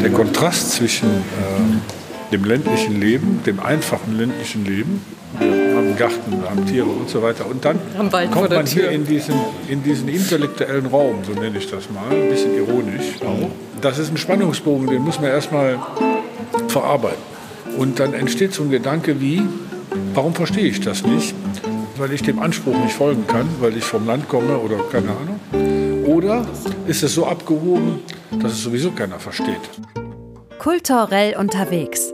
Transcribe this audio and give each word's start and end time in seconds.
Der 0.00 0.10
Kontrast 0.14 0.72
zwischen 0.72 1.08
äh, 1.10 2.32
dem 2.32 2.44
ländlichen 2.44 2.98
Leben, 2.98 3.42
dem 3.44 3.60
einfachen 3.60 4.16
ländlichen 4.16 4.64
Leben, 4.64 5.04
wir 5.38 5.76
haben 5.76 5.96
Garten, 5.98 6.40
wir 6.40 6.48
haben 6.48 6.64
Tiere 6.66 6.86
und 6.86 7.10
so 7.10 7.22
weiter, 7.22 7.46
und 7.46 7.62
dann 7.62 7.78
kommt 8.30 8.50
man 8.50 8.64
hier 8.64 8.90
in 8.90 9.04
diesen, 9.04 9.34
in 9.68 9.82
diesen 9.82 10.08
intellektuellen 10.08 10.86
Raum, 10.86 11.16
so 11.22 11.32
nenne 11.32 11.58
ich 11.58 11.70
das 11.70 11.90
mal, 11.90 12.10
ein 12.10 12.30
bisschen 12.30 12.56
ironisch 12.56 13.20
auch. 13.20 13.50
Das 13.82 13.98
ist 13.98 14.10
ein 14.10 14.16
Spannungsbogen, 14.16 14.86
den 14.86 15.02
muss 15.02 15.20
man 15.20 15.28
erstmal 15.28 15.78
verarbeiten. 16.68 17.22
Und 17.76 18.00
dann 18.00 18.14
entsteht 18.14 18.54
so 18.54 18.62
ein 18.62 18.70
Gedanke 18.70 19.20
wie, 19.20 19.42
warum 20.14 20.34
verstehe 20.34 20.68
ich 20.68 20.80
das 20.80 21.04
nicht? 21.04 21.34
Weil 21.96 22.12
ich 22.12 22.22
dem 22.22 22.38
Anspruch 22.38 22.76
nicht 22.76 22.94
folgen 22.94 23.26
kann, 23.26 23.46
weil 23.60 23.76
ich 23.76 23.84
vom 23.84 24.06
Land 24.06 24.28
komme 24.28 24.58
oder 24.58 24.78
keine 24.90 25.08
Ahnung. 25.10 26.06
Oder 26.06 26.46
ist 26.86 27.02
es 27.02 27.14
so 27.14 27.26
abgehoben, 27.26 28.00
dass 28.40 28.52
es 28.52 28.62
sowieso 28.62 28.90
keiner 28.90 29.18
versteht? 29.18 29.60
Kulturell 30.58 31.36
unterwegs. 31.36 32.12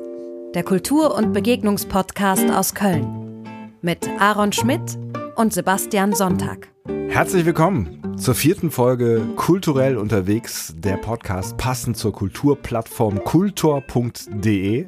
Der 0.55 0.62
Kultur- 0.62 1.14
und 1.14 1.33
Begegnungspodcast 1.33 2.50
aus 2.50 2.74
Köln. 2.74 3.45
Mit 3.83 4.09
Aaron 4.19 4.52
Schmidt 4.52 4.98
und 5.36 5.52
Sebastian 5.52 6.14
Sonntag. 6.14 6.69
Herzlich 7.08 7.45
willkommen 7.45 7.97
zur 8.18 8.34
vierten 8.34 8.70
Folge 8.70 9.22
Kulturell 9.36 9.96
unterwegs, 9.96 10.74
der 10.77 10.96
Podcast 10.96 11.56
passend 11.56 11.96
zur 11.96 12.12
Kulturplattform 12.12 13.22
kultor.de. 13.22 14.86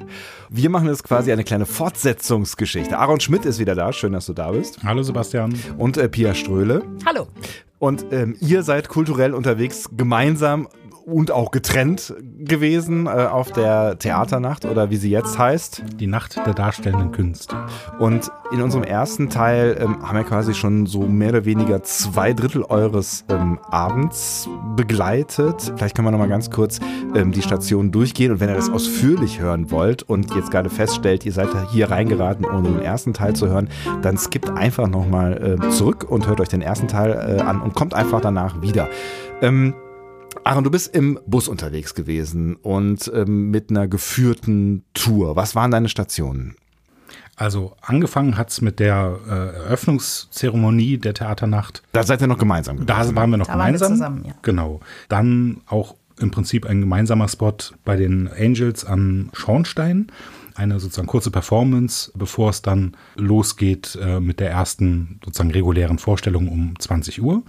Wir 0.49 0.69
machen 0.69 0.87
jetzt 0.87 1.03
quasi 1.03 1.31
eine 1.31 1.43
kleine 1.43 1.65
Fortsetzungsgeschichte. 1.65 2.97
Aaron 2.97 3.19
Schmidt 3.19 3.45
ist 3.45 3.59
wieder 3.59 3.73
da, 3.73 3.93
schön, 3.93 4.13
dass 4.13 4.25
du 4.25 4.33
da 4.33 4.51
bist. 4.51 4.83
Hallo 4.83 5.01
Sebastian. 5.03 5.53
Und 5.77 5.97
äh, 5.97 6.09
Pia 6.09 6.33
Ströhle. 6.33 6.83
Hallo. 7.05 7.27
Und 7.79 8.05
ähm, 8.11 8.35
ihr 8.41 8.63
seid 8.63 8.89
kulturell 8.89 9.33
unterwegs 9.33 9.89
gemeinsam 9.95 10.67
und 11.05 11.31
auch 11.31 11.51
getrennt 11.51 12.13
gewesen 12.39 13.07
äh, 13.07 13.09
auf 13.09 13.51
der 13.51 13.97
Theaternacht 13.99 14.65
oder 14.65 14.89
wie 14.89 14.97
sie 14.97 15.09
jetzt 15.09 15.37
heißt. 15.37 15.83
Die 15.99 16.07
Nacht 16.07 16.37
der 16.45 16.53
darstellenden 16.53 17.11
Künste. 17.11 17.55
Und 17.99 18.31
in 18.51 18.61
unserem 18.61 18.83
ersten 18.83 19.29
Teil 19.29 19.77
ähm, 19.79 20.07
haben 20.07 20.17
wir 20.17 20.23
quasi 20.23 20.53
schon 20.53 20.85
so 20.85 21.01
mehr 21.01 21.29
oder 21.29 21.45
weniger 21.45 21.83
zwei 21.83 22.33
Drittel 22.33 22.63
eures 22.63 23.25
ähm, 23.29 23.59
Abends 23.69 24.49
begleitet. 24.75 25.73
Vielleicht 25.75 25.95
können 25.95 26.07
wir 26.07 26.11
noch 26.11 26.19
mal 26.19 26.27
ganz 26.27 26.49
kurz 26.49 26.79
ähm, 27.15 27.31
die 27.31 27.41
Station 27.41 27.91
durchgehen 27.91 28.31
und 28.31 28.39
wenn 28.39 28.49
ihr 28.49 28.55
das 28.55 28.69
ausführlich 28.69 29.39
hören 29.39 29.71
wollt 29.71 30.03
und 30.03 30.33
jetzt 30.35 30.51
gerade 30.51 30.69
feststellt, 30.69 31.25
ihr 31.25 31.31
seid 31.31 31.49
hier 31.71 31.89
reingeraten, 31.89 32.45
ohne 32.45 32.69
den 32.69 32.81
ersten 32.81 33.13
Teil 33.13 33.35
zu 33.35 33.47
hören, 33.47 33.69
dann 34.01 34.17
skippt 34.17 34.49
einfach 34.49 34.87
noch 34.87 35.07
mal 35.07 35.59
äh, 35.61 35.69
zurück 35.69 36.05
und 36.09 36.27
hört 36.27 36.41
euch 36.41 36.49
den 36.49 36.61
ersten 36.61 36.87
Teil 36.87 37.37
äh, 37.37 37.41
an 37.41 37.61
und 37.61 37.73
kommt 37.73 37.93
einfach 37.93 38.21
danach 38.21 38.61
wieder. 38.61 38.89
Ähm, 39.41 39.73
Aaron, 40.43 40.63
du 40.63 40.71
bist 40.71 40.95
im 40.95 41.19
Bus 41.25 41.47
unterwegs 41.47 41.93
gewesen 41.95 42.55
und 42.55 43.11
ähm, 43.13 43.51
mit 43.51 43.69
einer 43.69 43.87
geführten 43.87 44.83
Tour. 44.93 45.35
Was 45.35 45.55
waren 45.55 45.71
deine 45.71 45.89
Stationen? 45.89 46.55
Also 47.35 47.75
angefangen 47.81 48.37
hat 48.37 48.49
es 48.49 48.61
mit 48.61 48.79
der 48.79 49.17
äh, 49.27 49.31
Eröffnungszeremonie 49.31 50.97
der 50.97 51.13
Theaternacht. 51.13 51.81
Da 51.91 52.03
seid 52.03 52.21
ihr 52.21 52.27
noch 52.27 52.37
gemeinsam 52.37 52.75
gewesen. 52.77 52.87
Da 52.87 53.15
waren 53.15 53.29
wir 53.31 53.37
noch 53.37 53.47
Da 53.47 53.53
waren 53.53 53.59
wir 53.59 53.79
gemeinsam. 53.79 53.91
zusammen, 53.93 54.25
ja. 54.25 54.33
Genau. 54.41 54.79
Dann 55.09 55.61
auch 55.67 55.95
im 56.19 56.29
Prinzip 56.29 56.65
ein 56.67 56.81
gemeinsamer 56.81 57.27
Spot 57.27 57.55
bei 57.83 57.95
den 57.95 58.27
Angels 58.31 58.85
am 58.85 59.29
Schornstein. 59.33 60.07
Eine 60.53 60.79
sozusagen 60.79 61.07
kurze 61.07 61.31
Performance, 61.31 62.11
bevor 62.13 62.49
es 62.51 62.61
dann 62.61 62.95
losgeht 63.15 63.97
äh, 63.99 64.19
mit 64.19 64.39
der 64.39 64.51
ersten 64.51 65.19
sozusagen 65.25 65.51
regulären 65.51 65.97
Vorstellung 65.97 66.47
um 66.47 66.77
20 66.77 67.23
Uhr. 67.23 67.41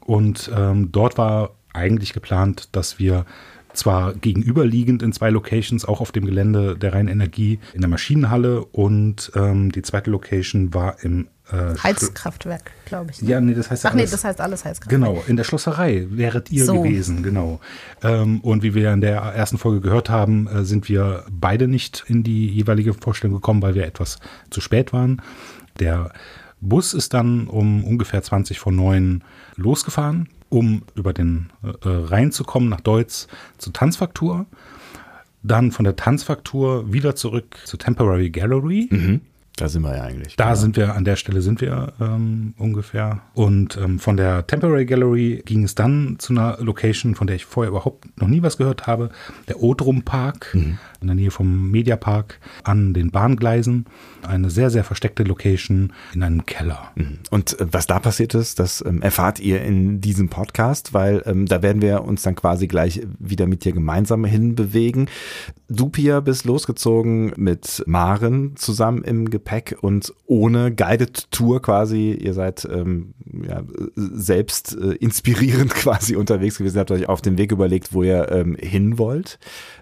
Und 0.00 0.50
ähm, 0.56 0.92
dort 0.92 1.18
war 1.18 1.50
eigentlich 1.76 2.12
geplant, 2.12 2.68
dass 2.72 2.98
wir 2.98 3.24
zwar 3.72 4.14
gegenüberliegend 4.14 5.02
in 5.02 5.12
zwei 5.12 5.28
Locations, 5.28 5.84
auch 5.84 6.00
auf 6.00 6.10
dem 6.10 6.24
Gelände 6.24 6.76
der 6.78 6.94
Rheinenergie, 6.94 7.58
in 7.74 7.82
der 7.82 7.90
Maschinenhalle 7.90 8.64
und 8.64 9.30
ähm, 9.34 9.70
die 9.70 9.82
zweite 9.82 10.10
Location 10.10 10.72
war 10.72 10.96
im 11.04 11.28
äh, 11.52 11.76
Heizkraftwerk, 11.82 12.70
glaube 12.86 13.10
ich. 13.10 13.20
ne? 13.20 13.28
Ja, 13.28 13.40
nee, 13.40 13.52
das 13.52 13.70
heißt 13.70 13.84
Ach 13.84 13.92
nee, 13.92 14.00
alles- 14.00 14.12
das 14.12 14.24
heißt 14.24 14.40
alles 14.40 14.64
Heizkraftwerk. 14.64 15.02
Genau, 15.02 15.22
in 15.26 15.36
der 15.36 15.44
Schlosserei 15.44 16.06
wäret 16.08 16.50
ihr 16.50 16.64
So. 16.64 16.80
gewesen, 16.82 17.22
genau. 17.22 17.60
Ähm, 18.02 18.40
und 18.40 18.62
wie 18.62 18.74
wir 18.74 18.92
in 18.94 19.02
der 19.02 19.18
ersten 19.20 19.58
Folge 19.58 19.82
gehört 19.82 20.08
haben, 20.08 20.46
äh, 20.48 20.64
sind 20.64 20.88
wir 20.88 21.24
beide 21.30 21.68
nicht 21.68 22.02
in 22.08 22.22
die 22.22 22.48
jeweilige 22.48 22.94
Vorstellung 22.94 23.36
gekommen, 23.36 23.60
weil 23.60 23.74
wir 23.74 23.84
etwas 23.84 24.18
zu 24.48 24.62
spät 24.62 24.94
waren. 24.94 25.20
Der 25.78 26.12
Bus 26.62 26.94
ist 26.94 27.12
dann 27.12 27.46
um 27.46 27.84
ungefähr 27.84 28.22
20 28.22 28.58
vor 28.58 28.72
9 28.72 29.22
losgefahren, 29.56 30.28
um 30.56 30.84
über 30.94 31.12
den 31.12 31.50
äh, 31.62 31.68
Rhein 31.84 32.32
zu 32.32 32.42
kommen 32.42 32.70
nach 32.70 32.80
Deutz 32.80 33.28
zur 33.58 33.74
Tanzfaktur. 33.74 34.46
Dann 35.42 35.70
von 35.70 35.84
der 35.84 35.96
Tanzfaktur 35.96 36.90
wieder 36.90 37.14
zurück 37.14 37.58
zur 37.64 37.78
Temporary 37.78 38.30
Gallery. 38.30 38.88
Mhm. 38.90 39.20
Da 39.56 39.68
sind 39.68 39.82
wir 39.82 39.96
ja 39.96 40.02
eigentlich. 40.02 40.36
Da 40.36 40.56
sind 40.56 40.76
wir, 40.76 40.94
an 40.94 41.04
der 41.04 41.16
Stelle 41.16 41.42
sind 41.42 41.60
wir 41.60 41.92
ähm, 42.00 42.54
ungefähr. 42.56 43.20
Und 43.34 43.76
ähm, 43.76 43.98
von 43.98 44.16
der 44.16 44.46
Temporary 44.46 44.86
Gallery 44.86 45.42
ging 45.44 45.62
es 45.62 45.74
dann 45.74 46.16
zu 46.18 46.32
einer 46.32 46.56
Location, 46.60 47.14
von 47.14 47.26
der 47.26 47.36
ich 47.36 47.44
vorher 47.44 47.70
überhaupt 47.70 48.18
noch 48.18 48.28
nie 48.28 48.42
was 48.42 48.56
gehört 48.56 48.86
habe, 48.86 49.10
der 49.48 49.62
Odrum 49.62 50.02
Park, 50.02 50.56
in 51.00 51.06
der 51.06 51.16
Nähe 51.16 51.30
vom 51.30 51.70
Mediapark, 51.70 52.40
an 52.64 52.94
den 52.94 53.10
Bahngleisen. 53.10 53.86
Eine 54.26 54.50
sehr, 54.50 54.70
sehr 54.70 54.84
versteckte 54.84 55.22
Location 55.22 55.92
in 56.14 56.22
einem 56.22 56.46
Keller. 56.46 56.90
Mhm. 56.94 57.18
Und 57.30 57.58
äh, 57.60 57.66
was 57.70 57.86
da 57.86 57.98
passiert 57.98 58.34
ist, 58.34 58.58
das 58.58 58.84
ähm, 58.86 59.02
erfahrt 59.02 59.40
ihr 59.40 59.62
in 59.62 60.00
diesem 60.00 60.28
Podcast, 60.28 60.94
weil 60.94 61.22
ähm, 61.26 61.46
da 61.46 61.62
werden 61.62 61.82
wir 61.82 62.04
uns 62.04 62.22
dann 62.22 62.34
quasi 62.34 62.66
gleich 62.66 63.02
wieder 63.18 63.46
mit 63.46 63.64
dir 63.64 63.72
gemeinsam 63.72 64.24
hinbewegen. 64.24 65.08
Du, 65.68 65.88
Pia, 65.88 66.20
bist 66.20 66.44
losgezogen 66.44 67.32
mit 67.36 67.82
Maren 67.86 68.56
zusammen 68.56 69.02
im 69.02 69.30
Gepäck 69.30 69.76
und 69.80 70.12
ohne 70.26 70.74
Guided 70.74 71.30
Tour 71.30 71.60
quasi. 71.62 72.12
Ihr 72.12 72.34
seid 72.34 72.66
ähm, 72.70 73.14
ja, 73.48 73.62
selbst 73.94 74.76
äh, 74.76 74.92
inspirierend 74.94 75.70
quasi 75.74 76.16
unterwegs 76.16 76.58
gewesen, 76.58 76.78
habt 76.78 76.90
euch 76.90 77.08
auf 77.08 77.22
den 77.22 77.38
Weg 77.38 77.52
überlegt, 77.52 77.92
wo 77.92 78.02
ihr 78.02 78.30
ähm, 78.30 78.56
hin 78.56 78.98
wollt 78.98 79.38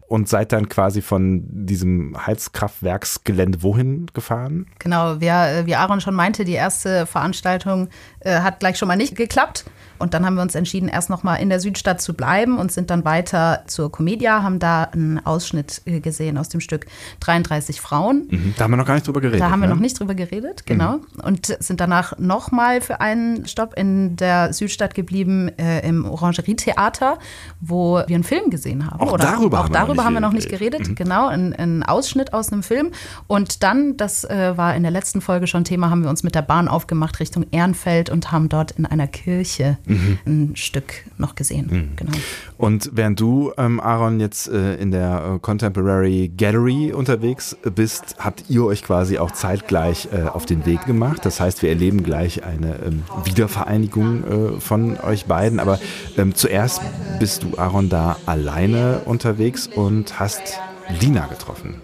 und 0.07 0.29
seid 0.29 0.53
dann 0.53 0.69
quasi 0.69 1.03
von 1.03 1.45
diesem 1.49 2.15
Heizkraftwerksgelände 2.27 3.63
wohin 3.63 4.07
gefahren? 4.13 4.67
Genau, 4.79 5.21
wie, 5.21 5.27
äh, 5.27 5.67
wie 5.67 5.77
Aaron 5.77 6.01
schon 6.01 6.15
meinte, 6.15 6.45
die 6.45 6.53
erste 6.53 7.07
Veranstaltung 7.07 7.89
äh, 8.21 8.41
hat 8.41 8.61
gleich 8.61 8.77
schon 8.79 8.89
mal 8.89 8.97
nicht 8.97 9.17
geklappt. 9.17 9.65
Und 9.99 10.13
dann 10.13 10.27
haben 10.27 10.35
wir 10.35 10.43
uns 10.43 10.55
entschieden, 10.55 10.89
erst 10.89 11.09
noch 11.09 11.23
mal 11.23 11.37
in 11.37 11.49
der 11.49 11.61
Südstadt 11.61 12.01
zu 12.03 12.15
bleiben 12.15 12.59
und 12.59 12.73
sind 12.73 12.91
dann 12.91 13.05
weiter 13.05 13.63
zur 13.67 13.91
Comedia, 13.91 14.43
haben 14.43 14.59
da 14.59 14.85
einen 14.85 15.25
Ausschnitt 15.25 15.83
äh, 15.87 16.01
gesehen 16.01 16.37
aus 16.37 16.49
dem 16.49 16.61
Stück 16.61 16.87
33 17.21 17.81
Frauen. 17.81 18.27
Mhm. 18.29 18.55
Da 18.59 18.65
haben 18.65 18.73
wir 18.73 18.77
noch 18.77 18.87
gar 18.87 18.95
nicht 18.95 19.07
drüber 19.07 19.21
geredet. 19.21 19.41
Da 19.41 19.51
haben 19.51 19.61
wir 19.61 19.69
ne? 19.69 19.75
noch 19.75 19.81
nicht 19.81 19.99
drüber 19.99 20.15
geredet, 20.15 20.67
genau. 20.67 20.99
Und 21.23 21.47
sind 21.47 21.81
danach 21.81 22.19
nochmal 22.19 22.81
für 22.81 23.01
einen 23.01 23.47
Stopp 23.47 23.75
in 23.75 24.17
der 24.17 24.53
Südstadt 24.53 24.95
geblieben, 24.95 25.49
äh, 25.59 25.87
im 25.89 26.05
Orangerietheater, 26.05 27.19
wo 27.61 28.03
wir 28.07 28.15
einen 28.15 28.25
Film 28.25 28.51
gesehen 28.51 28.91
haben. 28.91 29.01
Auch 29.01 29.17
darüber 29.17 29.61
auch 29.61 29.71
haben 29.71 29.89
noch 29.89 29.94
darüber 29.97 30.05
haben 30.05 30.15
wir 30.15 30.21
noch 30.21 30.33
nicht 30.33 30.49
geredet. 30.49 30.83
geredet, 30.83 30.97
genau. 30.97 31.29
Ein, 31.29 31.53
ein 31.55 31.83
Ausschnitt 31.83 32.33
aus 32.33 32.53
einem 32.53 32.63
Film. 32.63 32.91
Und 33.27 33.63
dann, 33.63 33.97
das 33.97 34.25
äh, 34.25 34.53
war 34.57 34.75
in 34.75 34.83
der 34.83 34.93
letzten 34.93 35.21
Folge 35.21 35.47
schon 35.47 35.65
Thema, 35.65 35.91
haben 35.91 36.03
wir 36.03 36.11
uns 36.11 36.23
mit 36.23 36.35
der 36.35 36.43
Bahn 36.43 36.69
aufgemacht 36.69 37.21
Richtung 37.21 37.47
Ehrenfeld 37.51 38.11
und 38.11 38.33
haben 38.33 38.49
dort 38.49 38.73
in 38.73 38.87
einer 38.87 39.07
Kirche 39.07 39.79
Mhm. 39.87 40.19
ein 40.27 40.57
Stück 40.57 41.05
noch 41.19 41.35
gesehen. 41.35 41.93
Genau. 41.97 42.13
Und 42.59 42.91
während 42.95 43.21
du, 43.21 43.53
ähm, 43.59 43.81
Aaron, 43.81 44.21
jetzt 44.21 44.49
äh, 44.49 44.77
in 44.77 44.91
der 44.91 45.35
äh, 45.35 45.39
Contemporary 45.39 46.33
Gallery 46.37 46.93
unterwegs 46.93 47.57
bist, 47.75 48.17
habt 48.19 48.45
ihr 48.49 48.65
euch 48.65 48.83
quasi 48.83 49.19
auch 49.19 49.31
zeitgleich 49.33 50.09
äh, 50.13 50.23
auf 50.29 50.47
den 50.47 50.65
Weg 50.67 50.87
gemacht. 50.87 51.25
Das 51.25 51.41
heißt, 51.41 51.63
wir 51.63 51.69
erleben 51.71 52.03
gleich 52.03 52.45
eine 52.45 52.77
ähm, 52.85 53.03
Wiedervereinigung 53.25 54.25
äh, 54.57 54.61
von 54.61 54.99
euch 55.01 55.27
beiden. 55.27 55.61
Aber 55.61 55.79
ähm, 56.17 56.35
zuerst 56.35 56.81
bist 57.19 57.43
du, 57.43 57.59
Aaron, 57.59 57.89
da 57.89 58.17
alleine 58.27 59.01
unterwegs 59.05 59.67
und 59.67 59.84
hast 60.19 60.59
Lina 61.01 61.27
getroffen. 61.27 61.81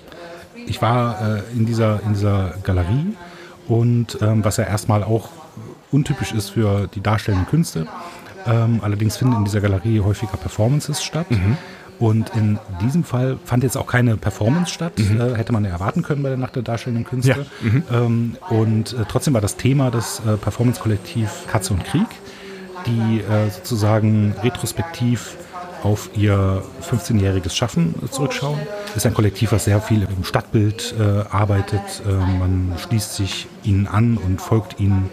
Ich 0.67 0.83
war 0.83 1.39
äh, 1.39 1.43
in, 1.55 1.67
dieser, 1.67 2.01
in 2.05 2.15
dieser 2.15 2.55
Galerie 2.63 3.17
und 3.69 4.19
ähm, 4.21 4.45
was 4.45 4.57
ja 4.57 4.65
erstmal 4.65 5.03
auch 5.03 5.29
untypisch 5.91 6.33
ist 6.33 6.51
für 6.51 6.87
die 6.95 7.01
darstellenden 7.01 7.49
Künste. 7.49 7.87
Ähm, 8.47 8.81
allerdings 8.83 9.17
finden 9.17 9.37
in 9.37 9.45
dieser 9.45 9.61
Galerie 9.61 10.01
häufiger 10.01 10.37
Performances 10.37 11.03
statt. 11.03 11.27
Und 11.99 12.31
in 12.35 12.59
diesem 12.81 13.05
Fall 13.05 13.39
fand 13.45 13.63
jetzt 13.63 13.77
auch 13.77 13.87
keine 13.87 14.17
Performance 14.17 14.73
statt, 14.73 14.95
äh, 14.99 15.37
hätte 15.37 15.53
man 15.53 15.65
ja 15.65 15.71
erwarten 15.71 16.03
können 16.03 16.23
bei 16.23 16.31
der 16.31 16.39
Nacht 16.39 16.57
der 16.57 16.63
darstellenden 16.63 17.05
Künste. 17.05 17.45
Ähm, 17.93 18.37
und 18.49 18.95
äh, 18.95 19.05
trotzdem 19.07 19.35
war 19.35 19.43
das 19.43 19.57
Thema 19.57 19.91
des 19.91 20.21
äh, 20.21 20.39
Performance-Kollektiv 20.39 21.29
Katze 21.47 21.75
und 21.75 21.85
Krieg, 21.85 22.07
die 22.87 23.21
äh, 23.21 23.51
sozusagen 23.51 24.35
retrospektiv 24.43 25.37
auf 25.83 26.11
ihr 26.17 26.63
15-jähriges 26.83 27.55
Schaffen 27.55 27.95
zurückschauen. 28.11 28.59
Ist 28.95 29.07
ein 29.07 29.15
Kollektiv, 29.15 29.53
was 29.53 29.65
sehr 29.65 29.81
viel 29.81 30.03
im 30.03 30.25
Stadtbild 30.25 30.95
äh, 30.99 31.25
arbeitet. 31.31 32.03
Äh, 32.07 32.13
man 32.13 32.75
schließt 32.79 33.15
sich 33.15 33.47
ihnen 33.63 33.87
an 33.87 34.17
und 34.17 34.41
folgt 34.41 34.81
ihnen 34.81 35.11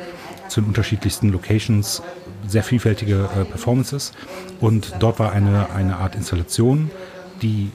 zu 0.48 0.62
den 0.62 0.70
unterschiedlichsten 0.70 1.30
Locations, 1.30 2.02
sehr 2.48 2.64
vielfältige 2.64 3.30
äh, 3.36 3.46
Performances. 3.46 4.14
Und 4.60 4.96
dort 5.00 5.20
war 5.20 5.32
eine, 5.32 5.70
eine 5.72 5.98
Art 5.98 6.16
Installation, 6.16 6.90
die 7.42 7.72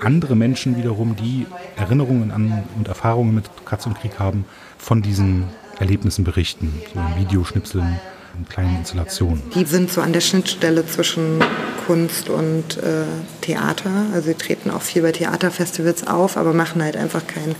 andere 0.00 0.36
Menschen 0.36 0.76
wiederum, 0.76 1.16
die 1.16 1.46
Erinnerungen 1.76 2.30
an 2.30 2.64
und 2.76 2.88
Erfahrungen 2.88 3.34
mit 3.34 3.44
Katz 3.64 3.86
und 3.86 3.98
Krieg 3.98 4.18
haben, 4.18 4.44
von 4.78 5.02
diesen 5.02 5.44
Erlebnissen 5.78 6.24
berichten, 6.24 6.80
so 6.92 7.00
in 7.00 7.24
Videoschnipseln, 7.24 7.98
in 8.38 8.48
kleinen 8.48 8.78
Installationen. 8.78 9.42
Die 9.54 9.64
sind 9.64 9.90
so 9.90 10.00
an 10.00 10.12
der 10.12 10.20
Schnittstelle 10.20 10.86
zwischen 10.86 11.42
Kunst 11.86 12.28
und 12.28 12.76
äh, 12.78 13.04
Theater. 13.40 13.90
Also 14.12 14.28
sie 14.28 14.34
treten 14.34 14.70
auch 14.70 14.82
viel 14.82 15.02
bei 15.02 15.12
Theaterfestivals 15.12 16.06
auf, 16.06 16.36
aber 16.36 16.52
machen 16.52 16.82
halt 16.82 16.96
einfach 16.96 17.26
kein 17.26 17.54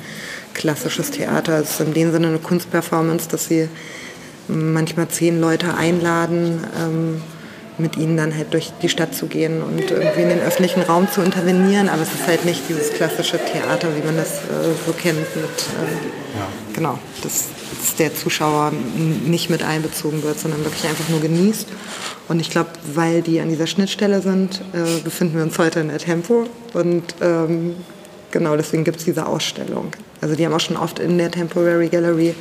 klassisches 0.55 1.11
Theater. 1.11 1.61
Es 1.61 1.73
ist 1.73 1.81
in 1.81 1.95
dem 1.95 2.13
Sinne 2.13 2.29
eine 2.29 2.39
Kunstperformance, 2.39 3.29
dass 3.29 3.47
sie 3.47 3.69
manchmal 4.49 5.09
zehn 5.09 5.41
Leute 5.41 5.75
einladen, 5.75 6.65
ähm, 6.79 7.23
mit 7.79 7.97
ihnen 7.97 8.17
dann 8.17 8.35
halt 8.35 8.53
durch 8.55 8.73
die 8.83 8.89
Stadt 8.89 9.15
zu 9.15 9.27
gehen 9.27 9.63
und 9.63 9.91
irgendwie 9.91 10.23
in 10.23 10.29
den 10.31 10.41
öffentlichen 10.41 10.83
Raum 10.83 11.09
zu 11.11 11.21
intervenieren. 11.21 11.89
Aber 11.89 12.03
es 12.03 12.13
ist 12.13 12.27
halt 12.27 12.45
nicht 12.45 12.63
dieses 12.69 12.93
klassische 12.93 13.39
Theater, 13.39 13.89
wie 13.97 14.05
man 14.05 14.17
das 14.17 14.39
äh, 14.39 14.73
so 14.87 14.93
kennt. 14.93 15.19
Mit, 15.19 15.45
äh, 15.45 16.39
ja. 16.39 16.49
Genau, 16.75 16.99
dass, 17.23 17.49
dass, 17.83 17.97
der 17.97 18.15
Zuschauer 18.15 18.73
nicht 19.27 19.51
mit 19.51 19.63
einbezogen 19.63 20.23
wird, 20.23 20.39
sondern 20.39 20.65
wirklich 20.65 20.85
einfach 20.87 21.09
nur 21.09 21.21
genießt. 21.21 21.69
Und 22.29 22.41
ich 22.41 22.51
glaube, 22.51 22.71
weil 22.95 23.23
die 23.23 23.41
an 23.41 23.49
dieser 23.49 23.67
Schnittstelle 23.67 24.21
sind, 24.21 24.63
äh, 24.73 25.01
befinden 25.03 25.37
wir 25.37 25.43
uns 25.43 25.59
heute 25.59 25.81
in 25.81 25.89
der 25.89 25.99
Tempo. 25.99 26.47
Und 26.73 27.15
ähm, 27.21 27.77
genau 28.31 28.57
deswegen 28.57 28.85
gibt 28.85 28.99
es 28.99 29.05
diese 29.05 29.27
Ausstellung. 29.27 29.93
Also 30.21 30.35
die 30.35 30.47
haben 30.47 30.55
auch 30.55 30.61
schon 30.61 30.77
oft 30.77 30.99
in 30.99 31.19
der 31.19 31.31
Temporary 31.31 31.89
Gallery 31.89 32.35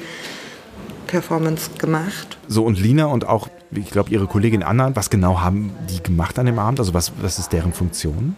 Performance 1.07 1.69
gemacht. 1.77 2.37
So 2.47 2.63
und 2.63 2.79
Lina 2.79 3.05
und 3.05 3.27
auch, 3.27 3.47
ich 3.71 3.89
glaube, 3.89 4.09
ihre 4.11 4.27
Kollegin 4.27 4.63
Anna, 4.63 4.95
was 4.95 5.09
genau 5.09 5.41
haben 5.41 5.71
die 5.89 6.01
gemacht 6.01 6.37
an 6.39 6.45
dem 6.45 6.59
Abend? 6.59 6.79
Also 6.79 6.93
was, 6.93 7.11
was 7.21 7.39
ist 7.39 7.51
deren 7.53 7.73
Funktion? 7.73 8.35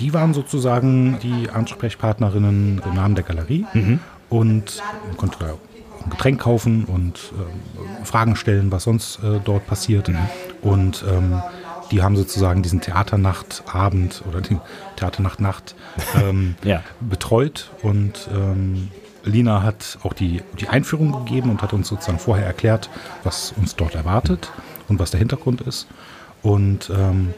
Die 0.00 0.14
waren 0.14 0.34
sozusagen 0.34 1.18
die 1.20 1.50
Ansprechpartnerinnen 1.50 2.82
im 2.84 2.94
Namen 2.94 3.14
der 3.14 3.24
Galerie 3.24 3.66
mhm. 3.72 4.00
und 4.28 4.82
man 5.06 5.16
konnte 5.16 5.38
da 5.40 5.54
ein 6.04 6.10
Getränk 6.10 6.40
kaufen 6.40 6.84
und 6.84 7.32
äh, 7.32 8.04
Fragen 8.04 8.36
stellen, 8.36 8.70
was 8.70 8.84
sonst 8.84 9.18
äh, 9.24 9.40
dort 9.44 9.66
passiert. 9.66 10.08
Mhm. 10.08 10.18
Und 10.62 11.04
ähm, 11.08 11.42
die 11.90 12.02
haben 12.02 12.16
sozusagen 12.16 12.62
diesen 12.62 12.80
Theaternachtabend 12.80 14.22
oder 14.28 14.40
die 14.40 14.58
Theaternacht-Nacht 14.96 15.74
ähm, 16.22 16.54
ja. 16.64 16.82
betreut 17.00 17.70
und 17.82 18.28
ähm, 18.32 18.88
Lina 19.24 19.62
hat 19.62 19.98
auch 20.02 20.12
die, 20.12 20.42
die 20.58 20.68
Einführung 20.68 21.24
gegeben 21.24 21.50
und 21.50 21.62
hat 21.62 21.72
uns 21.72 21.88
sozusagen 21.88 22.18
vorher 22.18 22.46
erklärt, 22.46 22.88
was 23.24 23.52
uns 23.56 23.76
dort 23.76 23.94
erwartet 23.94 24.50
und 24.88 24.98
was 24.98 25.10
der 25.10 25.18
Hintergrund 25.18 25.60
ist. 25.60 25.86
Und 26.42 26.90
ähm, 26.96 27.34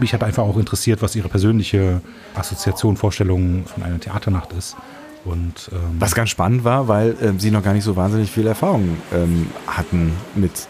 mich 0.00 0.12
hat 0.12 0.22
einfach 0.22 0.42
auch 0.42 0.56
interessiert, 0.56 1.02
was 1.02 1.14
ihre 1.16 1.28
persönliche 1.28 2.00
Assoziation, 2.34 2.96
Vorstellung 2.96 3.64
von 3.66 3.82
einer 3.82 4.00
Theaternacht 4.00 4.52
ist. 4.52 4.76
Und, 5.24 5.70
ähm, 5.72 5.96
was 5.98 6.14
ganz 6.14 6.30
spannend 6.30 6.64
war, 6.64 6.88
weil 6.88 7.10
äh, 7.20 7.38
sie 7.38 7.50
noch 7.50 7.62
gar 7.62 7.74
nicht 7.74 7.84
so 7.84 7.94
wahnsinnig 7.94 8.30
viel 8.30 8.46
Erfahrung 8.46 8.96
ähm, 9.12 9.48
hatten 9.66 10.12
mit 10.34 10.66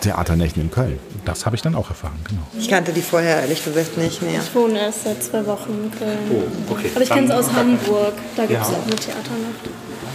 Theaternächten 0.00 0.62
in 0.62 0.70
Köln. 0.70 0.98
Das 1.24 1.46
habe 1.46 1.54
ich 1.54 1.62
dann 1.62 1.74
auch 1.74 1.88
erfahren, 1.88 2.18
genau. 2.28 2.42
Ich 2.58 2.68
kannte 2.68 2.92
die 2.92 3.02
vorher 3.02 3.42
ehrlich 3.42 3.64
gesagt 3.64 3.96
nicht 3.96 4.22
mehr. 4.22 4.40
Ich 4.40 4.54
wohne 4.54 4.80
erst 4.80 5.04
seit 5.04 5.22
zwei 5.22 5.46
Wochen 5.46 5.84
in 5.84 5.98
Köln. 5.98 6.18
Oh, 6.30 6.72
okay. 6.72 6.90
Aber 6.94 7.04
ich 7.04 7.10
kenne 7.10 7.26
es 7.28 7.32
aus 7.32 7.52
Hamburg. 7.52 8.14
Da 8.36 8.46
gibt 8.46 8.60
es 8.60 8.68
ja. 8.68 8.74
auch 8.74 8.86
eine 8.86 8.96
Theaternacht. 8.96 9.70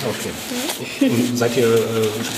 Okay. 0.10 1.10
Und 1.10 1.38
seid 1.38 1.58
ihr, 1.58 1.74
äh, 1.74 1.78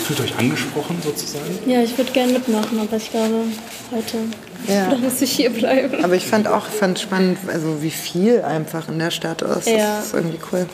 fühlt 0.06 0.22
euch 0.22 0.38
angesprochen 0.38 0.98
sozusagen? 1.04 1.60
Ja, 1.66 1.82
ich 1.82 1.98
würde 1.98 2.12
gerne 2.12 2.34
mitmachen, 2.34 2.80
aber 2.80 2.98
ich 2.98 3.12
glaube, 3.12 3.44
heute 3.92 4.18
ja. 4.68 4.96
muss 5.02 5.22
ich 5.22 5.32
hier 5.32 5.50
bleiben. 5.50 6.04
Aber 6.04 6.16
ich 6.16 6.26
fand 6.26 6.48
auch 6.48 6.66
fand 6.66 7.00
spannend, 7.00 7.38
also 7.48 7.82
wie 7.82 7.92
viel 7.92 8.42
einfach 8.42 8.88
in 8.88 9.00
der 9.00 9.12
Stadt 9.12 9.42
ist. 9.42 9.68
Ja. 9.68 9.98
Das 9.98 10.08
ist 10.08 10.14
irgendwie 10.14 10.40
cool. 10.52 10.68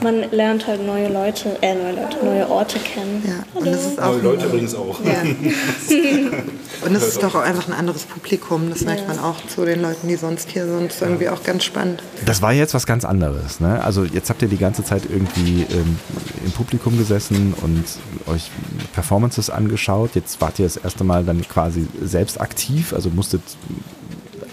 Man 0.00 0.30
lernt 0.30 0.66
halt 0.66 0.86
neue 0.86 1.08
Leute, 1.08 1.56
äh, 1.60 1.74
neue 1.74 1.92
Leute, 1.92 2.24
neue 2.24 2.48
Orte 2.48 2.78
kennen. 2.78 3.22
Ja, 3.26 3.44
und 3.58 3.66
das 3.66 3.86
ist 3.86 4.00
auch 4.00 4.12
neue 4.12 4.22
Leute 4.22 4.46
übrigens 4.46 4.74
auch. 4.74 5.00
Ja. 5.04 5.22
und 6.86 6.94
es 6.94 7.08
ist 7.08 7.22
doch 7.22 7.34
auch 7.34 7.42
einfach 7.42 7.68
ein 7.68 7.74
anderes 7.74 8.04
Publikum. 8.04 8.70
Das 8.70 8.82
merkt 8.82 9.06
man 9.08 9.18
auch 9.18 9.44
zu 9.46 9.64
den 9.64 9.82
Leuten, 9.82 10.08
die 10.08 10.16
sonst 10.16 10.50
hier 10.50 10.66
sind. 10.66 10.86
Das 10.86 10.96
ist 10.96 11.02
irgendwie 11.02 11.28
auch 11.28 11.42
ganz 11.42 11.64
spannend. 11.64 12.02
Das 12.24 12.42
war 12.42 12.52
jetzt 12.52 12.74
was 12.74 12.86
ganz 12.86 13.04
anderes. 13.04 13.60
Ne? 13.60 13.82
Also 13.82 14.04
jetzt 14.04 14.30
habt 14.30 14.42
ihr 14.42 14.48
die 14.48 14.58
ganze 14.58 14.84
Zeit 14.84 15.02
irgendwie 15.10 15.66
ähm, 15.70 15.98
im 16.44 16.52
Publikum 16.52 16.96
gesessen 16.98 17.54
und 17.62 17.84
euch 18.32 18.50
Performances 18.94 19.50
angeschaut. 19.50 20.10
Jetzt 20.14 20.40
wart 20.40 20.58
ihr 20.58 20.66
das 20.66 20.76
erste 20.76 21.04
Mal 21.04 21.24
dann 21.24 21.42
quasi 21.48 21.86
selbst 22.02 22.40
aktiv, 22.40 22.92
also 22.92 23.10
musstet 23.10 23.42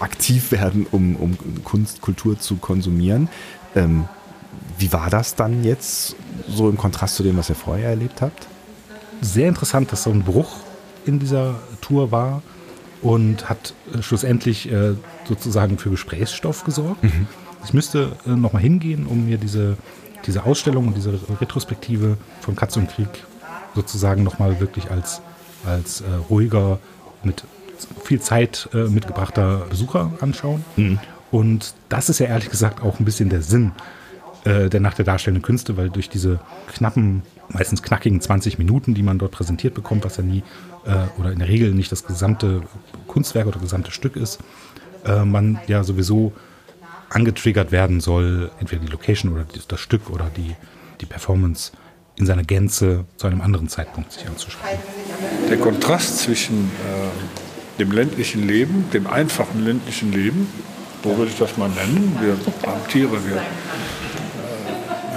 aktiv 0.00 0.52
werden, 0.52 0.86
um, 0.90 1.16
um 1.16 1.36
Kunst, 1.64 2.00
Kultur 2.00 2.38
zu 2.38 2.56
konsumieren. 2.56 3.28
Ähm, 3.76 4.08
wie 4.78 4.92
war 4.92 5.10
das 5.10 5.34
dann 5.34 5.64
jetzt 5.64 6.16
so 6.48 6.68
im 6.68 6.76
Kontrast 6.76 7.16
zu 7.16 7.22
dem, 7.22 7.36
was 7.36 7.48
ihr 7.48 7.54
vorher 7.54 7.90
erlebt 7.90 8.22
habt? 8.22 8.46
Sehr 9.20 9.48
interessant, 9.48 9.92
dass 9.92 10.04
so 10.04 10.10
ein 10.10 10.22
Bruch 10.22 10.56
in 11.04 11.18
dieser 11.18 11.56
Tour 11.80 12.10
war 12.10 12.42
und 13.02 13.48
hat 13.48 13.74
äh, 13.94 14.02
schlussendlich 14.02 14.70
äh, 14.70 14.94
sozusagen 15.28 15.78
für 15.78 15.90
Gesprächsstoff 15.90 16.64
gesorgt. 16.64 17.02
Mhm. 17.02 17.26
Ich 17.64 17.72
müsste 17.72 18.12
äh, 18.26 18.30
nochmal 18.30 18.62
hingehen, 18.62 19.06
um 19.06 19.26
mir 19.26 19.38
diese, 19.38 19.76
diese 20.26 20.44
Ausstellung 20.44 20.88
und 20.88 20.96
diese 20.96 21.18
Retrospektive 21.40 22.16
von 22.40 22.56
Katz 22.56 22.76
und 22.76 22.90
Krieg 22.90 23.08
sozusagen 23.74 24.22
nochmal 24.22 24.60
wirklich 24.60 24.90
als, 24.90 25.20
als 25.64 26.00
äh, 26.00 26.04
ruhiger, 26.28 26.78
mit 27.22 27.44
viel 28.02 28.20
Zeit 28.20 28.68
äh, 28.72 28.84
mitgebrachter 28.84 29.66
Besucher 29.68 30.10
anschauen. 30.20 30.64
Mhm. 30.76 30.98
Und 31.30 31.74
das 31.88 32.08
ist 32.08 32.18
ja 32.18 32.26
ehrlich 32.26 32.50
gesagt 32.50 32.82
auch 32.82 32.98
ein 32.98 33.04
bisschen 33.04 33.28
der 33.28 33.42
Sinn 33.42 33.72
äh, 34.44 34.68
der 34.68 34.80
Nacht 34.80 34.98
der 34.98 35.04
darstellenden 35.04 35.42
Künste, 35.42 35.76
weil 35.76 35.90
durch 35.90 36.08
diese 36.08 36.40
knappen, 36.72 37.22
meistens 37.48 37.82
knackigen 37.82 38.20
20 38.20 38.58
Minuten, 38.58 38.94
die 38.94 39.02
man 39.02 39.18
dort 39.18 39.32
präsentiert 39.32 39.74
bekommt, 39.74 40.04
was 40.04 40.16
ja 40.16 40.22
nie 40.22 40.42
äh, 40.86 41.20
oder 41.20 41.32
in 41.32 41.38
der 41.38 41.48
Regel 41.48 41.72
nicht 41.74 41.92
das 41.92 42.06
gesamte 42.06 42.62
Kunstwerk 43.06 43.46
oder 43.46 43.60
gesamte 43.60 43.90
Stück 43.90 44.16
ist, 44.16 44.38
äh, 45.04 45.24
man 45.24 45.60
ja 45.66 45.84
sowieso 45.84 46.32
angetriggert 47.10 47.72
werden 47.72 48.00
soll, 48.00 48.50
entweder 48.60 48.82
die 48.82 48.90
Location 48.90 49.32
oder 49.32 49.44
das 49.68 49.80
Stück 49.80 50.10
oder 50.10 50.30
die, 50.36 50.54
die 51.00 51.06
Performance 51.06 51.72
in 52.16 52.26
seiner 52.26 52.44
Gänze 52.44 53.04
zu 53.16 53.26
einem 53.26 53.40
anderen 53.40 53.68
Zeitpunkt 53.68 54.12
sich 54.12 54.26
anzuschauen. 54.26 54.64
Der 55.48 55.56
Kontrast 55.58 56.18
zwischen 56.18 56.70
äh, 56.86 57.78
dem 57.80 57.92
ländlichen 57.92 58.46
Leben, 58.46 58.84
dem 58.92 59.06
einfachen 59.06 59.64
ländlichen 59.64 60.12
Leben, 60.12 60.46
so 61.02 61.16
würde 61.16 61.30
ich 61.30 61.38
das 61.38 61.56
mal 61.56 61.68
nennen, 61.70 62.16
wir 62.20 62.36
haben 62.70 62.86
Tiere, 62.88 63.12
wir 63.26 63.42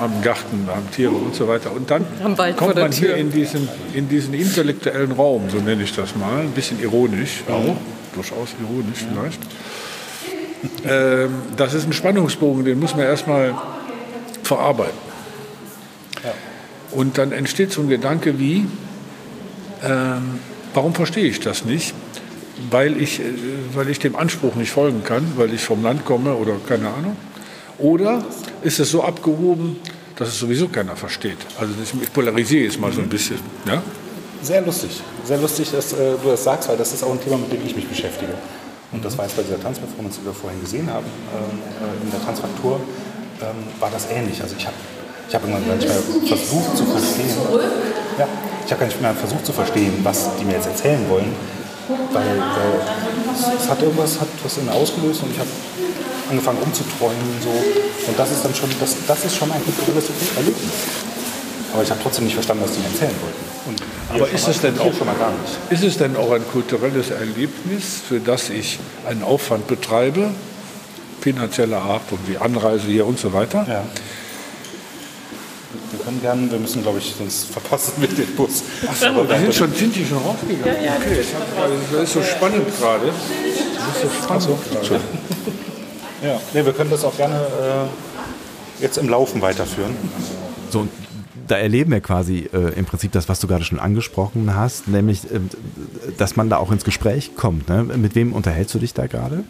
haben 0.04 0.22
Garten, 0.22 0.68
haben 0.68 0.90
Tiere 0.92 1.12
und 1.12 1.36
so 1.36 1.48
weiter. 1.48 1.72
Und 1.72 1.90
dann 1.90 2.06
kommt 2.56 2.76
man 2.76 2.92
hier 2.92 3.16
in 3.16 3.32
diesen, 3.32 3.68
in 3.94 4.10
diesen 4.10 4.34
intellektuellen 4.34 5.14
Raum, 5.14 5.50
so 5.50 5.58
nenne 5.58 5.84
ich 5.84 5.96
das 5.96 6.16
mal, 6.16 6.42
ein 6.42 6.52
bisschen 6.52 6.82
ironisch 6.82 7.44
auch, 7.50 7.76
durchaus 8.14 8.50
ironisch 8.62 9.06
vielleicht. 9.10 9.40
Ähm, 10.86 11.30
das 11.58 11.74
ist 11.74 11.86
ein 11.86 11.94
Spannungsbogen, 11.94 12.64
den 12.64 12.80
muss 12.80 12.96
man 12.96 13.06
erstmal 13.06 13.56
verarbeiten. 14.44 15.14
Und 16.92 17.18
dann 17.18 17.32
entsteht 17.32 17.72
so 17.72 17.82
ein 17.82 17.90
Gedanke 17.90 18.40
wie, 18.40 18.66
ähm, 19.84 20.40
warum 20.74 20.94
verstehe 20.94 21.26
ich 21.26 21.40
das 21.40 21.66
nicht? 21.66 21.94
Weil 22.70 23.02
ich, 23.02 23.20
äh, 23.20 23.24
weil 23.74 23.90
ich 23.90 24.00
dem 24.00 24.16
Anspruch 24.16 24.56
nicht 24.56 24.72
folgen 24.72 25.04
kann, 25.04 25.34
weil 25.36 25.54
ich 25.54 25.62
vom 25.62 25.84
Land 25.84 26.06
komme 26.06 26.36
oder 26.36 26.54
keine 26.68 26.90
Ahnung. 26.90 27.18
Oder 27.80 28.24
ist 28.62 28.80
es 28.80 28.92
so 28.92 29.04
abgehoben, 29.04 29.78
dass 30.16 30.30
es 30.30 30.40
sowieso 30.40 30.68
keiner 30.68 30.96
versteht? 30.96 31.38
Also 31.60 31.74
ich 32.02 32.14
polarisiere 32.14 32.66
jetzt 32.66 32.80
mal 32.80 32.92
so 32.92 33.02
ein 33.02 33.10
bisschen. 33.10 33.40
Ja? 33.66 33.82
Sehr 34.42 34.62
lustig. 34.62 35.02
Sehr 35.26 35.38
lustig, 35.38 35.72
dass 35.72 35.94
äh, 35.94 36.16
du 36.22 36.30
das 36.30 36.44
sagst, 36.44 36.70
weil 36.70 36.78
das 36.78 36.94
ist 36.94 37.04
auch 37.04 37.12
ein 37.12 37.22
Thema, 37.22 37.38
mit 37.38 37.52
dem 37.52 37.66
ich 37.66 37.76
mich 37.76 37.88
beschäftige. 37.88 38.34
Und 38.92 39.04
das 39.04 39.18
war 39.18 39.26
jetzt 39.26 39.36
bei 39.36 39.44
dieser 39.44 39.60
Tanzperformance, 39.60 40.20
die 40.20 40.26
wir 40.26 40.34
vorhin 40.34 40.62
gesehen 40.62 40.92
haben, 40.92 41.06
äh, 41.06 42.04
in 42.04 42.12
der 42.12 42.24
Tanzfaktur, 42.24 42.80
ähm, 43.42 43.48
war 43.80 43.90
das 43.90 44.08
ähnlich. 44.12 44.42
Also 44.42 44.56
ich 44.58 44.66
habe 44.66 44.76
ich 45.28 45.34
hab 45.34 45.42
irgendwann 45.42 45.68
gar 45.68 45.76
nicht 45.76 45.88
mehr 45.88 46.38
versucht 46.38 46.78
zu 46.78 46.86
verstehen. 46.86 47.38
Ja, 48.20 48.28
ich 48.66 48.72
habe 48.72 48.80
gar 48.80 48.88
nicht 48.88 49.02
mehr 49.02 49.14
versucht 49.16 49.46
zu 49.46 49.54
verstehen, 49.54 49.94
was 50.04 50.30
die 50.40 50.46
mir 50.46 50.54
jetzt 50.54 50.68
erzählen 50.68 51.10
wollen. 51.10 51.34
Weil 52.12 52.38
äh, 52.38 53.56
es 53.58 53.68
hat 53.68 53.82
irgendwas 53.82 54.20
hat 54.20 54.28
was 54.44 54.58
in 54.58 54.66
mir 54.66 54.74
ausgelöst 54.74 55.24
und 55.24 55.32
ich 55.32 55.40
habe 55.40 55.50
angefangen 56.30 56.60
umzuträumen. 56.62 57.18
So. 57.44 57.50
Und 58.10 58.20
das 58.20 58.32
ist 58.32 58.44
dann 58.44 58.54
schon, 58.56 58.70
das, 58.80 58.96
das 59.08 59.26
ist 59.26 59.36
schon 59.36 59.52
ein 59.52 59.64
kulturelles 59.64 60.10
Erlebnis. 60.36 60.72
Aber 61.74 61.84
ich 61.84 61.90
habe 61.90 62.00
trotzdem 62.04 62.26
nicht 62.26 62.36
verstanden, 62.36 62.64
was 62.64 62.74
die 62.74 62.84
erzählen 62.84 63.16
wollten. 63.22 63.54
Und 63.66 63.82
Aber 64.10 64.30
ist 64.30 64.48
es, 64.48 64.62
denn 64.62 64.78
auch, 64.78 64.94
schon 64.94 65.08
mal 65.08 65.16
gar 65.16 65.32
nicht. 65.32 65.72
ist 65.72 65.84
es 65.84 65.98
denn 65.98 66.16
auch 66.16 66.32
ein 66.32 66.44
kulturelles 66.52 67.10
Erlebnis, 67.10 68.02
für 68.08 68.20
das 68.20 68.50
ich 68.50 68.80
einen 69.08 69.24
Aufwand 69.24 69.68
betreibe, 69.68 70.30
finanzieller 71.22 71.82
Art 71.82 72.04
und 72.12 72.20
die 72.28 72.38
Anreise 72.38 72.88
hier 72.88 73.08
und 73.08 73.18
so 73.18 73.34
weiter? 73.34 73.66
Ja. 73.68 73.84
können 76.04 76.22
gerne, 76.22 76.52
wir 76.52 76.60
müssen, 76.60 76.84
glaube 76.84 77.00
ich, 77.00 77.16
sonst 77.18 77.46
verpassen 77.46 77.94
wir 77.98 78.10
den 78.10 78.36
Bus. 78.36 78.64
Achso, 78.88 79.28
wir 79.28 79.40
sind, 79.40 79.56
schon, 79.56 79.74
sind 79.74 79.96
die 79.96 80.06
schon 80.06 80.18
rausgegangen? 80.18 80.84
Ja, 80.84 80.92
ja, 80.92 80.98
okay, 80.98 81.24
das 81.94 82.04
ist 82.04 82.14
so 82.14 82.22
spannend 82.22 82.66
gerade. 82.78 83.08
Das 83.08 83.96
ist 83.96 84.02
so 84.02 84.24
spannend 84.24 84.44
so, 84.44 84.60
gerade. 84.72 85.02
Ja, 86.24 86.40
nee, 86.54 86.66
wir 86.66 86.74
können 86.74 86.90
das 86.90 87.04
auch 87.04 87.16
gerne 87.18 87.36
äh, 87.36 88.82
jetzt 88.82 88.98
im 88.98 89.10
Laufen 89.10 89.42
weiterführen. 89.42 89.94
So, 90.70 90.88
da 91.48 91.58
erleben 91.58 91.92
wir 91.92 92.00
quasi 92.00 92.50
äh, 92.54 92.74
im 92.78 92.86
Prinzip 92.86 93.12
das, 93.12 93.28
was 93.28 93.40
du 93.40 93.48
gerade 93.48 93.66
schon 93.66 93.80
angesprochen 93.80 94.56
hast, 94.56 94.88
nämlich, 94.88 95.26
äh, 95.26 95.40
dass 96.18 96.36
man 96.36 96.50
da 96.50 96.58
auch 96.58 96.72
ins 96.72 96.86
Gespräch 96.86 97.36
kommt. 97.36 97.68
Ne? 97.68 97.84
Mit 97.84 98.16
wem 98.16 98.32
unterhältst 98.32 98.74
du 98.74 98.80
dich 98.80 98.94
da 98.94 99.08
gerade? 99.08 99.44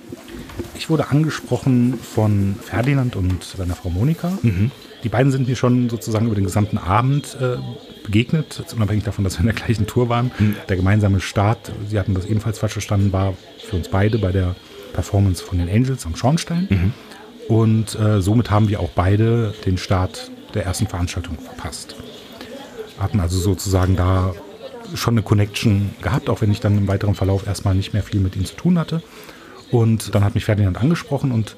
Ich 0.76 0.90
wurde 0.90 1.10
angesprochen 1.10 2.00
von 2.02 2.56
Ferdinand 2.62 3.16
und 3.16 3.44
seiner 3.44 3.76
Frau 3.76 3.90
Monika. 3.90 4.38
Mhm. 4.42 4.72
Die 5.04 5.10
beiden 5.10 5.32
sind 5.32 5.48
mir 5.48 5.56
schon 5.56 5.90
sozusagen 5.90 6.26
über 6.26 6.36
den 6.36 6.46
gesamten 6.46 6.78
Abend 6.78 7.38
äh, 7.40 7.58
begegnet, 8.04 8.64
unabhängig 8.76 9.04
davon, 9.04 9.24
dass 9.24 9.36
wir 9.36 9.42
in 9.42 9.48
der 9.48 9.56
gleichen 9.56 9.86
Tour 9.86 10.10
waren. 10.10 10.32
Mhm. 10.40 10.56
Der 10.70 10.76
gemeinsame 10.76 11.20
Start, 11.20 11.72
Sie 11.88 12.00
hatten 12.00 12.16
das 12.16 12.26
ebenfalls 12.26 12.58
falsch 12.60 12.74
verstanden, 12.74 13.12
war 13.12 13.34
für 13.60 13.76
uns 13.76 13.90
beide 13.90 14.18
bei 14.18 14.32
der 14.32 14.56
Performance 14.94 15.44
von 15.44 15.58
den 15.58 15.70
Angels 15.70 16.06
am 16.06 16.16
Schornstein. 16.16 16.68
Mhm. 16.70 16.94
Und 17.48 18.00
äh, 18.00 18.22
somit 18.22 18.50
haben 18.50 18.70
wir 18.70 18.80
auch 18.80 18.90
beide 18.90 19.54
den 19.66 19.78
Start 19.78 20.32
der 20.54 20.66
ersten 20.66 20.88
Veranstaltung 20.88 21.38
verpasst. 21.38 21.96
Hatten 23.00 23.20
also 23.20 23.38
sozusagen 23.38 23.96
da 23.96 24.34
schon 24.96 25.16
eine 25.16 25.24
Connection 25.24 25.92
gehabt, 26.02 26.30
auch 26.30 26.42
wenn 26.42 26.52
ich 26.52 26.60
dann 26.60 26.78
im 26.78 26.88
weiteren 26.88 27.16
Verlauf 27.16 27.48
erstmal 27.48 27.76
nicht 27.76 27.94
mehr 27.94 28.04
viel 28.04 28.20
mit 28.20 28.36
ihnen 28.36 28.46
zu 28.46 28.56
tun 28.56 28.78
hatte. 28.78 29.02
Und 29.72 30.14
dann 30.14 30.24
hat 30.24 30.36
mich 30.36 30.46
Ferdinand 30.46 30.78
angesprochen 30.78 31.32
und 31.32 31.56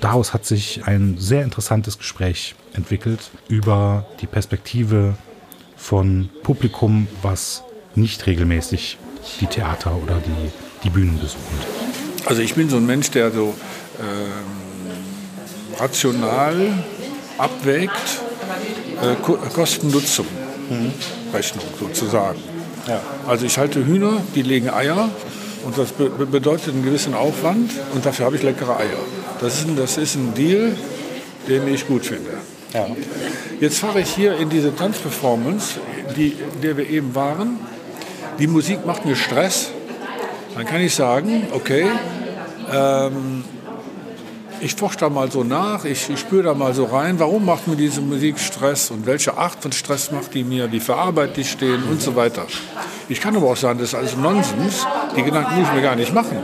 daraus 0.00 0.34
hat 0.34 0.44
sich 0.44 0.84
ein 0.84 1.16
sehr 1.18 1.42
interessantes 1.42 1.98
Gespräch 1.98 2.54
entwickelt 2.74 3.30
über 3.48 4.06
die 4.20 4.26
Perspektive 4.26 5.16
von 5.76 6.28
Publikum, 6.42 7.08
was 7.22 7.62
nicht 7.94 8.26
regelmäßig 8.26 8.98
die 9.40 9.46
Theater 9.46 9.96
oder 10.02 10.16
die, 10.18 10.50
die 10.82 10.90
Bühnen 10.90 11.18
besucht. 11.18 11.83
Also 12.26 12.42
ich 12.42 12.54
bin 12.54 12.68
so 12.70 12.76
ein 12.76 12.86
Mensch, 12.86 13.10
der 13.10 13.30
so 13.30 13.54
ähm, 14.00 15.78
rational 15.78 16.72
abwägt, 17.38 17.92
äh, 19.02 19.14
Kosten-Nutzung, 19.52 20.26
mhm. 20.70 20.92
Rechnung 21.32 21.64
sozusagen. 21.78 22.40
Ja. 22.88 23.00
Also 23.26 23.46
ich 23.46 23.58
halte 23.58 23.84
Hühner, 23.84 24.20
die 24.34 24.42
legen 24.42 24.70
Eier 24.70 25.08
und 25.64 25.76
das 25.78 25.92
be 25.92 26.08
bedeutet 26.08 26.74
einen 26.74 26.84
gewissen 26.84 27.14
Aufwand 27.14 27.70
und 27.94 28.04
dafür 28.04 28.26
habe 28.26 28.36
ich 28.36 28.42
leckere 28.42 28.78
Eier. 28.78 29.00
Das 29.40 29.58
ist 29.58 29.68
ein, 29.68 29.76
das 29.76 29.96
ist 29.96 30.14
ein 30.14 30.34
Deal, 30.34 30.76
den 31.48 31.66
ich 31.68 31.86
gut 31.86 32.06
finde. 32.06 32.30
Ja. 32.72 32.86
Jetzt 33.60 33.78
fahre 33.78 34.00
ich 34.00 34.10
hier 34.10 34.36
in 34.36 34.50
diese 34.50 34.74
Tanzperformance, 34.74 35.74
die, 36.16 36.28
in 36.54 36.60
der 36.62 36.76
wir 36.76 36.88
eben 36.88 37.14
waren. 37.14 37.58
Die 38.38 38.46
Musik 38.46 38.84
macht 38.84 39.04
mir 39.04 39.16
Stress. 39.16 39.70
Dann 40.54 40.66
kann 40.66 40.80
ich 40.80 40.94
sagen, 40.94 41.46
okay, 41.52 41.86
ähm, 42.72 43.44
ich 44.60 44.74
forsche 44.74 44.98
da 44.98 45.08
mal 45.10 45.30
so 45.30 45.44
nach, 45.44 45.84
ich, 45.84 46.08
ich 46.08 46.20
spüre 46.20 46.44
da 46.44 46.54
mal 46.54 46.72
so 46.74 46.84
rein, 46.84 47.18
warum 47.18 47.44
macht 47.44 47.66
mir 47.66 47.76
diese 47.76 48.00
Musik 48.00 48.38
Stress 48.38 48.90
und 48.90 49.06
welche 49.06 49.36
Art 49.36 49.56
von 49.60 49.72
Stress 49.72 50.10
macht 50.10 50.32
die 50.34 50.44
mir, 50.44 50.70
wie 50.72 50.80
verarbeitet 50.80 51.36
die 51.36 51.44
stehen 51.44 51.82
und 51.84 52.00
so 52.00 52.16
weiter. 52.16 52.46
Ich 53.08 53.20
kann 53.20 53.36
aber 53.36 53.50
auch 53.50 53.56
sagen, 53.56 53.78
das 53.78 53.88
ist 53.88 53.94
alles 53.94 54.16
Nonsens, 54.16 54.86
die 55.16 55.22
Gedanken 55.22 55.56
muss 55.56 55.68
ich 55.68 55.74
mir 55.74 55.82
gar 55.82 55.96
nicht 55.96 56.14
machen. 56.14 56.38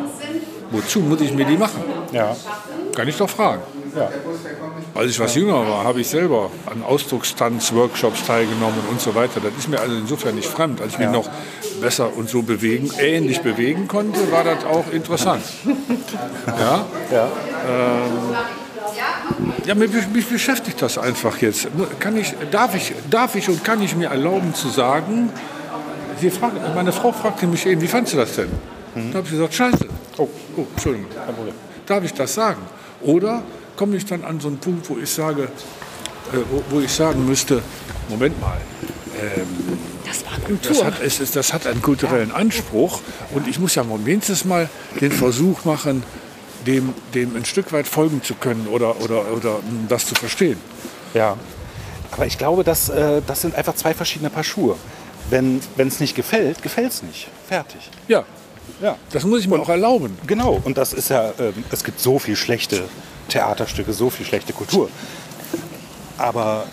Wozu 0.70 1.00
muss 1.00 1.20
ich 1.20 1.32
mir 1.32 1.46
die 1.46 1.56
machen? 1.56 1.82
Ja. 2.12 2.36
Kann 2.94 3.08
ich 3.08 3.16
doch 3.16 3.30
fragen. 3.30 3.62
Ja. 3.96 4.10
Als 4.94 5.12
ich 5.12 5.20
was 5.20 5.35
jünger 5.35 5.66
war, 5.68 5.85
habe 5.85 6.00
ich 6.00 6.09
selber 6.09 6.50
an 6.66 6.82
Ausdruckstanz-Workshops 6.82 8.26
teilgenommen 8.26 8.80
und 8.90 9.00
so 9.00 9.14
weiter. 9.14 9.40
Das 9.40 9.52
ist 9.56 9.68
mir 9.68 9.80
also 9.80 9.94
insofern 9.94 10.35
nicht 10.35 10.49
fremd. 10.49 10.80
Als 10.80 10.94
ich 10.94 10.99
mich 10.99 11.11
noch 11.11 11.28
besser 11.80 12.16
und 12.16 12.28
so 12.28 12.42
bewegen, 12.42 12.90
ähnlich 12.99 13.40
bewegen 13.40 13.88
konnte, 13.88 14.30
war 14.32 14.44
das 14.44 14.64
auch 14.64 14.90
interessant. 14.92 15.42
ja? 16.47 16.85
Ja. 17.11 17.28
Ähm, 17.68 18.37
ja, 19.64 19.75
mich, 19.75 19.90
mich, 20.12 20.26
beschäftigt 20.26 20.82
das 20.82 20.99
einfach 20.99 21.38
jetzt. 21.38 21.68
Kann 22.00 22.16
ich, 22.16 22.35
darf, 22.50 22.75
ich, 22.75 22.92
darf 23.09 23.35
ich 23.37 23.49
und 23.49 23.64
kann 23.64 23.80
ich 23.82 23.94
mir 23.94 24.09
erlauben 24.09 24.54
zu 24.54 24.68
sagen, 24.68 25.30
sie 26.20 26.30
fragt, 26.30 26.56
meine 26.75 26.92
Frau 26.92 27.12
fragte 27.12 27.47
mich 27.47 27.64
eben, 27.66 27.80
wie 27.80 27.87
fandest 27.87 28.14
du 28.14 28.18
das 28.18 28.35
denn? 28.35 28.49
Mhm. 28.94 29.12
Da 29.12 29.18
habe 29.18 29.26
ich 29.26 29.32
gesagt, 29.32 29.54
scheiße. 29.54 29.87
Oh, 30.18 30.28
oh 30.56 30.66
Entschuldigung. 30.73 31.11
Darf 31.87 32.04
ich 32.04 32.12
das 32.14 32.35
sagen? 32.35 32.61
Oder 33.02 33.42
komme 33.80 33.96
ich 33.96 34.04
dann 34.04 34.25
an 34.25 34.38
so 34.40 34.49
einen 34.49 34.58
Punkt, 34.58 34.90
wo 34.90 34.99
ich 34.99 35.08
sage, 35.08 35.44
äh, 35.44 36.37
wo, 36.50 36.62
wo, 36.68 36.80
ich 36.80 36.92
sagen 36.92 37.25
müsste, 37.25 37.62
Moment 38.10 38.38
mal, 38.38 38.58
ähm, 39.18 39.78
das 40.06 40.22
war 40.26 40.38
Kultur. 40.38 40.70
Das 40.75 40.84
hat, 40.84 41.02
es, 41.02 41.30
das 41.30 41.54
hat 41.54 41.66
einen 41.66 41.80
kulturellen 41.80 42.30
Anspruch 42.30 43.00
und 43.30 43.49
ich 43.49 43.58
muss 43.58 43.76
ja 43.76 43.84
wenigstens 44.04 44.44
mal 44.44 44.68
den 45.00 45.10
Versuch 45.10 45.64
machen, 45.64 46.02
dem, 46.66 46.92
dem 47.14 47.34
ein 47.37 47.46
Stück 47.46 47.72
weit 47.72 47.88
folgen 47.88 48.22
zu 48.22 48.34
können 48.34 48.68
oder, 48.68 49.00
oder, 49.00 49.32
oder 49.32 49.60
das 49.88 50.04
zu 50.04 50.14
verstehen. 50.14 50.58
Ja, 51.14 51.38
aber 52.10 52.26
ich 52.26 52.37
glaube, 52.37 52.64
das, 52.64 52.90
äh, 52.90 53.22
das 53.26 53.40
sind 53.40 53.54
einfach 53.54 53.76
zwei 53.76 53.94
verschiedene 53.94 54.28
Paar 54.28 54.44
Schuhe. 54.44 54.76
Wenn 55.30 55.62
es 55.78 56.00
nicht 56.00 56.14
gefällt, 56.14 56.60
gefällt 56.60 56.92
es 56.92 57.02
nicht. 57.02 57.28
Fertig. 57.49 57.88
Ja. 58.08 58.26
Ja. 58.80 58.96
Das 59.12 59.24
muss 59.24 59.40
ich 59.40 59.48
mir 59.48 59.54
und, 59.54 59.60
auch 59.62 59.68
erlauben. 59.68 60.16
Genau, 60.26 60.60
und 60.64 60.76
das 60.76 60.92
ist 60.92 61.10
ja, 61.10 61.28
äh, 61.30 61.52
es 61.70 61.84
gibt 61.84 62.00
so 62.00 62.18
viel 62.18 62.36
schlechte 62.36 62.82
Theaterstücke, 63.28 63.92
so 63.92 64.10
viel 64.10 64.26
schlechte 64.26 64.52
Kultur. 64.52 64.88
Aber 66.18 66.64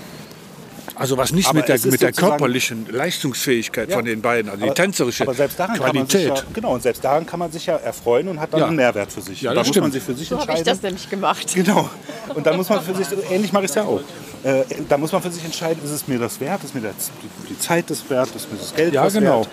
also 0.96 1.16
was 1.16 1.32
nicht 1.32 1.54
mit 1.54 1.68
der, 1.68 1.80
mit 1.86 2.02
der 2.02 2.12
körperlichen 2.12 2.88
Leistungsfähigkeit 2.92 3.90
ja, 3.90 3.98
von 3.98 4.06
den 4.06 4.22
beiden, 4.22 4.50
also 4.50 4.64
aber, 4.64 4.74
die 4.74 4.82
tänzerische 4.82 5.24
aber 5.24 5.36
selbst 5.36 5.60
daran 5.60 5.78
Qualität. 5.78 6.10
Kann 6.10 6.28
man 6.28 6.36
sich 6.36 6.44
ja, 6.44 6.54
genau, 6.54 6.74
und 6.74 6.84
selbst 6.84 7.04
daran 7.04 7.26
kann 7.26 7.40
man 7.40 7.52
sich 7.52 7.66
ja 7.68 7.76
erfreuen 7.76 8.28
und 8.28 8.40
hat 8.40 8.52
dann 8.52 8.62
ja. 8.62 8.68
einen 8.68 8.76
Mehrwert 8.76 9.12
für 9.12 9.22
sich. 9.22 9.42
Ja, 9.42 9.54
da 9.54 9.64
muss 9.64 9.76
man 9.76 9.92
sich 9.92 10.02
für 10.02 10.16
sich 10.16 10.28
so 10.28 10.36
entscheiden. 10.36 10.60
habe 10.60 10.60
ich 10.60 10.66
das 10.66 10.82
nämlich 10.82 11.10
gemacht. 11.10 11.54
Genau. 11.54 11.90
Und 12.34 12.46
dann 12.46 12.58
muss 12.58 12.70
man 12.70 12.82
für 12.82 12.96
sich, 12.96 13.08
ähnlich 13.30 13.54
mache 13.54 13.66
ich 13.66 13.70
es 13.70 13.76
ja 13.76 13.84
auch. 13.84 14.02
Äh, 14.44 14.64
da 14.90 14.98
muss 14.98 15.12
man 15.12 15.22
für 15.22 15.32
sich 15.32 15.44
entscheiden, 15.44 15.84
ist 15.84 15.92
es 15.92 16.08
mir 16.08 16.20
das 16.20 16.40
wert, 16.40 16.64
ist 16.64 16.74
mir 16.74 16.82
das, 16.82 17.12
die 17.50 17.60
Zeit 17.60 17.90
das 17.90 18.10
wert, 18.10 18.30
ist 18.36 18.52
mir 18.52 18.58
das 18.58 18.74
Geld 18.74 18.94
ja, 18.94 19.08
genau. 19.10 19.42
wert. 19.42 19.50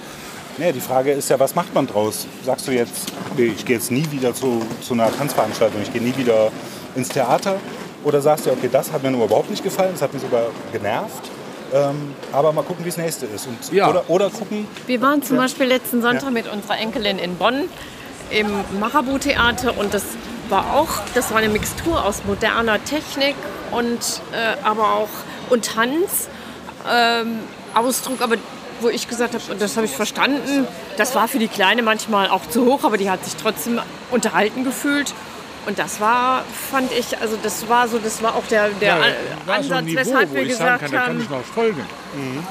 Nee, 0.56 0.73
die 0.73 0.80
Frage 0.80 1.11
ist 1.11 1.28
ja, 1.30 1.40
was 1.40 1.54
macht 1.56 1.75
man 1.75 1.87
draus? 1.87 2.26
Sagst 2.44 2.68
du 2.68 2.73
jetzt, 2.73 3.12
nee, 3.37 3.46
ich 3.46 3.64
gehe 3.64 3.76
jetzt 3.76 3.90
nie 3.90 4.08
wieder 4.12 4.34
zu, 4.34 4.62
zu 4.80 4.94
einer 4.94 5.11
Tanzveranstaltung, 5.11 5.82
ich 5.82 5.92
gehe 5.92 6.02
nie 6.02 6.16
wieder 6.16 6.52
ins 6.94 7.08
Theater? 7.08 7.56
Oder 8.04 8.20
sagst 8.20 8.46
du, 8.46 8.52
okay, 8.52 8.68
das 8.70 8.92
hat 8.92 9.02
mir 9.02 9.11
nur 9.11 9.25
überhaupt 9.25 9.50
nicht 9.50 9.64
gefallen, 9.64 9.90
das 9.92 10.02
hat 10.02 10.12
mich 10.12 10.23
sogar 10.23 10.46
genervt? 10.73 11.30
Ähm, 11.73 12.14
aber 12.30 12.52
mal 12.52 12.62
gucken, 12.62 12.84
wie 12.84 12.90
das 12.90 12.99
nächste 12.99 13.26
ist. 13.26 13.49
Und, 13.49 13.73
ja. 13.73 13.88
oder, 13.88 14.04
oder 14.08 14.30
gucken. 14.30 14.68
Wir 14.87 15.00
waren 15.00 15.23
zum 15.23 15.38
Beispiel 15.38 15.66
letzten 15.66 16.02
Sonntag 16.02 16.25
ja. 16.25 16.30
mit 16.30 16.52
unserer 16.52 16.78
Enkelin 16.78 17.18
in 17.18 17.34
Bonn 17.37 17.64
im 18.30 18.46
Marabu-Theater 18.78 19.76
und 19.76 19.92
das 19.92 20.04
war 20.50 20.75
auch, 20.75 20.88
das 21.14 21.30
war 21.32 21.38
eine 21.38 21.49
Mixtur 21.49 22.04
aus 22.04 22.23
moderner 22.26 22.82
Technik 22.84 23.34
und 23.73 23.99
äh, 24.32 24.62
aber 24.62 24.94
auch 24.94 25.08
und 25.50 25.64
Tanz. 25.64 26.28
Ähm, 26.88 27.40
Ausdruck, 27.75 28.20
aber 28.20 28.37
wo 28.84 28.88
ich 28.88 29.08
gesagt 29.08 29.34
habe, 29.34 29.56
das 29.58 29.76
habe 29.76 29.86
ich 29.86 29.92
verstanden, 29.92 30.68
das 30.96 31.14
war 31.14 31.26
für 31.26 31.38
die 31.38 31.48
Kleine 31.48 31.82
manchmal 31.82 32.28
auch 32.28 32.46
zu 32.48 32.66
hoch, 32.66 32.84
aber 32.84 32.98
die 32.98 33.10
hat 33.10 33.24
sich 33.24 33.34
trotzdem 33.36 33.80
unterhalten 34.10 34.62
gefühlt. 34.62 35.12
Und 35.66 35.78
das 35.78 35.98
war, 35.98 36.44
fand 36.70 36.92
ich, 36.92 37.18
also 37.18 37.38
das 37.42 37.68
war 37.68 37.88
so, 37.88 37.98
das 37.98 38.22
war 38.22 38.36
auch 38.36 38.46
der, 38.50 38.68
der 38.68 38.98
ja, 38.98 39.04
Ansatz, 39.46 39.78
so 39.78 39.80
Niveau, 39.80 40.00
weshalb 40.00 40.34
wir 40.34 40.44
gesagt 40.44 40.90
kann, 40.90 41.00
haben. 41.00 41.06
kann 41.06 41.20
ich 41.22 41.30
noch 41.30 41.42
folgen. 41.42 41.80
Mhm. 42.14 42.46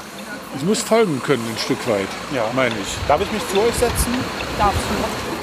Ich 0.56 0.64
muss 0.64 0.82
folgen 0.82 1.22
können 1.22 1.44
ein 1.48 1.58
Stück 1.58 1.78
weit, 1.88 2.08
ja. 2.34 2.44
meine 2.54 2.74
ich. 2.74 3.08
Darf 3.08 3.20
ich 3.20 3.30
mich 3.30 3.42
zu 3.48 3.60
euch 3.60 3.74
setzen? 3.74 4.14
Darfst 4.58 4.78
du. 4.78 5.34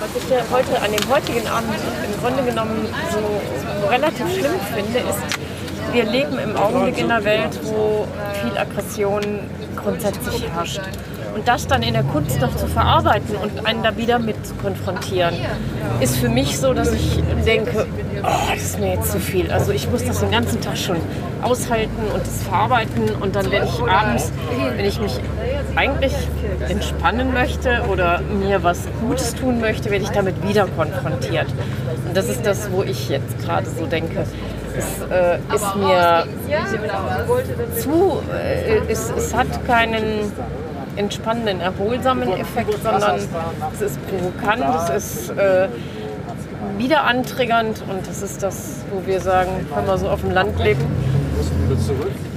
Was 0.00 0.22
ich 0.22 0.30
ja 0.30 0.44
heute 0.50 0.80
an 0.80 0.92
dem 0.92 1.08
heutigen 1.08 1.46
Abend 1.46 1.74
im 1.74 2.20
Grunde 2.20 2.42
genommen 2.42 2.88
so 3.10 3.88
relativ 3.88 4.32
schlimm 4.32 4.60
finde, 4.74 4.98
ist, 4.98 5.45
wir 5.92 6.04
leben 6.04 6.38
im 6.38 6.56
Augenblick 6.56 6.98
in 6.98 7.10
einer 7.10 7.24
Welt, 7.24 7.58
wo 7.64 8.06
viel 8.42 8.56
Aggression 8.58 9.22
grundsätzlich 9.76 10.48
herrscht. 10.50 10.80
Und 11.34 11.46
das 11.46 11.66
dann 11.66 11.82
in 11.82 11.92
der 11.92 12.02
Kunst 12.02 12.40
noch 12.40 12.56
zu 12.56 12.66
verarbeiten 12.66 13.36
und 13.36 13.66
einen 13.66 13.82
da 13.82 13.94
wieder 13.98 14.18
mit 14.18 14.46
zu 14.46 14.54
konfrontieren, 14.54 15.34
ist 16.00 16.16
für 16.16 16.30
mich 16.30 16.58
so, 16.58 16.72
dass 16.72 16.92
ich 16.92 17.22
denke, 17.44 17.86
oh, 18.22 18.50
das 18.50 18.62
ist 18.62 18.80
mir 18.80 18.94
jetzt 18.94 19.12
zu 19.12 19.20
viel. 19.20 19.50
Also 19.50 19.72
ich 19.72 19.90
muss 19.90 20.02
das 20.02 20.20
den 20.20 20.30
ganzen 20.30 20.62
Tag 20.62 20.78
schon 20.78 20.96
aushalten 21.42 22.02
und 22.14 22.26
das 22.26 22.42
verarbeiten 22.42 23.10
und 23.20 23.36
dann 23.36 23.50
werde 23.50 23.66
ich 23.66 23.82
abends, 23.82 24.32
wenn 24.76 24.86
ich 24.86 24.98
mich 24.98 25.20
eigentlich 25.74 26.14
entspannen 26.68 27.34
möchte 27.34 27.84
oder 27.90 28.22
mir 28.22 28.62
was 28.62 28.88
Gutes 29.06 29.34
tun 29.34 29.60
möchte, 29.60 29.90
werde 29.90 30.04
ich 30.04 30.10
damit 30.10 30.42
wieder 30.48 30.66
konfrontiert. 30.68 31.48
Und 32.08 32.16
das 32.16 32.30
ist 32.30 32.46
das, 32.46 32.70
wo 32.72 32.82
ich 32.82 33.10
jetzt 33.10 33.38
gerade 33.44 33.66
so 33.68 33.84
denke. 33.84 34.24
Es 34.78 35.00
äh, 35.10 35.38
ist 35.54 35.76
mir 35.76 36.26
zu, 37.80 38.22
äh, 38.32 38.80
es, 38.88 39.10
es 39.10 39.34
hat 39.34 39.66
keinen 39.66 40.32
entspannenden, 40.96 41.60
erholsamen 41.60 42.32
Effekt, 42.32 42.72
sondern 42.82 43.16
es 43.16 43.80
ist 43.80 43.98
provokant, 44.08 44.64
es 44.90 45.04
ist 45.04 45.30
äh, 45.30 45.68
wieder 46.78 47.04
antriggernd 47.04 47.82
und 47.88 48.06
das 48.06 48.22
ist 48.22 48.42
das, 48.42 48.84
wo 48.90 49.06
wir 49.06 49.20
sagen, 49.20 49.66
können 49.74 49.86
wir 49.86 49.98
so 49.98 50.08
auf 50.08 50.20
dem 50.22 50.30
Land 50.30 50.58
leben. 50.58 50.84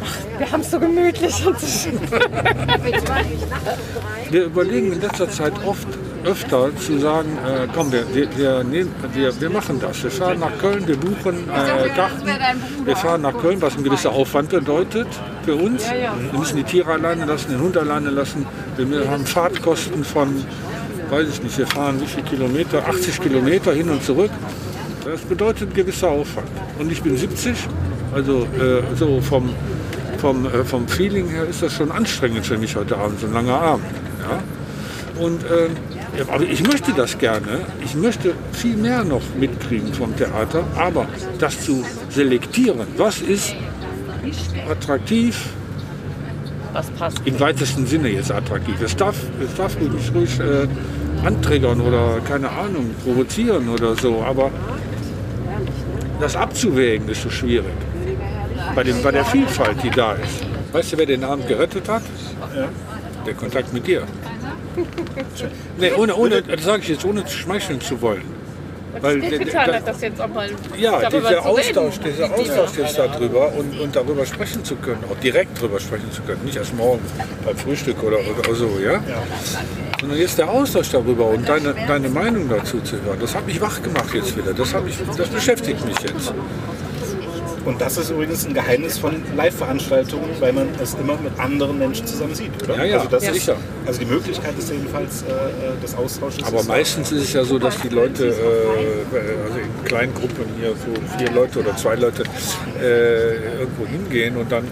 Ach, 0.03 0.17
wir 0.39 0.51
haben 0.51 0.61
es 0.61 0.71
so 0.71 0.79
gemütlich. 0.79 1.45
wir 4.29 4.43
überlegen 4.43 4.93
in 4.93 5.01
letzter 5.01 5.29
Zeit 5.29 5.53
oft, 5.65 5.87
öfter 6.25 6.75
zu 6.75 6.99
sagen, 6.99 7.37
äh, 7.45 7.67
komm, 7.73 7.91
wir, 7.91 8.03
wir, 8.13 8.27
wir, 8.37 8.63
nehmen, 8.63 8.93
wir, 9.13 9.39
wir 9.39 9.49
machen 9.49 9.79
das. 9.79 10.03
Wir 10.03 10.11
fahren 10.11 10.39
nach 10.39 10.57
Köln, 10.57 10.87
wir 10.87 10.97
buchen 10.97 11.49
äh, 11.49 11.89
Garten, 11.95 12.27
wir 12.85 12.95
fahren 12.95 13.21
nach 13.21 13.37
Köln, 13.37 13.61
was 13.61 13.77
ein 13.77 13.83
gewisser 13.83 14.11
Aufwand 14.11 14.49
bedeutet 14.49 15.07
für 15.43 15.55
uns. 15.55 15.89
Wir 15.89 16.39
müssen 16.39 16.57
die 16.57 16.63
Tiere 16.63 16.93
alleine 16.93 17.25
lassen, 17.25 17.51
den 17.51 17.61
Hund 17.61 17.77
alleine 17.77 18.09
lassen. 18.09 18.45
Wir 18.77 19.09
haben 19.09 19.25
Fahrtkosten 19.25 20.03
von, 20.03 20.43
weiß 21.09 21.27
ich 21.29 21.43
nicht, 21.43 21.57
wir 21.57 21.67
fahren 21.67 21.99
wie 22.01 22.05
viele 22.05 22.23
Kilometer, 22.23 22.87
80 22.87 23.21
Kilometer 23.21 23.73
hin 23.73 23.89
und 23.89 24.03
zurück. 24.03 24.31
Das 25.05 25.21
bedeutet 25.21 25.69
ein 25.69 25.73
gewisser 25.73 26.09
Aufwand. 26.09 26.49
Und 26.77 26.91
ich 26.91 27.01
bin 27.01 27.17
70, 27.17 27.55
also 28.13 28.47
äh, 28.59 28.95
so 28.95 29.21
vom, 29.21 29.49
vom, 30.17 30.45
äh, 30.45 30.63
vom 30.65 30.87
Feeling 30.87 31.29
her 31.29 31.45
ist 31.45 31.61
das 31.61 31.73
schon 31.73 31.91
anstrengend 31.91 32.45
für 32.45 32.57
mich 32.57 32.75
heute 32.75 32.97
Abend, 32.97 33.19
so 33.19 33.27
ein 33.27 33.33
langer 33.33 33.59
Abend. 33.59 33.85
Ja? 34.19 35.23
Und 35.23 35.43
äh, 35.43 35.69
aber 36.27 36.43
ich 36.43 36.63
möchte 36.63 36.91
das 36.93 37.17
gerne. 37.17 37.61
Ich 37.83 37.95
möchte 37.95 38.33
viel 38.51 38.75
mehr 38.75 39.03
noch 39.03 39.21
mitkriegen 39.39 39.93
vom 39.93 40.15
Theater. 40.15 40.63
Aber 40.75 41.07
das 41.39 41.61
zu 41.61 41.85
selektieren, 42.09 42.87
was 42.97 43.21
ist 43.21 43.55
attraktiv, 44.69 45.37
was 46.73 46.89
passt. 46.91 47.21
Im 47.25 47.39
weitesten 47.39 47.85
Sinne 47.85 48.09
jetzt 48.09 48.31
attraktiv. 48.31 48.81
Es 48.81 48.95
darf, 48.95 49.15
es 49.43 49.55
darf 49.55 49.75
ruhig, 49.79 50.11
ruhig 50.13 50.39
äh, 50.39 50.67
anträgern 51.25 51.81
oder 51.81 52.19
keine 52.27 52.49
Ahnung, 52.49 52.93
provozieren 53.03 53.69
oder 53.69 53.95
so. 53.95 54.23
Aber 54.23 54.51
das 56.19 56.35
abzuwägen 56.35 57.07
ist 57.09 57.23
so 57.23 57.29
schwierig. 57.29 57.73
Bei, 58.75 58.83
dem, 58.83 59.01
bei 59.01 59.11
der 59.11 59.25
Vielfalt, 59.25 59.77
die 59.83 59.89
da 59.89 60.13
ist. 60.13 60.45
Weißt 60.71 60.93
du, 60.93 60.97
wer 60.97 61.05
den 61.05 61.23
Abend 61.23 61.47
gerettet 61.47 61.87
hat? 61.89 62.03
Ja. 62.55 62.67
Der 63.25 63.33
Kontakt 63.33 63.73
mit 63.73 63.87
dir. 63.87 64.03
Nee, 65.77 65.91
ohne, 65.93 66.15
ohne, 66.15 66.41
das 66.41 66.63
sage 66.63 66.83
ich 66.83 66.89
jetzt, 66.89 67.05
ohne 67.05 67.27
schmeicheln 67.27 67.81
zu 67.81 68.01
wollen. 68.01 68.23
Und 68.93 69.03
Weil 69.03 69.21
der, 69.21 69.39
getan 69.39 69.73
hat, 69.73 69.87
das 69.87 70.01
jetzt 70.01 70.19
auch 70.19 70.27
mal 70.27 70.49
Ja, 70.77 71.07
dieser 71.09 71.45
Austausch, 71.45 71.99
dieser 71.99 72.33
Austausch 72.33 72.77
jetzt 72.77 72.97
darüber 72.97 73.53
und, 73.53 73.79
und 73.79 73.95
darüber 73.95 74.25
sprechen 74.25 74.63
zu 74.65 74.75
können, 74.77 75.03
auch 75.11 75.19
direkt 75.19 75.59
darüber 75.59 75.79
sprechen 75.79 76.11
zu 76.11 76.23
können, 76.23 76.43
nicht 76.43 76.57
erst 76.57 76.75
morgen 76.75 77.01
beim 77.45 77.55
Frühstück 77.55 78.01
oder, 78.01 78.17
oder 78.17 78.55
so, 78.55 78.79
ja? 78.83 78.93
ja. 78.93 79.01
Sondern 79.99 80.17
jetzt 80.17 80.39
der 80.39 80.49
Austausch 80.49 80.89
darüber 80.89 81.27
und 81.27 81.47
deine, 81.47 81.75
deine 81.87 82.09
Meinung 82.09 82.49
dazu 82.49 82.81
zu 82.81 82.95
hören, 83.03 83.19
das 83.21 83.35
hat 83.35 83.45
mich 83.45 83.61
wach 83.61 83.81
gemacht 83.81 84.09
jetzt 84.13 84.35
wieder, 84.35 84.53
das, 84.53 84.73
ich, 84.87 84.97
das 85.15 85.27
beschäftigt 85.27 85.85
mich 85.85 85.99
jetzt. 85.99 86.33
Und 87.65 87.81
das 87.81 87.97
ist 87.97 88.09
übrigens 88.09 88.45
ein 88.45 88.53
Geheimnis 88.53 88.97
von 88.97 89.15
Live-Veranstaltungen, 89.35 90.29
weil 90.39 90.53
man 90.53 90.67
es 90.81 90.93
immer 90.95 91.17
mit 91.17 91.37
anderen 91.39 91.77
Menschen 91.77 92.07
zusammen 92.07 92.33
sieht, 92.33 92.51
oder? 92.63 92.77
Ja, 92.77 92.83
ja, 92.83 92.97
also 92.97 93.09
das 93.09 93.23
ja. 93.25 93.31
Ist, 93.31 93.51
also 93.85 93.99
die 93.99 94.05
Möglichkeit 94.05 94.57
ist 94.57 94.71
jedenfalls 94.71 95.23
äh, 95.23 95.25
äh 95.27 95.81
des 95.81 95.95
Austausches. 95.95 96.43
Aber 96.43 96.63
meistens 96.63 97.11
ist 97.11 97.23
es 97.23 97.33
ja 97.33 97.43
so, 97.43 97.59
dass 97.59 97.79
die 97.81 97.89
Leute, 97.89 98.27
äh, 98.27 98.31
also 98.31 99.59
in 99.59 99.85
kleinen 99.85 100.13
Gruppen 100.13 100.45
hier, 100.57 100.69
so 100.69 101.17
vier 101.17 101.31
Leute 101.31 101.59
oder 101.59 101.75
zwei 101.75 101.95
Leute, 101.95 102.23
äh, 102.81 103.59
irgendwo 103.59 103.85
hingehen 103.85 104.37
und 104.37 104.51
dann 104.51 104.63
äh, 104.65 104.69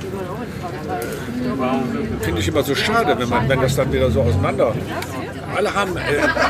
finde 2.23 2.41
ich 2.41 2.47
immer 2.47 2.63
so 2.63 2.75
schade, 2.75 3.15
wenn, 3.17 3.29
man, 3.29 3.49
wenn 3.49 3.61
das 3.61 3.75
dann 3.75 3.91
wieder 3.91 4.09
so 4.11 4.21
auseinander 4.21 4.73
alle 5.55 5.73
haben, 5.73 5.97
äh, 5.97 6.01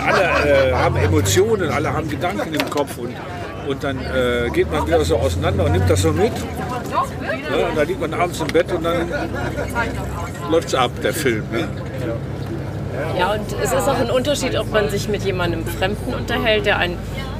alle, 0.05 0.69
äh, 0.69 0.73
haben 0.73 0.95
Emotionen, 0.97 1.69
alle 1.69 1.93
haben 1.93 2.09
Gedanken 2.09 2.53
im 2.53 2.69
Kopf 2.69 2.97
und 2.97 3.15
und 3.67 3.83
dann 3.83 3.99
äh, 3.99 4.49
geht 4.51 4.71
man 4.71 4.87
wieder 4.87 5.03
so 5.03 5.17
auseinander 5.17 5.65
und 5.65 5.73
nimmt 5.73 5.89
das 5.89 6.01
so 6.01 6.11
mit. 6.11 6.31
Ja, 6.33 7.67
und 7.67 7.77
dann 7.77 7.87
liegt 7.87 7.99
man 7.99 8.13
abends 8.13 8.39
im 8.39 8.47
Bett 8.47 8.71
und 8.71 8.83
dann 8.83 9.09
läuft 10.51 10.67
es 10.69 10.75
ab, 10.75 10.91
der 11.03 11.13
Film. 11.13 11.43
Ne? 11.51 11.67
Ja, 13.17 13.33
und 13.33 13.45
es 13.61 13.71
ist 13.71 13.87
auch 13.87 13.99
ein 13.99 14.09
Unterschied, 14.09 14.57
ob 14.57 14.71
man 14.71 14.89
sich 14.89 15.07
mit 15.07 15.23
jemandem 15.23 15.65
Fremden 15.65 16.13
unterhält, 16.13 16.65
der 16.65 16.77
einen 16.77 16.97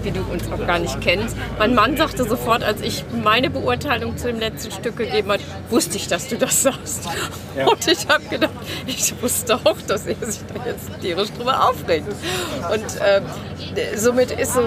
wie 0.08 0.12
du 0.12 0.22
uns 0.32 0.50
auch 0.50 0.65
gar 0.65 0.80
nicht 0.80 1.02
kennst. 1.02 1.36
Mein 1.60 1.76
Mann 1.76 1.98
sagte 1.98 2.24
sofort, 2.24 2.63
als 2.63 2.82
ich 2.82 3.04
meine 3.24 3.50
Beurteilung 3.50 4.15
zu 4.15 4.28
dem 4.28 4.39
letzten 4.39 4.72
Stück 4.72 4.96
gegeben 4.96 5.30
hat, 5.30 5.41
wusste 5.70 5.98
ich, 5.98 6.08
dass 6.08 6.30
du 6.30 6.38
das 6.38 6.63
sagst. 6.63 7.10
Ja. 7.58 7.67
Und 7.67 7.86
ich 7.86 8.08
habe 8.08 8.24
gedacht, 8.30 8.54
ich 8.86 9.13
wusste 9.22 9.56
auch, 9.56 9.76
dass 9.86 10.06
er 10.06 10.15
sich 10.15 10.41
da 10.48 10.65
jetzt 10.65 11.02
tierisch 11.02 11.30
drüber 11.34 11.70
aufregt. 11.70 12.08
Und 12.72 13.02
äh, 13.02 13.98
somit 13.98 14.32
ist 14.32 14.54
so, 14.54 14.62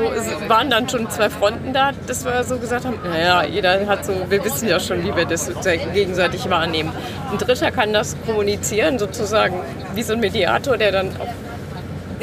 waren 0.48 0.68
dann 0.68 0.88
schon 0.88 1.09
zwei 1.09 1.31
Fronten 1.31 1.72
da, 1.72 1.92
dass 2.07 2.26
wir 2.26 2.44
so 2.44 2.59
gesagt 2.59 2.85
haben, 2.85 2.98
naja, 3.03 3.42
jeder 3.44 3.87
hat 3.87 4.05
so, 4.05 4.12
wir 4.29 4.44
wissen 4.44 4.68
ja 4.68 4.79
schon, 4.79 5.03
wie 5.05 5.16
wir 5.16 5.24
das 5.24 5.50
gegenseitig 5.94 6.50
wahrnehmen. 6.50 6.92
Ein 7.31 7.38
Dritter 7.38 7.70
kann 7.70 7.94
das 7.94 8.14
kommunizieren, 8.26 8.98
sozusagen 8.98 9.55
wie 9.94 10.03
so 10.03 10.12
ein 10.12 10.20
Mediator, 10.20 10.76
der 10.76 10.92
dann 10.92 11.09
auch 11.18 11.33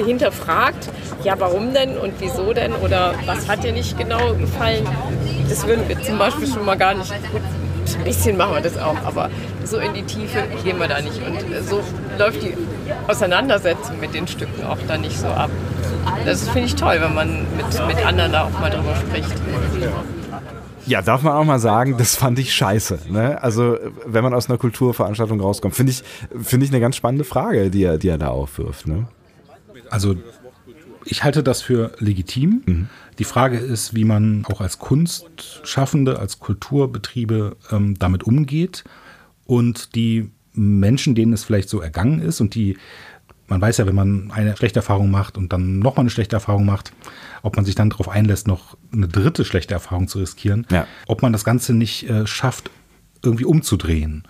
hinterfragt, 0.05 0.89
ja, 1.23 1.35
warum 1.37 1.73
denn 1.73 1.97
und 1.97 2.13
wieso 2.19 2.53
denn 2.53 2.73
oder 2.73 3.13
was 3.25 3.47
hat 3.47 3.63
dir 3.63 3.73
nicht 3.73 3.97
genau 3.97 4.33
gefallen. 4.35 4.85
Das 5.49 5.65
würden 5.67 5.87
wir 5.87 6.01
zum 6.01 6.17
Beispiel 6.17 6.47
schon 6.47 6.65
mal 6.65 6.77
gar 6.77 6.93
nicht. 6.93 7.11
Gut, 7.31 7.41
ein 7.97 8.03
bisschen 8.03 8.37
machen 8.37 8.55
wir 8.55 8.61
das 8.61 8.77
auch, 8.77 8.97
aber 9.05 9.29
so 9.63 9.77
in 9.77 9.93
die 9.93 10.03
Tiefe 10.03 10.43
gehen 10.63 10.79
wir 10.79 10.87
da 10.87 11.01
nicht. 11.01 11.21
Und 11.25 11.39
so 11.67 11.81
läuft 12.17 12.41
die 12.43 12.53
Auseinandersetzung 13.07 13.99
mit 13.99 14.13
den 14.13 14.27
Stücken 14.27 14.63
auch 14.65 14.77
da 14.87 14.97
nicht 14.97 15.17
so 15.17 15.27
ab. 15.27 15.49
Das 16.25 16.43
finde 16.49 16.67
ich 16.67 16.75
toll, 16.75 16.97
wenn 16.99 17.13
man 17.13 17.45
mit, 17.55 17.87
mit 17.87 18.05
anderen 18.05 18.31
da 18.31 18.45
auch 18.45 18.59
mal 18.59 18.69
drüber 18.69 18.95
spricht. 18.95 19.33
Ja, 20.85 21.01
darf 21.01 21.21
man 21.21 21.33
auch 21.33 21.43
mal 21.43 21.59
sagen, 21.59 21.97
das 21.97 22.15
fand 22.15 22.39
ich 22.39 22.53
scheiße. 22.53 22.99
Ne? 23.09 23.41
Also, 23.41 23.77
wenn 24.05 24.23
man 24.23 24.33
aus 24.33 24.49
einer 24.49 24.57
Kulturveranstaltung 24.57 25.41
rauskommt, 25.41 25.75
finde 25.75 25.91
ich, 25.91 26.03
finde 26.41 26.65
ich 26.65 26.71
eine 26.71 26.79
ganz 26.79 26.95
spannende 26.95 27.25
Frage, 27.25 27.69
die 27.69 27.83
er, 27.83 27.97
die 27.97 28.07
er 28.07 28.17
da 28.17 28.29
aufwirft. 28.29 28.87
Ne? 28.87 29.05
Also 29.89 30.15
ich 31.05 31.23
halte 31.23 31.43
das 31.43 31.61
für 31.61 31.91
legitim. 31.99 32.63
Mhm. 32.65 32.89
Die 33.19 33.23
Frage 33.23 33.57
ist, 33.57 33.95
wie 33.95 34.05
man 34.05 34.45
auch 34.45 34.61
als 34.61 34.79
Kunstschaffende, 34.79 36.19
als 36.19 36.39
Kulturbetriebe 36.39 37.57
ähm, 37.71 37.97
damit 37.97 38.23
umgeht. 38.23 38.83
Und 39.45 39.95
die 39.95 40.29
Menschen, 40.53 41.15
denen 41.15 41.33
es 41.33 41.43
vielleicht 41.43 41.69
so 41.69 41.79
ergangen 41.79 42.19
ist 42.19 42.41
und 42.41 42.55
die, 42.55 42.77
man 43.47 43.61
weiß 43.61 43.77
ja, 43.77 43.87
wenn 43.87 43.95
man 43.95 44.31
eine 44.31 44.57
schlechte 44.57 44.79
Erfahrung 44.79 45.09
macht 45.09 45.37
und 45.37 45.53
dann 45.53 45.79
nochmal 45.79 46.01
eine 46.01 46.09
schlechte 46.09 46.35
Erfahrung 46.35 46.65
macht, 46.65 46.91
ob 47.43 47.55
man 47.55 47.63
sich 47.63 47.75
dann 47.75 47.89
darauf 47.89 48.09
einlässt, 48.09 48.47
noch 48.47 48.77
eine 48.91 49.07
dritte 49.07 49.45
schlechte 49.45 49.73
Erfahrung 49.73 50.07
zu 50.07 50.19
riskieren, 50.19 50.67
ja. 50.69 50.85
ob 51.07 51.21
man 51.21 51.31
das 51.31 51.45
Ganze 51.45 51.73
nicht 51.73 52.09
äh, 52.09 52.27
schafft, 52.27 52.69
irgendwie 53.23 53.45
umzudrehen 53.45 54.23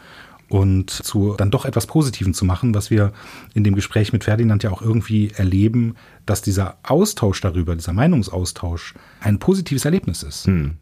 und 0.49 0.89
zu 0.89 1.35
dann 1.37 1.51
doch 1.51 1.65
etwas 1.65 1.87
Positiven 1.87 2.33
zu 2.33 2.45
machen, 2.45 2.73
was 2.73 2.89
wir 2.89 3.13
in 3.53 3.63
dem 3.63 3.75
Gespräch 3.75 4.13
mit 4.13 4.23
Ferdinand 4.23 4.63
ja 4.63 4.71
auch 4.71 4.81
irgendwie 4.81 5.31
erleben, 5.31 5.95
dass 6.25 6.41
dieser 6.41 6.77
Austausch 6.83 7.41
darüber, 7.41 7.75
dieser 7.75 7.93
Meinungsaustausch 7.93 8.93
ein 9.19 9.39
positives 9.39 9.85
Erlebnis 9.85 10.23
ist. 10.23 10.45
Hm. 10.45 10.77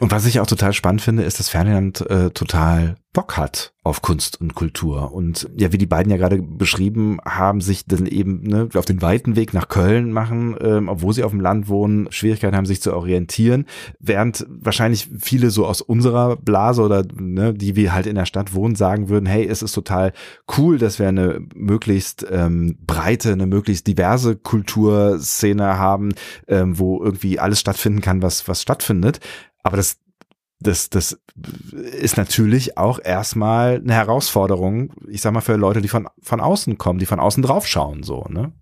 Und 0.00 0.10
was 0.10 0.26
ich 0.26 0.40
auch 0.40 0.46
total 0.46 0.72
spannend 0.72 1.02
finde, 1.02 1.24
ist, 1.24 1.38
dass 1.38 1.48
Ferdinand 1.48 2.00
äh, 2.08 2.30
total 2.30 2.96
Bock 3.14 3.36
hat 3.36 3.72
auf 3.84 4.02
Kunst 4.02 4.40
und 4.40 4.54
Kultur. 4.54 5.12
Und 5.12 5.48
ja, 5.56 5.72
wie 5.72 5.78
die 5.78 5.86
beiden 5.86 6.10
ja 6.10 6.18
gerade 6.18 6.42
beschrieben 6.42 7.18
haben, 7.24 7.60
sich 7.60 7.86
dann 7.86 8.06
eben 8.06 8.42
ne, 8.42 8.68
auf 8.74 8.86
den 8.86 9.00
weiten 9.02 9.36
Weg 9.36 9.54
nach 9.54 9.68
Köln 9.68 10.10
machen, 10.10 10.56
ähm, 10.60 10.88
obwohl 10.88 11.14
sie 11.14 11.22
auf 11.22 11.30
dem 11.30 11.40
Land 11.40 11.68
wohnen, 11.68 12.10
Schwierigkeiten 12.10 12.56
haben, 12.56 12.66
sich 12.66 12.82
zu 12.82 12.92
orientieren. 12.92 13.66
Während 14.00 14.44
wahrscheinlich 14.48 15.08
viele 15.20 15.50
so 15.50 15.64
aus 15.64 15.80
unserer 15.80 16.36
Blase 16.36 16.82
oder 16.82 17.04
ne, 17.14 17.54
die 17.54 17.76
wir 17.76 17.94
halt 17.94 18.06
in 18.06 18.16
der 18.16 18.26
Stadt 18.26 18.52
wohnen, 18.52 18.74
sagen 18.74 19.08
würden, 19.08 19.26
hey, 19.26 19.46
es 19.46 19.62
ist 19.62 19.72
total 19.72 20.12
cool, 20.58 20.78
dass 20.78 20.98
wir 20.98 21.08
eine 21.08 21.40
möglichst 21.54 22.26
ähm, 22.28 22.76
breite, 22.84 23.32
eine 23.32 23.46
möglichst 23.46 23.86
diverse 23.86 24.34
Kulturszene 24.34 25.78
haben, 25.78 26.14
ähm, 26.48 26.80
wo 26.80 27.00
irgendwie 27.00 27.38
alles 27.38 27.60
stattfinden 27.60 28.00
kann, 28.00 28.22
was, 28.22 28.48
was 28.48 28.60
stattfindet. 28.60 29.20
Aber 29.62 29.76
das, 29.76 29.98
das, 30.60 30.90
das 30.90 31.20
ist 31.72 32.16
natürlich 32.16 32.78
auch 32.78 32.98
erstmal 33.02 33.76
eine 33.76 33.94
Herausforderung, 33.94 34.92
ich 35.08 35.20
sag 35.20 35.32
mal, 35.32 35.40
für 35.40 35.56
Leute, 35.56 35.80
die 35.80 35.88
von, 35.88 36.08
von 36.22 36.40
außen 36.40 36.78
kommen, 36.78 36.98
die 36.98 37.06
von 37.06 37.20
außen 37.20 37.42
draufschauen, 37.42 38.02
so, 38.02 38.24
ne? 38.28 38.52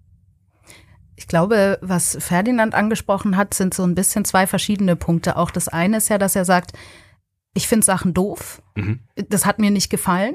Ich 1.15 1.29
glaube, 1.29 1.79
was 1.83 2.17
Ferdinand 2.19 2.75
angesprochen 2.75 3.37
hat, 3.37 3.55
sind 3.55 3.75
so 3.75 3.85
ein 3.85 3.95
bisschen 3.95 4.25
zwei 4.25 4.47
verschiedene 4.47 4.97
Punkte. 4.97 5.37
Auch 5.37 5.53
das 5.53 5.69
eine 5.69 5.99
ist 5.99 6.09
ja, 6.09 6.19
dass 6.19 6.35
er 6.35 6.45
sagt, 6.45 6.73
ich 7.55 7.69
finde 7.69 7.85
Sachen 7.85 8.13
doof. 8.13 8.63
Mhm. 8.75 9.01
Das 9.29 9.47
hat 9.47 9.59
mir 9.59 9.71
nicht 9.71 9.91
gefallen. 9.91 10.35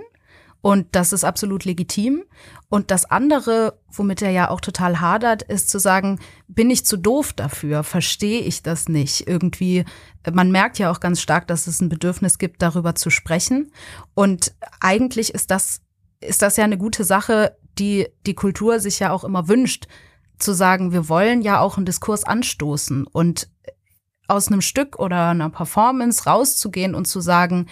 Und 0.62 0.88
das 0.93 1.13
ist 1.13 1.24
absolut 1.24 1.65
legitim. 1.65 2.24
Und 2.70 2.91
das 2.91 3.06
andere, 3.06 3.80
womit 3.91 4.22
er 4.22 4.32
ja 4.32 4.50
auch 4.50 4.60
total 4.60 5.00
hadert, 5.00 5.43
ist 5.43 5.70
zu 5.70 5.80
sagen, 5.80 6.20
bin 6.48 6.70
ich 6.70 6.86
zu 6.86 6.98
doof 6.98 7.34
dafür? 7.34 7.84
Verstehe 7.84 8.41
ich 8.41 8.63
das 8.63 8.89
nicht? 8.89 9.28
Irgendwie, 9.28 9.86
man 10.32 10.52
merkt 10.52 10.80
ja 10.80 10.91
auch 10.91 11.00
ganz 11.00 11.22
stark, 11.22 11.48
dass 11.48 11.67
es 11.67 11.82
ein 11.82 11.89
Bedürfnis 11.89 12.38
gibt, 12.38 12.62
darüber 12.62 12.96
zu 12.96 13.10
sprechen. 13.10 13.72
Und 14.13 14.54
eigentlich 14.80 15.34
ist 15.34 15.52
das, 15.52 15.82
ist 16.20 16.41
das 16.41 16.58
ja 16.58 16.63
eine 16.63 16.78
gute 16.78 17.04
Sache, 17.04 17.58
die 17.78 18.08
die 18.26 18.34
Kultur 18.34 18.80
sich 18.80 19.00
ja 19.00 19.12
auch 19.12 19.24
immer 19.24 19.48
wünscht, 19.48 19.88
zu 20.39 20.54
sagen, 20.54 20.91
wir 20.91 21.10
wollen 21.10 21.41
ja 21.41 21.60
auch 21.60 21.78
einen 21.78 21.86
Diskurs 21.86 22.24
anstoßen. 22.24 23.08
Und 23.08 23.50
aus 24.28 24.48
einem 24.48 24.62
Stück 24.62 25.00
oder 25.00 25.30
einer 25.30 25.50
Performance 25.50 26.26
rauszugehen 26.26 26.96
und 26.96 27.08
zu 27.08 27.22
sagen, 27.22 27.67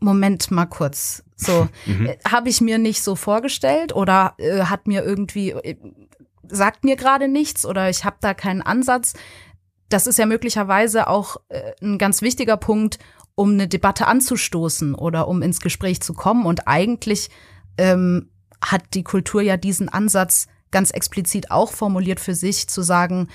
Moment 0.00 0.50
mal 0.50 0.66
kurz, 0.66 1.22
so 1.36 1.68
mhm. 1.86 2.06
äh, 2.06 2.18
habe 2.28 2.48
ich 2.48 2.60
mir 2.60 2.78
nicht 2.78 3.02
so 3.02 3.14
vorgestellt 3.14 3.94
oder 3.94 4.34
äh, 4.38 4.62
hat 4.62 4.86
mir 4.86 5.04
irgendwie 5.04 5.50
äh, 5.50 5.76
sagt 6.48 6.84
mir 6.84 6.96
gerade 6.96 7.28
nichts 7.28 7.64
oder 7.64 7.88
ich 7.88 8.04
habe 8.04 8.16
da 8.20 8.34
keinen 8.34 8.62
Ansatz. 8.62 9.14
Das 9.88 10.06
ist 10.06 10.18
ja 10.18 10.26
möglicherweise 10.26 11.08
auch 11.08 11.36
äh, 11.48 11.72
ein 11.82 11.98
ganz 11.98 12.22
wichtiger 12.22 12.56
Punkt, 12.56 12.98
um 13.34 13.52
eine 13.52 13.68
Debatte 13.68 14.06
anzustoßen 14.06 14.94
oder 14.94 15.28
um 15.28 15.42
ins 15.42 15.60
Gespräch 15.60 16.00
zu 16.00 16.12
kommen. 16.12 16.46
Und 16.46 16.68
eigentlich 16.68 17.30
ähm, 17.78 18.30
hat 18.62 18.82
die 18.94 19.04
Kultur 19.04 19.42
ja 19.42 19.56
diesen 19.56 19.88
Ansatz 19.88 20.46
ganz 20.70 20.90
explizit 20.90 21.50
auch 21.50 21.72
formuliert 21.72 22.20
für 22.20 22.34
sich, 22.34 22.68
zu 22.68 22.82
sagen, 22.82 23.28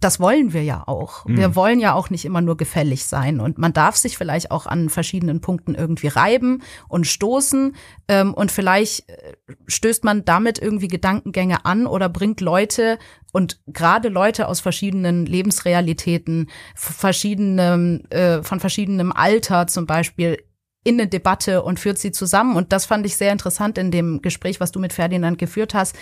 das 0.00 0.20
wollen 0.20 0.52
wir 0.52 0.62
ja 0.62 0.84
auch. 0.86 1.24
Mhm. 1.24 1.36
Wir 1.38 1.56
wollen 1.56 1.80
ja 1.80 1.94
auch 1.94 2.10
nicht 2.10 2.24
immer 2.24 2.42
nur 2.42 2.56
gefällig 2.56 3.06
sein. 3.06 3.40
Und 3.40 3.56
man 3.58 3.72
darf 3.72 3.96
sich 3.96 4.18
vielleicht 4.18 4.50
auch 4.50 4.66
an 4.66 4.90
verschiedenen 4.90 5.40
Punkten 5.40 5.74
irgendwie 5.74 6.08
reiben 6.08 6.62
und 6.88 7.06
stoßen. 7.06 7.74
Ähm, 8.08 8.34
und 8.34 8.52
vielleicht 8.52 9.08
äh, 9.08 9.34
stößt 9.66 10.04
man 10.04 10.24
damit 10.24 10.58
irgendwie 10.58 10.88
Gedankengänge 10.88 11.64
an 11.64 11.86
oder 11.86 12.08
bringt 12.08 12.40
Leute 12.40 12.98
und 13.32 13.60
gerade 13.66 14.08
Leute 14.08 14.48
aus 14.48 14.60
verschiedenen 14.60 15.24
Lebensrealitäten, 15.24 16.50
verschiedenem, 16.74 18.02
äh, 18.10 18.42
von 18.42 18.60
verschiedenem 18.60 19.12
Alter 19.12 19.66
zum 19.66 19.86
Beispiel 19.86 20.38
in 20.84 21.00
eine 21.00 21.08
Debatte 21.08 21.62
und 21.62 21.80
führt 21.80 21.98
sie 21.98 22.12
zusammen. 22.12 22.54
Und 22.54 22.72
das 22.72 22.86
fand 22.86 23.06
ich 23.06 23.16
sehr 23.16 23.32
interessant 23.32 23.76
in 23.78 23.90
dem 23.90 24.20
Gespräch, 24.22 24.60
was 24.60 24.72
du 24.72 24.78
mit 24.78 24.92
Ferdinand 24.92 25.38
geführt 25.38 25.74
hast, 25.74 25.96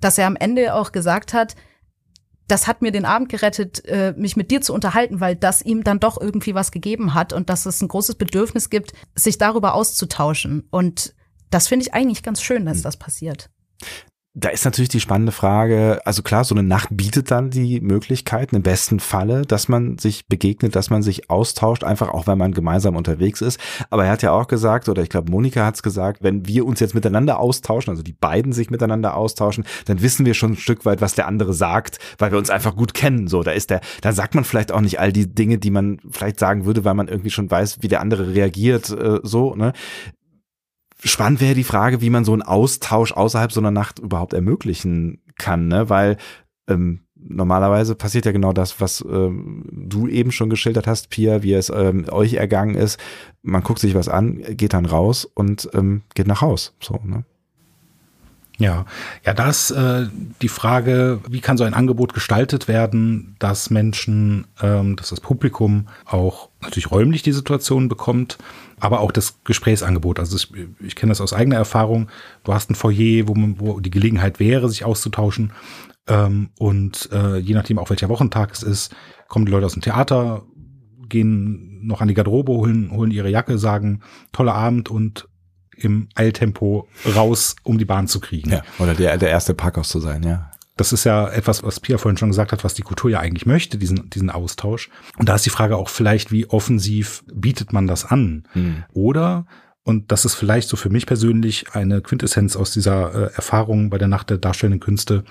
dass 0.00 0.18
er 0.18 0.26
am 0.26 0.36
Ende 0.36 0.74
auch 0.74 0.92
gesagt 0.92 1.34
hat, 1.34 1.56
das 2.50 2.66
hat 2.66 2.82
mir 2.82 2.90
den 2.90 3.04
Abend 3.04 3.28
gerettet, 3.28 3.84
äh, 3.86 4.14
mich 4.16 4.36
mit 4.36 4.50
dir 4.50 4.60
zu 4.60 4.74
unterhalten, 4.74 5.20
weil 5.20 5.36
das 5.36 5.62
ihm 5.62 5.84
dann 5.84 6.00
doch 6.00 6.20
irgendwie 6.20 6.54
was 6.54 6.72
gegeben 6.72 7.14
hat 7.14 7.32
und 7.32 7.48
dass 7.48 7.66
es 7.66 7.80
ein 7.80 7.88
großes 7.88 8.16
Bedürfnis 8.16 8.70
gibt, 8.70 8.92
sich 9.14 9.38
darüber 9.38 9.74
auszutauschen. 9.74 10.66
Und 10.70 11.14
das 11.50 11.68
finde 11.68 11.86
ich 11.86 11.94
eigentlich 11.94 12.22
ganz 12.22 12.42
schön, 12.42 12.64
dass 12.66 12.78
hm. 12.78 12.82
das 12.82 12.96
passiert. 12.96 13.50
Da 14.34 14.50
ist 14.50 14.64
natürlich 14.64 14.90
die 14.90 15.00
spannende 15.00 15.32
Frage, 15.32 16.00
also 16.04 16.22
klar, 16.22 16.44
so 16.44 16.54
eine 16.54 16.62
Nacht 16.62 16.90
bietet 16.92 17.32
dann 17.32 17.50
die 17.50 17.80
Möglichkeiten 17.80 18.54
im 18.54 18.62
besten 18.62 19.00
Falle, 19.00 19.42
dass 19.42 19.68
man 19.68 19.98
sich 19.98 20.28
begegnet, 20.28 20.76
dass 20.76 20.88
man 20.88 21.02
sich 21.02 21.28
austauscht, 21.28 21.82
einfach 21.82 22.10
auch, 22.10 22.28
weil 22.28 22.36
man 22.36 22.52
gemeinsam 22.52 22.94
unterwegs 22.94 23.40
ist. 23.40 23.58
Aber 23.90 24.04
er 24.04 24.12
hat 24.12 24.22
ja 24.22 24.30
auch 24.30 24.46
gesagt, 24.46 24.88
oder 24.88 25.02
ich 25.02 25.08
glaube, 25.08 25.32
Monika 25.32 25.66
hat 25.66 25.74
es 25.74 25.82
gesagt, 25.82 26.22
wenn 26.22 26.46
wir 26.46 26.64
uns 26.64 26.78
jetzt 26.78 26.94
miteinander 26.94 27.40
austauschen, 27.40 27.90
also 27.90 28.04
die 28.04 28.12
beiden 28.12 28.52
sich 28.52 28.70
miteinander 28.70 29.16
austauschen, 29.16 29.64
dann 29.86 30.00
wissen 30.00 30.24
wir 30.24 30.34
schon 30.34 30.52
ein 30.52 30.56
Stück 30.56 30.84
weit, 30.84 31.00
was 31.00 31.16
der 31.16 31.26
andere 31.26 31.52
sagt, 31.52 31.98
weil 32.18 32.30
wir 32.30 32.38
uns 32.38 32.50
einfach 32.50 32.76
gut 32.76 32.94
kennen. 32.94 33.26
So, 33.26 33.42
da 33.42 33.50
ist 33.50 33.70
der, 33.70 33.80
da 34.00 34.12
sagt 34.12 34.36
man 34.36 34.44
vielleicht 34.44 34.70
auch 34.70 34.80
nicht 34.80 35.00
all 35.00 35.12
die 35.12 35.26
Dinge, 35.26 35.58
die 35.58 35.72
man 35.72 35.98
vielleicht 36.08 36.38
sagen 36.38 36.66
würde, 36.66 36.84
weil 36.84 36.94
man 36.94 37.08
irgendwie 37.08 37.30
schon 37.30 37.50
weiß, 37.50 37.78
wie 37.80 37.88
der 37.88 38.00
andere 38.00 38.32
reagiert, 38.32 38.90
äh, 38.90 39.18
so, 39.24 39.56
ne? 39.56 39.72
Spannend 41.02 41.40
wäre 41.40 41.54
die 41.54 41.64
Frage, 41.64 42.00
wie 42.00 42.10
man 42.10 42.24
so 42.24 42.32
einen 42.32 42.42
Austausch 42.42 43.12
außerhalb 43.12 43.52
so 43.52 43.60
einer 43.60 43.70
Nacht 43.70 43.98
überhaupt 43.98 44.34
ermöglichen 44.34 45.22
kann, 45.36 45.68
ne? 45.68 45.88
Weil 45.88 46.16
ähm, 46.68 47.00
normalerweise 47.14 47.94
passiert 47.94 48.26
ja 48.26 48.32
genau 48.32 48.52
das, 48.52 48.80
was 48.80 49.04
ähm, 49.08 49.64
du 49.70 50.08
eben 50.08 50.32
schon 50.32 50.50
geschildert 50.50 50.86
hast, 50.86 51.10
Pia, 51.10 51.42
wie 51.42 51.52
es 51.52 51.70
ähm, 51.70 52.06
euch 52.10 52.34
ergangen 52.34 52.74
ist. 52.74 52.98
Man 53.42 53.62
guckt 53.62 53.80
sich 53.80 53.94
was 53.94 54.08
an, 54.08 54.42
geht 54.56 54.72
dann 54.72 54.86
raus 54.86 55.24
und 55.24 55.68
ähm, 55.74 56.02
geht 56.14 56.26
nach 56.26 56.40
Haus. 56.40 56.74
So, 56.80 57.00
ne? 57.04 57.24
Ja, 58.60 58.84
ja, 59.24 59.32
das 59.32 59.70
äh, 59.70 60.06
die 60.42 60.48
Frage, 60.50 61.20
wie 61.26 61.40
kann 61.40 61.56
so 61.56 61.64
ein 61.64 61.72
Angebot 61.72 62.12
gestaltet 62.12 62.68
werden, 62.68 63.34
dass 63.38 63.70
Menschen, 63.70 64.46
ähm, 64.60 64.96
dass 64.96 65.08
das 65.08 65.20
Publikum 65.20 65.88
auch 66.04 66.50
natürlich 66.60 66.90
räumlich 66.90 67.22
die 67.22 67.32
Situation 67.32 67.88
bekommt, 67.88 68.36
aber 68.78 69.00
auch 69.00 69.12
das 69.12 69.42
Gesprächsangebot. 69.44 70.18
Also 70.18 70.36
ich, 70.36 70.52
ich 70.78 70.94
kenne 70.94 71.10
das 71.10 71.22
aus 71.22 71.32
eigener 71.32 71.56
Erfahrung. 71.56 72.10
Du 72.44 72.52
hast 72.52 72.68
ein 72.70 72.74
Foyer, 72.74 73.28
wo, 73.28 73.34
man, 73.34 73.58
wo 73.58 73.80
die 73.80 73.90
Gelegenheit 73.90 74.40
wäre, 74.40 74.68
sich 74.68 74.84
auszutauschen. 74.84 75.54
Ähm, 76.06 76.50
und 76.58 77.08
äh, 77.12 77.38
je 77.38 77.54
nachdem 77.54 77.78
auch 77.78 77.88
welcher 77.88 78.10
Wochentag 78.10 78.52
es 78.52 78.62
ist, 78.62 78.94
kommen 79.28 79.46
die 79.46 79.52
Leute 79.52 79.64
aus 79.64 79.72
dem 79.72 79.80
Theater, 79.82 80.42
gehen 81.08 81.86
noch 81.86 82.02
an 82.02 82.08
die 82.08 82.14
Garderobe, 82.14 82.52
holen, 82.52 82.90
holen 82.90 83.10
ihre 83.10 83.30
Jacke, 83.30 83.56
sagen, 83.56 84.02
toller 84.32 84.54
Abend 84.54 84.90
und 84.90 85.29
im 85.80 86.08
Eiltempo 86.14 86.88
raus, 87.14 87.56
um 87.62 87.78
die 87.78 87.84
Bahn 87.84 88.06
zu 88.06 88.20
kriegen. 88.20 88.50
Ja, 88.50 88.62
oder 88.78 88.94
der, 88.94 89.18
der 89.18 89.30
erste 89.30 89.54
Parkhaus 89.54 89.88
zu 89.88 90.00
sein, 90.00 90.22
ja. 90.22 90.50
Das 90.76 90.92
ist 90.94 91.04
ja 91.04 91.28
etwas, 91.28 91.62
was 91.62 91.78
Pia 91.78 91.98
vorhin 91.98 92.16
schon 92.16 92.30
gesagt 92.30 92.52
hat, 92.52 92.64
was 92.64 92.72
die 92.72 92.82
Kultur 92.82 93.10
ja 93.10 93.20
eigentlich 93.20 93.44
möchte, 93.44 93.76
diesen, 93.76 94.08
diesen 94.08 94.30
Austausch. 94.30 94.88
Und 95.18 95.28
da 95.28 95.34
ist 95.34 95.44
die 95.44 95.50
Frage 95.50 95.76
auch 95.76 95.90
vielleicht, 95.90 96.32
wie 96.32 96.46
offensiv 96.46 97.22
bietet 97.30 97.74
man 97.74 97.86
das 97.86 98.06
an? 98.06 98.44
Hm. 98.52 98.84
Oder, 98.94 99.44
und 99.82 100.10
das 100.10 100.24
ist 100.24 100.36
vielleicht 100.36 100.70
so 100.70 100.78
für 100.78 100.88
mich 100.88 101.04
persönlich 101.04 101.74
eine 101.74 102.00
Quintessenz 102.00 102.56
aus 102.56 102.70
dieser 102.70 103.14
äh, 103.14 103.34
Erfahrung 103.34 103.90
bei 103.90 103.98
der 103.98 104.08
Nacht 104.08 104.30
der 104.30 104.38
darstellenden 104.38 104.80
Künste 104.80 105.24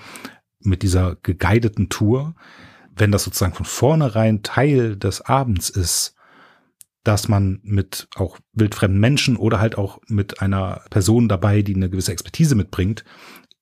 mit 0.60 0.82
dieser 0.82 1.16
geguideten 1.22 1.88
Tour, 1.88 2.34
wenn 2.94 3.10
das 3.10 3.24
sozusagen 3.24 3.54
von 3.54 3.66
vornherein 3.66 4.42
Teil 4.42 4.96
des 4.96 5.20
Abends 5.20 5.68
ist, 5.70 6.14
dass 7.04 7.28
man 7.28 7.60
mit 7.62 8.08
auch 8.16 8.38
wildfremden 8.52 9.00
Menschen 9.00 9.36
oder 9.36 9.60
halt 9.60 9.78
auch 9.78 10.00
mit 10.08 10.42
einer 10.42 10.82
Person 10.90 11.28
dabei, 11.28 11.62
die 11.62 11.74
eine 11.74 11.90
gewisse 11.90 12.12
Expertise 12.12 12.54
mitbringt, 12.54 13.04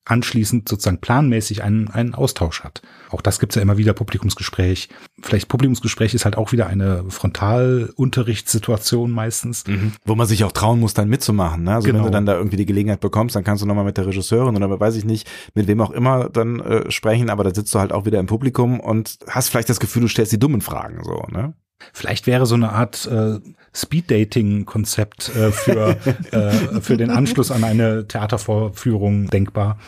anschließend 0.08 0.68
sozusagen 0.68 1.00
planmäßig 1.00 1.62
einen, 1.62 1.88
einen 1.88 2.14
Austausch 2.14 2.64
hat. 2.64 2.82
Auch 3.10 3.20
das 3.20 3.38
gibt's 3.38 3.56
ja 3.56 3.62
immer 3.62 3.76
wieder, 3.76 3.92
Publikumsgespräch. 3.92 4.88
Vielleicht 5.20 5.48
Publikumsgespräch 5.48 6.14
ist 6.14 6.24
halt 6.24 6.38
auch 6.38 6.52
wieder 6.52 6.66
eine 6.66 7.04
Frontalunterrichtssituation 7.10 9.10
meistens. 9.10 9.66
Mhm. 9.66 9.92
Wo 10.04 10.14
man 10.14 10.26
sich 10.26 10.44
auch 10.44 10.52
trauen 10.52 10.80
muss, 10.80 10.94
dann 10.94 11.10
mitzumachen. 11.10 11.64
Ne? 11.64 11.74
Also 11.74 11.86
genau. 11.86 11.98
wenn 11.98 12.06
du 12.06 12.10
dann 12.10 12.26
da 12.26 12.36
irgendwie 12.36 12.56
die 12.56 12.66
Gelegenheit 12.66 13.00
bekommst, 13.00 13.36
dann 13.36 13.44
kannst 13.44 13.62
du 13.62 13.66
nochmal 13.66 13.84
mit 13.84 13.98
der 13.98 14.06
Regisseurin 14.06 14.56
oder 14.56 14.80
weiß 14.80 14.96
ich 14.96 15.04
nicht, 15.04 15.28
mit 15.54 15.66
wem 15.66 15.82
auch 15.82 15.90
immer 15.90 16.30
dann 16.30 16.60
äh, 16.60 16.90
sprechen, 16.90 17.28
aber 17.28 17.44
da 17.44 17.54
sitzt 17.54 17.74
du 17.74 17.78
halt 17.78 17.92
auch 17.92 18.06
wieder 18.06 18.18
im 18.18 18.26
Publikum 18.26 18.80
und 18.80 19.18
hast 19.28 19.50
vielleicht 19.50 19.68
das 19.68 19.80
Gefühl, 19.80 20.02
du 20.02 20.08
stellst 20.08 20.32
die 20.32 20.38
dummen 20.38 20.62
Fragen 20.62 21.04
so, 21.04 21.24
ne? 21.30 21.52
Vielleicht 21.92 22.26
wäre 22.26 22.46
so 22.46 22.54
eine 22.54 22.72
Art 22.72 23.06
äh, 23.06 23.38
Speed-Dating-Konzept 23.74 25.34
äh, 25.34 25.52
für, 25.52 25.96
äh, 26.32 26.80
für 26.80 26.96
den 26.96 27.10
Anschluss 27.10 27.50
an 27.50 27.64
eine 27.64 28.06
Theatervorführung 28.06 29.28
denkbar. 29.28 29.78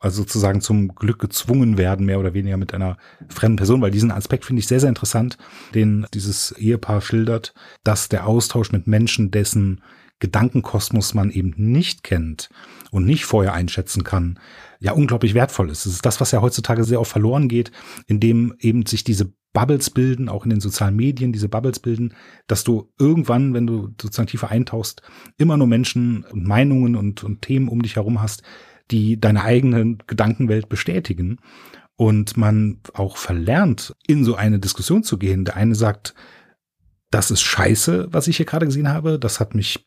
Also 0.00 0.22
sozusagen 0.22 0.60
zum 0.60 0.94
Glück 0.94 1.18
gezwungen 1.18 1.76
werden, 1.76 2.06
mehr 2.06 2.20
oder 2.20 2.32
weniger 2.32 2.56
mit 2.56 2.72
einer 2.72 2.98
fremden 3.28 3.56
Person, 3.56 3.80
weil 3.80 3.90
diesen 3.90 4.12
Aspekt 4.12 4.44
finde 4.44 4.60
ich 4.60 4.68
sehr, 4.68 4.78
sehr 4.78 4.90
interessant, 4.90 5.38
den 5.74 6.06
dieses 6.14 6.52
Ehepaar 6.52 7.00
schildert, 7.00 7.52
dass 7.82 8.08
der 8.08 8.28
Austausch 8.28 8.70
mit 8.70 8.86
Menschen, 8.86 9.32
dessen 9.32 9.82
Gedankenkosmos 10.20 11.14
man 11.14 11.30
eben 11.30 11.52
nicht 11.56 12.04
kennt 12.04 12.48
und 12.92 13.06
nicht 13.06 13.24
vorher 13.24 13.54
einschätzen 13.54 14.04
kann, 14.04 14.38
ja 14.80 14.92
unglaublich 14.92 15.34
wertvoll 15.34 15.70
ist. 15.70 15.86
Das 15.86 15.92
ist 15.92 16.06
das, 16.06 16.20
was 16.20 16.30
ja 16.30 16.40
heutzutage 16.40 16.84
sehr 16.84 17.00
oft 17.00 17.10
verloren 17.10 17.48
geht, 17.48 17.72
indem 18.06 18.54
eben 18.58 18.86
sich 18.86 19.04
diese 19.04 19.32
Bubbles 19.52 19.90
bilden, 19.90 20.28
auch 20.28 20.44
in 20.44 20.50
den 20.50 20.60
sozialen 20.60 20.94
Medien 20.94 21.32
diese 21.32 21.48
Bubbles 21.48 21.80
bilden, 21.80 22.14
dass 22.46 22.64
du 22.64 22.92
irgendwann, 22.98 23.54
wenn 23.54 23.66
du 23.66 23.88
sozusagen 24.00 24.28
tiefer 24.28 24.50
eintauchst, 24.50 25.02
immer 25.36 25.56
nur 25.56 25.66
Menschen 25.66 26.24
und 26.24 26.46
Meinungen 26.46 26.96
und, 26.96 27.24
und 27.24 27.42
Themen 27.42 27.68
um 27.68 27.82
dich 27.82 27.96
herum 27.96 28.20
hast, 28.20 28.42
die 28.90 29.20
deine 29.20 29.42
eigene 29.42 29.96
Gedankenwelt 30.06 30.68
bestätigen 30.68 31.38
und 31.96 32.36
man 32.36 32.80
auch 32.94 33.16
verlernt, 33.16 33.96
in 34.06 34.24
so 34.24 34.36
eine 34.36 34.58
Diskussion 34.58 35.02
zu 35.02 35.18
gehen. 35.18 35.44
Der 35.44 35.56
eine 35.56 35.74
sagt, 35.74 36.14
das 37.10 37.30
ist 37.30 37.42
scheiße, 37.42 38.08
was 38.10 38.28
ich 38.28 38.36
hier 38.36 38.46
gerade 38.46 38.66
gesehen 38.66 38.88
habe, 38.88 39.18
das 39.18 39.40
hat 39.40 39.54
mich 39.54 39.86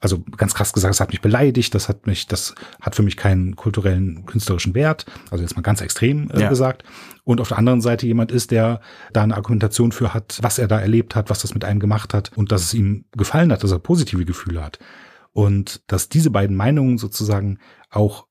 also 0.00 0.24
ganz 0.36 0.54
krass 0.54 0.72
gesagt, 0.72 0.94
es 0.94 1.00
hat 1.00 1.10
mich 1.10 1.20
beleidigt, 1.20 1.74
das 1.74 1.88
hat 1.88 2.06
mich, 2.06 2.26
das 2.26 2.54
hat 2.80 2.94
für 2.94 3.02
mich 3.02 3.18
keinen 3.18 3.54
kulturellen, 3.54 4.24
künstlerischen 4.24 4.74
Wert, 4.74 5.04
also 5.30 5.42
jetzt 5.42 5.56
mal 5.56 5.62
ganz 5.62 5.82
extrem 5.82 6.30
äh, 6.30 6.40
ja. 6.40 6.48
gesagt. 6.48 6.84
Und 7.24 7.40
auf 7.40 7.48
der 7.48 7.58
anderen 7.58 7.82
Seite 7.82 8.06
jemand 8.06 8.32
ist, 8.32 8.50
der 8.50 8.80
da 9.12 9.22
eine 9.22 9.36
Argumentation 9.36 9.92
für 9.92 10.14
hat, 10.14 10.38
was 10.42 10.58
er 10.58 10.68
da 10.68 10.80
erlebt 10.80 11.14
hat, 11.14 11.28
was 11.28 11.40
das 11.40 11.52
mit 11.52 11.64
einem 11.64 11.80
gemacht 11.80 12.14
hat 12.14 12.32
und 12.34 12.50
dass 12.50 12.62
es 12.62 12.74
ihm 12.74 13.04
gefallen 13.12 13.52
hat, 13.52 13.62
dass 13.62 13.72
er 13.72 13.78
positive 13.78 14.24
Gefühle 14.24 14.64
hat. 14.64 14.78
Und 15.32 15.82
dass 15.86 16.08
diese 16.08 16.30
beiden 16.30 16.56
Meinungen 16.56 16.98
sozusagen 16.98 17.58
auch 17.90 18.26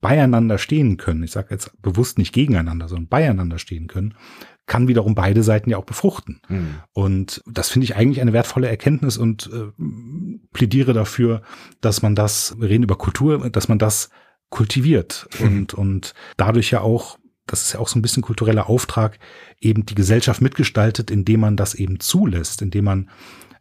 beieinander 0.00 0.58
stehen 0.58 0.98
können, 0.98 1.22
ich 1.22 1.30
sage 1.30 1.48
jetzt 1.50 1.80
bewusst 1.80 2.18
nicht 2.18 2.34
gegeneinander, 2.34 2.88
sondern 2.88 3.08
beieinander 3.08 3.58
stehen 3.58 3.86
können, 3.86 4.14
kann 4.66 4.88
wiederum 4.88 5.14
beide 5.14 5.42
Seiten 5.42 5.70
ja 5.70 5.78
auch 5.78 5.84
befruchten. 5.84 6.40
Mhm. 6.48 6.74
Und 6.92 7.42
das 7.46 7.70
finde 7.70 7.84
ich 7.84 7.96
eigentlich 7.96 8.20
eine 8.20 8.32
wertvolle 8.32 8.68
Erkenntnis 8.68 9.16
und 9.16 9.48
äh, 9.52 9.82
plädiere 10.52 10.92
dafür, 10.92 11.42
dass 11.80 12.02
man 12.02 12.14
das, 12.14 12.56
wir 12.58 12.68
reden 12.68 12.84
über 12.84 12.98
Kultur, 12.98 13.48
dass 13.50 13.68
man 13.68 13.78
das 13.78 14.10
kultiviert 14.50 15.28
mhm. 15.38 15.46
und, 15.46 15.74
und 15.74 16.14
dadurch 16.36 16.70
ja 16.70 16.80
auch, 16.80 17.18
das 17.46 17.62
ist 17.62 17.72
ja 17.74 17.80
auch 17.80 17.88
so 17.88 17.98
ein 17.98 18.02
bisschen 18.02 18.22
kultureller 18.22 18.68
Auftrag, 18.68 19.18
eben 19.60 19.86
die 19.86 19.94
Gesellschaft 19.94 20.40
mitgestaltet, 20.40 21.10
indem 21.10 21.40
man 21.40 21.56
das 21.56 21.74
eben 21.74 22.00
zulässt, 22.00 22.60
indem 22.60 22.84
man, 22.84 23.10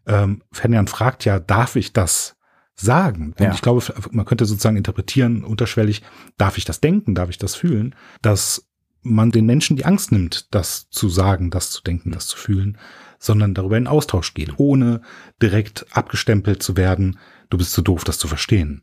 ähm, 0.07 0.41
Ferdinand 0.51 0.89
fragt 0.89 1.25
ja, 1.25 1.39
darf 1.39 1.75
ich 1.75 1.93
das 1.93 2.35
sagen? 2.75 3.33
Und 3.37 3.39
ja. 3.39 3.53
ich 3.53 3.61
glaube, 3.61 3.83
man 4.11 4.25
könnte 4.25 4.45
sozusagen 4.45 4.77
interpretieren, 4.77 5.43
unterschwellig, 5.43 6.01
darf 6.37 6.57
ich 6.57 6.65
das 6.65 6.81
denken, 6.81 7.15
darf 7.15 7.29
ich 7.29 7.37
das 7.37 7.55
fühlen, 7.55 7.95
dass 8.21 8.64
man 9.05 9.31
den 9.31 9.45
Menschen 9.45 9.77
die 9.77 9.85
Angst 9.85 10.11
nimmt, 10.11 10.53
das 10.53 10.89
zu 10.89 11.09
sagen, 11.09 11.51
das 11.51 11.69
zu 11.69 11.81
denken, 11.83 12.11
das 12.11 12.27
zu 12.27 12.37
fühlen, 12.37 12.77
sondern 13.19 13.53
darüber 13.53 13.77
in 13.77 13.87
Austausch 13.87 14.33
geht, 14.33 14.53
ohne 14.57 15.01
direkt 15.41 15.85
abgestempelt 15.95 16.61
zu 16.61 16.75
werden, 16.75 17.19
du 17.49 17.57
bist 17.57 17.71
zu 17.71 17.81
doof, 17.81 18.03
das 18.03 18.17
zu 18.17 18.27
verstehen. 18.27 18.81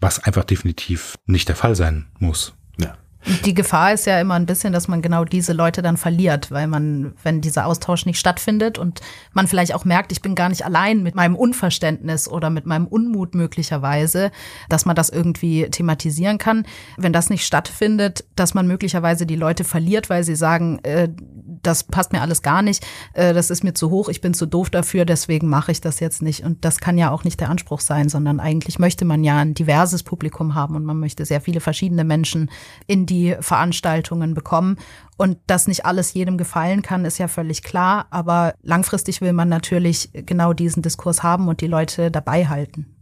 Was 0.00 0.22
einfach 0.22 0.44
definitiv 0.44 1.16
nicht 1.26 1.48
der 1.48 1.56
Fall 1.56 1.74
sein 1.74 2.06
muss. 2.18 2.54
Die 3.44 3.54
Gefahr 3.54 3.94
ist 3.94 4.06
ja 4.06 4.20
immer 4.20 4.34
ein 4.34 4.44
bisschen, 4.44 4.74
dass 4.74 4.86
man 4.86 5.00
genau 5.00 5.24
diese 5.24 5.54
Leute 5.54 5.80
dann 5.80 5.96
verliert, 5.96 6.50
weil 6.50 6.66
man, 6.66 7.14
wenn 7.22 7.40
dieser 7.40 7.64
Austausch 7.64 8.04
nicht 8.04 8.18
stattfindet 8.18 8.78
und 8.78 9.00
man 9.32 9.46
vielleicht 9.46 9.74
auch 9.74 9.86
merkt, 9.86 10.12
ich 10.12 10.20
bin 10.20 10.34
gar 10.34 10.50
nicht 10.50 10.66
allein 10.66 11.02
mit 11.02 11.14
meinem 11.14 11.34
Unverständnis 11.34 12.28
oder 12.28 12.50
mit 12.50 12.66
meinem 12.66 12.86
Unmut 12.86 13.34
möglicherweise, 13.34 14.30
dass 14.68 14.84
man 14.84 14.94
das 14.94 15.08
irgendwie 15.08 15.70
thematisieren 15.70 16.36
kann. 16.36 16.66
Wenn 16.98 17.14
das 17.14 17.30
nicht 17.30 17.46
stattfindet, 17.46 18.24
dass 18.36 18.52
man 18.52 18.66
möglicherweise 18.66 19.24
die 19.24 19.36
Leute 19.36 19.64
verliert, 19.64 20.10
weil 20.10 20.22
sie 20.22 20.36
sagen, 20.36 20.80
äh, 20.82 21.08
das 21.62 21.84
passt 21.84 22.12
mir 22.12 22.20
alles 22.20 22.42
gar 22.42 22.60
nicht, 22.60 22.86
äh, 23.14 23.32
das 23.32 23.48
ist 23.48 23.64
mir 23.64 23.72
zu 23.72 23.88
hoch, 23.88 24.10
ich 24.10 24.20
bin 24.20 24.34
zu 24.34 24.44
doof 24.44 24.68
dafür, 24.68 25.06
deswegen 25.06 25.48
mache 25.48 25.72
ich 25.72 25.80
das 25.80 25.98
jetzt 25.98 26.20
nicht. 26.20 26.44
Und 26.44 26.62
das 26.66 26.78
kann 26.78 26.98
ja 26.98 27.10
auch 27.10 27.24
nicht 27.24 27.40
der 27.40 27.48
Anspruch 27.48 27.80
sein, 27.80 28.10
sondern 28.10 28.38
eigentlich 28.38 28.78
möchte 28.78 29.06
man 29.06 29.24
ja 29.24 29.38
ein 29.38 29.54
diverses 29.54 30.02
Publikum 30.02 30.54
haben 30.54 30.76
und 30.76 30.84
man 30.84 31.00
möchte 31.00 31.24
sehr 31.24 31.40
viele 31.40 31.60
verschiedene 31.60 32.04
Menschen 32.04 32.50
in 32.86 33.06
die 33.06 33.13
die 33.14 33.36
Veranstaltungen 33.40 34.34
bekommen. 34.34 34.76
Und 35.16 35.38
dass 35.46 35.68
nicht 35.68 35.86
alles 35.86 36.14
jedem 36.14 36.36
gefallen 36.36 36.82
kann, 36.82 37.04
ist 37.04 37.18
ja 37.18 37.28
völlig 37.28 37.62
klar. 37.62 38.06
Aber 38.10 38.54
langfristig 38.62 39.20
will 39.20 39.32
man 39.32 39.48
natürlich 39.48 40.10
genau 40.12 40.52
diesen 40.52 40.82
Diskurs 40.82 41.22
haben 41.22 41.48
und 41.48 41.60
die 41.60 41.68
Leute 41.68 42.10
dabei 42.10 42.46
halten 42.46 42.94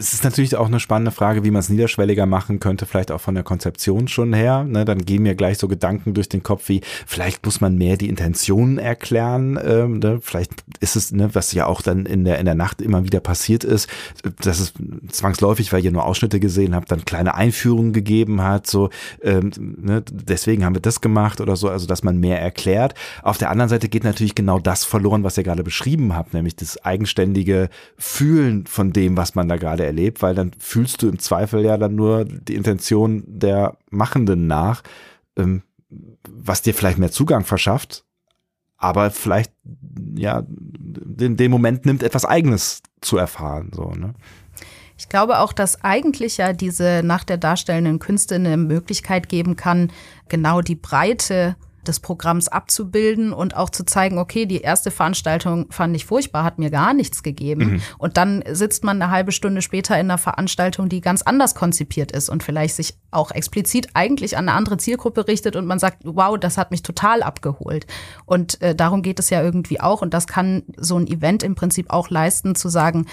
es 0.00 0.14
ist 0.14 0.24
natürlich 0.24 0.56
auch 0.56 0.66
eine 0.66 0.80
spannende 0.80 1.10
Frage, 1.10 1.44
wie 1.44 1.50
man 1.50 1.60
es 1.60 1.68
niederschwelliger 1.68 2.24
machen 2.24 2.58
könnte, 2.58 2.86
vielleicht 2.86 3.12
auch 3.12 3.20
von 3.20 3.34
der 3.34 3.44
Konzeption 3.44 4.08
schon 4.08 4.32
her. 4.32 4.64
Ne, 4.64 4.86
dann 4.86 5.04
gehen 5.04 5.22
mir 5.22 5.34
gleich 5.34 5.58
so 5.58 5.68
Gedanken 5.68 6.14
durch 6.14 6.28
den 6.28 6.42
Kopf 6.42 6.68
wie, 6.70 6.80
vielleicht 7.06 7.44
muss 7.44 7.60
man 7.60 7.76
mehr 7.76 7.98
die 7.98 8.08
Intentionen 8.08 8.78
erklären. 8.78 9.58
Ähm, 9.62 9.98
ne? 9.98 10.18
Vielleicht 10.22 10.64
ist 10.80 10.96
es, 10.96 11.12
ne, 11.12 11.34
was 11.34 11.52
ja 11.52 11.66
auch 11.66 11.82
dann 11.82 12.06
in 12.06 12.24
der, 12.24 12.38
in 12.38 12.46
der 12.46 12.54
Nacht 12.54 12.80
immer 12.80 13.04
wieder 13.04 13.20
passiert 13.20 13.62
ist, 13.62 13.90
dass 14.40 14.58
es 14.58 14.72
zwangsläufig, 15.10 15.70
weil 15.72 15.84
ihr 15.84 15.92
nur 15.92 16.06
Ausschnitte 16.06 16.40
gesehen 16.40 16.74
habt, 16.74 16.90
dann 16.90 17.04
kleine 17.04 17.34
Einführungen 17.34 17.92
gegeben 17.92 18.42
hat. 18.42 18.66
So, 18.66 18.88
ähm, 19.22 19.50
ne, 19.82 20.02
deswegen 20.10 20.64
haben 20.64 20.74
wir 20.74 20.82
das 20.82 21.02
gemacht 21.02 21.42
oder 21.42 21.56
so, 21.56 21.68
also 21.68 21.86
dass 21.86 22.02
man 22.02 22.18
mehr 22.18 22.40
erklärt. 22.40 22.94
Auf 23.22 23.36
der 23.36 23.50
anderen 23.50 23.68
Seite 23.68 23.90
geht 23.90 24.04
natürlich 24.04 24.34
genau 24.34 24.60
das 24.60 24.84
verloren, 24.84 25.24
was 25.24 25.36
ihr 25.36 25.44
gerade 25.44 25.62
beschrieben 25.62 26.16
habt, 26.16 26.32
nämlich 26.32 26.56
das 26.56 26.82
eigenständige 26.86 27.68
Fühlen 27.98 28.66
von 28.66 28.94
dem, 28.94 29.18
was 29.18 29.34
man 29.34 29.46
da 29.46 29.56
gerade 29.56 29.89
erlebt, 29.90 30.22
weil 30.22 30.34
dann 30.34 30.52
fühlst 30.58 31.02
du 31.02 31.08
im 31.08 31.18
Zweifel 31.18 31.64
ja 31.64 31.76
dann 31.76 31.94
nur 31.94 32.24
die 32.24 32.54
Intention 32.54 33.24
der 33.26 33.76
Machenden 33.90 34.46
nach, 34.46 34.82
ähm, 35.36 35.62
was 36.28 36.62
dir 36.62 36.74
vielleicht 36.74 36.98
mehr 36.98 37.10
Zugang 37.10 37.44
verschafft, 37.44 38.04
aber 38.76 39.10
vielleicht 39.10 39.52
ja 40.16 40.42
den, 40.46 41.36
den 41.36 41.50
Moment 41.50 41.84
nimmt, 41.86 42.02
etwas 42.02 42.24
Eigenes 42.24 42.82
zu 43.00 43.16
erfahren. 43.16 43.70
So, 43.74 43.90
ne? 43.90 44.14
Ich 44.96 45.08
glaube 45.08 45.38
auch, 45.38 45.52
dass 45.52 45.82
eigentlich 45.82 46.36
ja 46.36 46.52
diese 46.52 47.02
nach 47.02 47.24
der 47.24 47.38
darstellenden 47.38 47.98
Künste 47.98 48.34
eine 48.34 48.56
Möglichkeit 48.56 49.28
geben 49.28 49.56
kann, 49.56 49.90
genau 50.28 50.60
die 50.60 50.74
Breite 50.74 51.56
des 51.86 52.00
Programms 52.00 52.48
abzubilden 52.48 53.32
und 53.32 53.56
auch 53.56 53.70
zu 53.70 53.84
zeigen, 53.84 54.18
okay, 54.18 54.46
die 54.46 54.60
erste 54.60 54.90
Veranstaltung 54.90 55.66
fand 55.70 55.96
ich 55.96 56.06
furchtbar, 56.06 56.44
hat 56.44 56.58
mir 56.58 56.70
gar 56.70 56.94
nichts 56.94 57.22
gegeben. 57.22 57.72
Mhm. 57.72 57.82
Und 57.98 58.16
dann 58.16 58.42
sitzt 58.50 58.84
man 58.84 59.00
eine 59.00 59.10
halbe 59.10 59.32
Stunde 59.32 59.62
später 59.62 59.94
in 59.94 60.06
einer 60.06 60.18
Veranstaltung, 60.18 60.88
die 60.88 61.00
ganz 61.00 61.22
anders 61.22 61.54
konzipiert 61.54 62.12
ist 62.12 62.28
und 62.28 62.42
vielleicht 62.42 62.76
sich 62.76 62.94
auch 63.10 63.30
explizit 63.30 63.88
eigentlich 63.94 64.36
an 64.36 64.48
eine 64.48 64.56
andere 64.56 64.76
Zielgruppe 64.76 65.26
richtet 65.26 65.56
und 65.56 65.66
man 65.66 65.78
sagt, 65.78 66.02
wow, 66.04 66.38
das 66.38 66.58
hat 66.58 66.70
mich 66.70 66.82
total 66.82 67.22
abgeholt. 67.22 67.86
Und 68.26 68.60
äh, 68.62 68.74
darum 68.74 69.02
geht 69.02 69.18
es 69.18 69.30
ja 69.30 69.42
irgendwie 69.42 69.80
auch. 69.80 70.02
Und 70.02 70.14
das 70.14 70.26
kann 70.26 70.62
so 70.76 70.98
ein 70.98 71.06
Event 71.06 71.42
im 71.42 71.54
Prinzip 71.54 71.90
auch 71.90 72.10
leisten, 72.10 72.54
zu 72.54 72.68
sagen, 72.68 73.06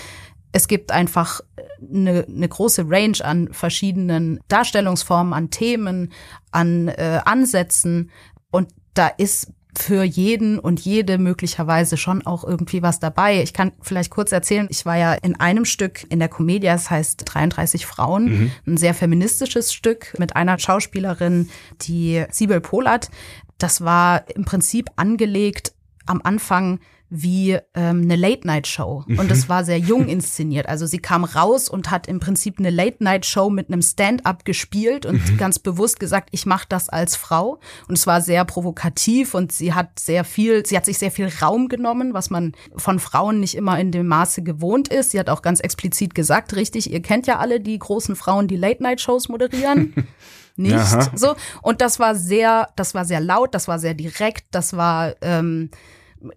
es 0.51 0.67
gibt 0.67 0.91
einfach 0.91 1.41
eine, 1.81 2.25
eine 2.27 2.47
große 2.47 2.85
Range 2.87 3.17
an 3.23 3.49
verschiedenen 3.51 4.39
Darstellungsformen, 4.47 5.33
an 5.33 5.49
Themen, 5.49 6.11
an 6.51 6.87
äh, 6.87 7.19
Ansätzen, 7.25 8.11
und 8.51 8.69
da 8.93 9.07
ist 9.07 9.51
für 9.77 10.03
jeden 10.03 10.57
und 10.59 10.79
jede 10.79 11.17
möglicherweise 11.17 11.97
schon 11.97 12.25
auch 12.25 12.43
irgendwie 12.43 12.81
was 12.81 12.99
dabei. 12.99 13.41
Ich 13.43 13.53
kann 13.53 13.73
vielleicht 13.81 14.09
kurz 14.09 14.31
erzählen, 14.31 14.67
ich 14.69 14.85
war 14.85 14.97
ja 14.97 15.13
in 15.13 15.39
einem 15.39 15.65
Stück 15.65 16.05
in 16.09 16.19
der 16.19 16.29
Comedia, 16.29 16.73
das 16.73 16.89
heißt 16.89 17.23
33 17.25 17.85
Frauen, 17.85 18.25
mhm. 18.25 18.51
ein 18.65 18.77
sehr 18.77 18.93
feministisches 18.93 19.73
Stück 19.73 20.15
mit 20.17 20.35
einer 20.35 20.57
Schauspielerin, 20.57 21.49
die 21.81 22.25
Sibel 22.31 22.59
Polat. 22.59 23.09
Das 23.57 23.81
war 23.81 24.27
im 24.35 24.45
Prinzip 24.45 24.89
angelegt 24.95 25.73
am 26.05 26.21
Anfang 26.23 26.79
wie 27.09 27.57
ähm, 27.73 28.01
eine 28.01 28.15
Late-Night-Show. 28.15 29.05
Mhm. 29.07 29.19
Und 29.19 29.31
es 29.31 29.47
war 29.47 29.63
sehr 29.63 29.79
jung 29.79 30.07
inszeniert. 30.07 30.67
Also 30.67 30.85
sie 30.85 30.99
kam 30.99 31.23
raus 31.23 31.69
und 31.69 31.89
hat 31.89 32.07
im 32.07 32.19
Prinzip 32.19 32.59
eine 32.59 32.69
Late-Night-Show 32.69 33.49
mit 33.49 33.69
einem 33.69 33.81
Stand-up 33.81 34.43
gespielt 34.43 35.05
und 35.05 35.31
mhm. 35.31 35.37
ganz 35.37 35.59
bewusst 35.59 35.99
gesagt, 35.99 36.29
ich 36.31 36.45
mache 36.45 36.65
das 36.67 36.89
als 36.89 37.15
Frau. 37.15 37.59
Und 37.87 37.97
es 37.97 38.07
war 38.07 38.21
sehr 38.21 38.43
provokativ 38.45 39.33
und 39.33 39.51
sie 39.51 39.73
hat 39.73 39.99
sehr 39.99 40.23
viel, 40.23 40.65
sie 40.65 40.75
hat 40.75 40.85
sich 40.85 40.97
sehr 40.97 41.11
viel 41.11 41.29
Raum 41.41 41.69
genommen, 41.69 42.13
was 42.13 42.29
man 42.29 42.53
von 42.75 42.99
Frauen 42.99 43.39
nicht 43.39 43.55
immer 43.55 43.79
in 43.79 43.91
dem 43.91 44.07
Maße 44.07 44.43
gewohnt 44.43 44.89
ist. 44.89 45.11
Sie 45.11 45.19
hat 45.19 45.29
auch 45.29 45.41
ganz 45.41 45.61
explizit 45.61 46.13
gesagt, 46.13 46.55
richtig, 46.55 46.91
ihr 46.91 47.01
kennt 47.01 47.27
ja 47.27 47.39
alle 47.39 47.61
die 47.61 47.79
großen 47.79 48.15
Frauen, 48.15 48.47
die 48.47 48.57
Late-Night-Shows 48.57 49.29
moderieren. 49.29 49.93
nicht. 50.57 50.75
Aha. 50.75 51.11
So. 51.15 51.35
Und 51.61 51.81
das 51.81 51.99
war 51.99 52.15
sehr, 52.15 52.67
das 52.75 52.93
war 52.93 53.05
sehr 53.05 53.21
laut, 53.21 53.53
das 53.53 53.67
war 53.67 53.79
sehr 53.79 53.93
direkt, 53.93 54.45
das 54.51 54.75
war 54.75 55.13
ähm, 55.21 55.69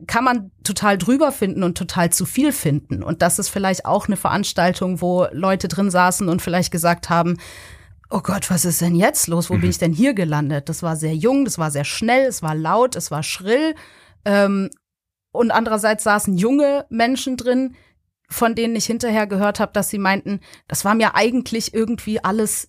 kann 0.07 0.25
man 0.25 0.51
total 0.63 0.99
drüber 0.99 1.33
finden 1.33 1.63
und 1.63 1.77
total 1.77 2.11
zu 2.11 2.27
viel 2.27 2.53
finden. 2.53 3.03
Und 3.03 3.23
das 3.23 3.39
ist 3.39 3.49
vielleicht 3.49 3.87
auch 3.87 4.07
eine 4.07 4.17
Veranstaltung, 4.17 5.01
wo 5.01 5.27
Leute 5.33 5.69
drin 5.69 5.91
saßen 5.91 6.29
und 6.29 6.43
vielleicht 6.43 6.71
gesagt 6.71 7.11
haben, 7.11 7.39
oh 8.11 8.21
Gott, 8.21 8.51
was 8.51 8.65
ist 8.65 8.81
denn 8.81 8.95
jetzt 8.95 9.29
los? 9.29 9.51
Wo 9.51 9.55
mhm. 9.55 9.61
bin 9.63 9.71
ich 9.71 9.79
denn 9.79 9.93
hier 9.93 10.15
gelandet? 10.15 10.69
Das 10.69 10.83
war 10.83 10.97
sehr 10.97 11.15
jung, 11.15 11.45
das 11.45 11.59
war 11.59 11.71
sehr 11.71 11.85
schnell, 11.85 12.27
es 12.27 12.43
war 12.43 12.55
laut, 12.55 12.97
es 12.97 13.11
war 13.11 13.23
schrill. 13.23 13.75
Ähm, 14.25 14.71
und 15.33 15.51
andererseits 15.51 16.05
saßen 16.05 16.37
junge 16.37 16.87
Menschen 16.91 17.37
drin, 17.37 17.77
von 18.29 18.55
denen 18.55 18.77
ich 18.77 18.87
hinterher 18.87 19.27
gehört 19.27 19.61
habe, 19.61 19.73
dass 19.73 19.91
sie 19.91 19.99
meinten, 19.99 20.41
das 20.69 20.85
war 20.85 20.95
mir 20.95 21.15
eigentlich 21.15 21.73
irgendwie 21.73 22.23
alles 22.23 22.69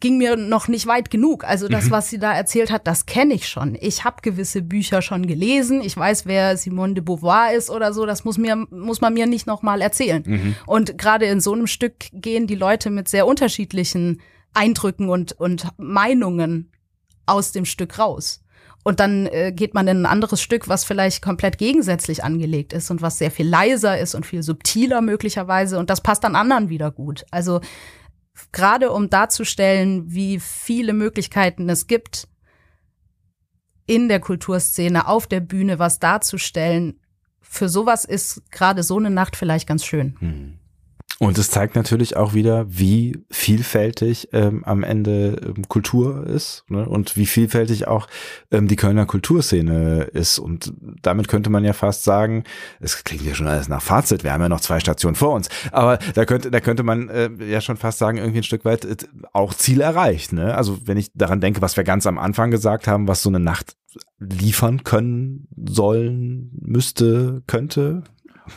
ging 0.00 0.18
mir 0.18 0.36
noch 0.36 0.68
nicht 0.68 0.86
weit 0.86 1.10
genug. 1.10 1.44
Also 1.44 1.68
das, 1.68 1.86
mhm. 1.86 1.90
was 1.90 2.10
sie 2.10 2.18
da 2.18 2.32
erzählt 2.32 2.70
hat, 2.70 2.86
das 2.86 3.06
kenne 3.06 3.34
ich 3.34 3.48
schon. 3.48 3.76
Ich 3.80 4.04
habe 4.04 4.22
gewisse 4.22 4.62
Bücher 4.62 5.02
schon 5.02 5.26
gelesen. 5.26 5.80
Ich 5.82 5.96
weiß, 5.96 6.26
wer 6.26 6.56
Simone 6.56 6.94
de 6.94 7.02
Beauvoir 7.02 7.52
ist 7.52 7.70
oder 7.70 7.92
so. 7.92 8.06
Das 8.06 8.24
muss 8.24 8.38
mir 8.38 8.56
muss 8.70 9.00
man 9.00 9.14
mir 9.14 9.26
nicht 9.26 9.46
noch 9.46 9.62
mal 9.62 9.80
erzählen. 9.80 10.22
Mhm. 10.26 10.56
Und 10.66 10.98
gerade 10.98 11.26
in 11.26 11.40
so 11.40 11.52
einem 11.52 11.66
Stück 11.66 11.94
gehen 12.12 12.46
die 12.46 12.54
Leute 12.54 12.90
mit 12.90 13.08
sehr 13.08 13.26
unterschiedlichen 13.26 14.20
Eindrücken 14.54 15.08
und 15.08 15.32
und 15.32 15.68
Meinungen 15.76 16.70
aus 17.26 17.52
dem 17.52 17.64
Stück 17.64 17.98
raus. 17.98 18.42
Und 18.84 18.98
dann 18.98 19.26
äh, 19.26 19.52
geht 19.52 19.74
man 19.74 19.86
in 19.86 20.02
ein 20.02 20.06
anderes 20.06 20.42
Stück, 20.42 20.68
was 20.68 20.84
vielleicht 20.84 21.22
komplett 21.22 21.56
gegensätzlich 21.56 22.24
angelegt 22.24 22.72
ist 22.72 22.90
und 22.90 23.00
was 23.00 23.18
sehr 23.18 23.30
viel 23.30 23.46
leiser 23.46 23.98
ist 23.98 24.14
und 24.14 24.26
viel 24.26 24.42
subtiler 24.42 25.00
möglicherweise. 25.00 25.78
Und 25.78 25.88
das 25.88 26.00
passt 26.00 26.24
dann 26.24 26.34
anderen 26.34 26.68
wieder 26.68 26.90
gut. 26.90 27.24
Also 27.30 27.60
gerade 28.52 28.90
um 28.90 29.10
darzustellen, 29.10 30.12
wie 30.12 30.40
viele 30.40 30.92
Möglichkeiten 30.92 31.68
es 31.68 31.86
gibt, 31.86 32.28
in 33.86 34.08
der 34.08 34.20
Kulturszene, 34.20 35.06
auf 35.06 35.26
der 35.26 35.40
Bühne 35.40 35.78
was 35.78 35.98
darzustellen, 35.98 36.98
für 37.40 37.68
sowas 37.68 38.04
ist 38.04 38.50
gerade 38.50 38.82
so 38.82 38.96
eine 38.96 39.10
Nacht 39.10 39.36
vielleicht 39.36 39.68
ganz 39.68 39.84
schön. 39.84 40.16
Hm. 40.20 40.58
Und 41.18 41.38
es 41.38 41.50
zeigt 41.50 41.76
natürlich 41.76 42.16
auch 42.16 42.34
wieder, 42.34 42.66
wie 42.68 43.24
vielfältig 43.30 44.30
ähm, 44.32 44.64
am 44.64 44.82
Ende 44.82 45.40
ähm, 45.44 45.68
Kultur 45.68 46.26
ist 46.26 46.64
ne? 46.68 46.88
und 46.88 47.16
wie 47.16 47.26
vielfältig 47.26 47.86
auch 47.86 48.08
ähm, 48.50 48.66
die 48.66 48.76
Kölner 48.76 49.06
Kulturszene 49.06 50.02
ist. 50.12 50.38
Und 50.38 50.72
damit 51.02 51.28
könnte 51.28 51.50
man 51.50 51.64
ja 51.64 51.72
fast 51.72 52.04
sagen, 52.04 52.44
es 52.80 53.04
klingt 53.04 53.24
ja 53.24 53.34
schon 53.34 53.46
alles 53.46 53.68
nach 53.68 53.82
Fazit, 53.82 54.24
wir 54.24 54.32
haben 54.32 54.42
ja 54.42 54.48
noch 54.48 54.60
zwei 54.60 54.80
Stationen 54.80 55.14
vor 55.14 55.34
uns, 55.34 55.48
aber 55.70 55.98
da 56.14 56.24
könnte, 56.24 56.50
da 56.50 56.60
könnte 56.60 56.82
man 56.82 57.08
äh, 57.08 57.30
ja 57.44 57.60
schon 57.60 57.76
fast 57.76 57.98
sagen, 57.98 58.18
irgendwie 58.18 58.40
ein 58.40 58.44
Stück 58.44 58.64
weit 58.64 58.84
äh, 58.84 58.96
auch 59.32 59.54
Ziel 59.54 59.80
erreicht. 59.80 60.32
Ne? 60.32 60.54
Also 60.56 60.86
wenn 60.86 60.96
ich 60.96 61.12
daran 61.14 61.40
denke, 61.40 61.62
was 61.62 61.76
wir 61.76 61.84
ganz 61.84 62.06
am 62.06 62.18
Anfang 62.18 62.50
gesagt 62.50 62.88
haben, 62.88 63.08
was 63.08 63.22
so 63.22 63.28
eine 63.28 63.40
Nacht 63.40 63.76
liefern 64.18 64.84
können, 64.84 65.48
sollen, 65.56 66.50
müsste, 66.60 67.42
könnte. 67.46 68.02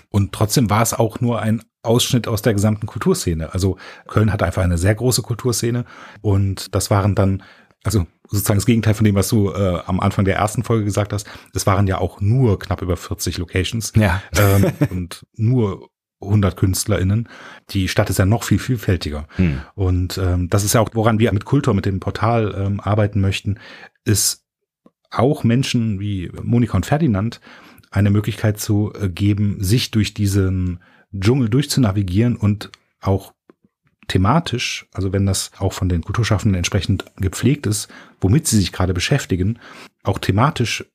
Und 0.10 0.32
trotzdem 0.32 0.70
war 0.70 0.82
es 0.82 0.94
auch 0.94 1.22
nur 1.22 1.42
ein 1.42 1.62
Ausschnitt 1.86 2.28
aus 2.28 2.42
der 2.42 2.54
gesamten 2.54 2.88
Kulturszene. 2.88 3.54
Also 3.54 3.78
Köln 4.08 4.32
hat 4.32 4.44
einfach 4.44 4.64
eine 4.64 4.78
sehr 4.78 4.96
große 4.96 5.22
Kulturszene 5.22 5.86
und 6.22 6.74
das 6.76 6.90
waren 6.90 7.16
dann, 7.16 7.44
also 7.84 8.06
sozusagen 8.28 8.58
das 8.58 8.66
Gegenteil 8.66 8.94
von 8.94 9.06
dem, 9.06 9.16
was 9.16 9.30
du 9.30 9.52
äh, 9.52 9.82
am 9.86 10.00
Anfang 10.00 10.26
der 10.26 10.36
ersten 10.36 10.64
Folge 10.64 10.86
gesagt 10.86 11.14
hast. 11.14 11.28
Es 11.54 11.68
waren 11.68 11.88
ja 11.88 12.00
auch 12.00 12.22
nur 12.22 12.60
knapp 12.60 12.82
über 12.82 12.98
40 12.98 13.38
Locations 13.38 13.94
ja. 13.96 14.22
ähm, 14.38 14.72
und 14.90 15.26
nur 15.36 15.90
100 16.22 16.58
KünstlerInnen. 16.58 17.30
Die 17.72 17.88
Stadt 17.88 18.10
ist 18.10 18.20
ja 18.20 18.26
noch 18.26 18.44
viel 18.44 18.60
vielfältiger. 18.60 19.28
Hm. 19.36 19.62
Und 19.76 20.18
ähm, 20.18 20.50
das 20.50 20.64
ist 20.64 20.74
ja 20.74 20.82
auch, 20.82 20.90
woran 20.94 21.20
wir 21.20 21.32
mit 21.34 21.46
Kultur, 21.46 21.74
mit 21.74 21.86
dem 21.86 22.00
Portal 22.00 22.56
ähm, 22.58 22.80
arbeiten 22.80 23.22
möchten, 23.22 23.60
ist 24.06 24.44
auch 25.12 25.44
Menschen 25.44 26.00
wie 26.00 26.32
Monika 26.42 26.76
und 26.76 26.86
Ferdinand 26.86 27.42
eine 27.92 28.10
Möglichkeit 28.10 28.60
zu 28.60 28.92
äh, 29.00 29.10
geben, 29.10 29.58
sich 29.60 29.92
durch 29.92 30.14
diesen 30.14 30.80
Dschungel 31.18 31.50
durchzunavigieren 31.50 32.36
und 32.36 32.72
auch 33.02 33.34
thematisch, 34.08 34.88
also 34.94 35.14
wenn 35.14 35.26
das 35.26 35.52
auch 35.58 35.74
von 35.74 35.90
den 35.90 36.04
Kulturschaffenden 36.04 36.56
entsprechend 36.56 37.06
gepflegt 37.18 37.66
ist, 37.66 37.88
womit 38.22 38.48
sie 38.48 38.58
sich 38.58 38.72
gerade 38.72 38.94
beschäftigen, 38.94 39.60
auch 40.04 40.20
thematisch 40.20 40.86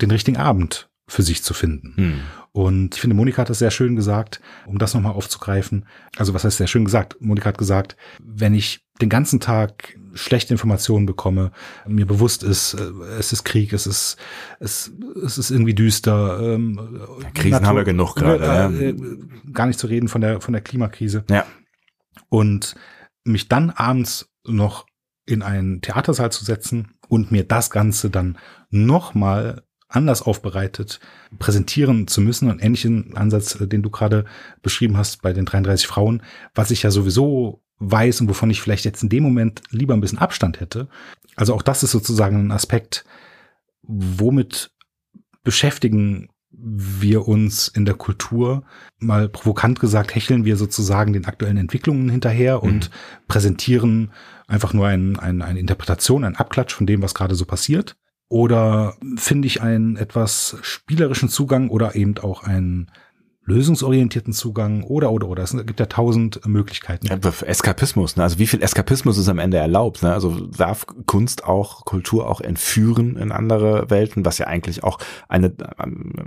den 0.00 0.10
richtigen 0.10 0.36
Abend 0.36 0.88
für 1.08 1.22
sich 1.22 1.42
zu 1.42 1.54
finden. 1.54 1.94
Hm. 1.96 2.20
Und 2.52 2.94
ich 2.94 3.00
finde, 3.00 3.14
Monika 3.14 3.42
hat 3.42 3.50
das 3.50 3.60
sehr 3.60 3.70
schön 3.70 3.94
gesagt, 3.94 4.40
um 4.66 4.78
das 4.78 4.94
nochmal 4.94 5.12
aufzugreifen. 5.12 5.86
Also 6.16 6.34
was 6.34 6.44
heißt 6.44 6.56
sehr 6.56 6.66
schön 6.66 6.84
gesagt? 6.84 7.16
Monika 7.20 7.48
hat 7.48 7.58
gesagt, 7.58 7.96
wenn 8.18 8.54
ich 8.54 8.85
den 9.00 9.08
ganzen 9.08 9.40
Tag 9.40 9.98
schlechte 10.14 10.54
Informationen 10.54 11.06
bekomme, 11.06 11.52
mir 11.86 12.06
bewusst 12.06 12.42
ist, 12.42 12.74
äh, 12.74 12.90
es 13.18 13.32
ist 13.32 13.44
Krieg, 13.44 13.72
es 13.72 13.86
ist, 13.86 14.16
es, 14.60 14.90
es 15.24 15.38
ist 15.38 15.50
irgendwie 15.50 15.74
düster. 15.74 16.40
Ähm, 16.40 17.00
Krisen 17.34 17.50
Natur, 17.50 17.68
haben 17.68 17.76
wir 17.76 17.84
genug 17.84 18.16
gerade. 18.16 18.44
Äh, 18.44 18.90
ja. 18.90 18.94
Gar 19.52 19.66
nicht 19.66 19.78
zu 19.78 19.86
reden 19.86 20.08
von 20.08 20.20
der, 20.20 20.40
von 20.40 20.52
der 20.52 20.62
Klimakrise. 20.62 21.24
Ja. 21.28 21.44
Und 22.28 22.74
mich 23.24 23.48
dann 23.48 23.70
abends 23.70 24.32
noch 24.46 24.86
in 25.26 25.42
einen 25.42 25.80
Theatersaal 25.82 26.30
zu 26.30 26.44
setzen 26.44 26.94
und 27.08 27.30
mir 27.30 27.44
das 27.44 27.70
Ganze 27.70 28.10
dann 28.10 28.38
nochmal 28.70 29.62
anders 29.88 30.22
aufbereitet 30.22 31.00
präsentieren 31.38 32.06
zu 32.08 32.20
müssen. 32.20 32.50
Und 32.50 32.62
ähnlichen 32.62 33.16
Ansatz, 33.16 33.60
äh, 33.60 33.66
den 33.66 33.82
du 33.82 33.90
gerade 33.90 34.24
beschrieben 34.62 34.96
hast 34.96 35.22
bei 35.22 35.32
den 35.32 35.44
33 35.44 35.86
Frauen, 35.86 36.22
was 36.54 36.70
ich 36.70 36.82
ja 36.82 36.90
sowieso 36.90 37.62
weiß 37.78 38.20
und 38.20 38.28
wovon 38.28 38.50
ich 38.50 38.60
vielleicht 38.60 38.84
jetzt 38.84 39.02
in 39.02 39.08
dem 39.08 39.22
Moment 39.22 39.62
lieber 39.70 39.94
ein 39.94 40.00
bisschen 40.00 40.18
Abstand 40.18 40.60
hätte. 40.60 40.88
Also 41.34 41.54
auch 41.54 41.62
das 41.62 41.82
ist 41.82 41.90
sozusagen 41.90 42.46
ein 42.46 42.52
Aspekt, 42.52 43.04
womit 43.82 44.70
beschäftigen 45.44 46.28
wir 46.50 47.28
uns 47.28 47.68
in 47.68 47.84
der 47.84 47.94
Kultur, 47.94 48.64
mal 48.98 49.28
provokant 49.28 49.78
gesagt, 49.78 50.14
hecheln 50.14 50.44
wir 50.44 50.56
sozusagen 50.56 51.12
den 51.12 51.26
aktuellen 51.26 51.58
Entwicklungen 51.58 52.08
hinterher 52.08 52.58
mhm. 52.58 52.62
und 52.62 52.90
präsentieren 53.28 54.12
einfach 54.46 54.72
nur 54.72 54.86
ein, 54.86 55.18
ein, 55.18 55.42
eine 55.42 55.60
Interpretation, 55.60 56.24
ein 56.24 56.36
Abklatsch 56.36 56.74
von 56.74 56.86
dem, 56.86 57.02
was 57.02 57.14
gerade 57.14 57.34
so 57.34 57.44
passiert. 57.44 57.96
Oder 58.28 58.96
finde 59.16 59.46
ich 59.46 59.62
einen 59.62 59.96
etwas 59.96 60.56
spielerischen 60.62 61.28
Zugang 61.28 61.68
oder 61.68 61.94
eben 61.94 62.18
auch 62.18 62.42
einen 62.42 62.90
lösungsorientierten 63.46 64.32
Zugang 64.32 64.82
oder 64.82 65.12
oder 65.12 65.28
oder. 65.28 65.42
Es 65.42 65.52
gibt 65.52 65.80
ja 65.80 65.86
tausend 65.86 66.44
Möglichkeiten. 66.46 67.06
Ja, 67.06 67.16
Eskapismus, 67.46 68.16
ne? 68.16 68.24
also 68.24 68.38
wie 68.38 68.46
viel 68.46 68.62
Eskapismus 68.62 69.18
ist 69.18 69.28
am 69.28 69.38
Ende 69.38 69.56
erlaubt? 69.56 70.02
Ne? 70.02 70.12
Also 70.12 70.46
darf 70.46 70.86
Kunst 71.06 71.44
auch, 71.44 71.84
Kultur 71.84 72.28
auch 72.28 72.40
entführen 72.40 73.16
in 73.16 73.32
andere 73.32 73.88
Welten, 73.88 74.24
was 74.24 74.38
ja 74.38 74.46
eigentlich 74.48 74.84
auch 74.84 74.98
eine, 75.28 75.52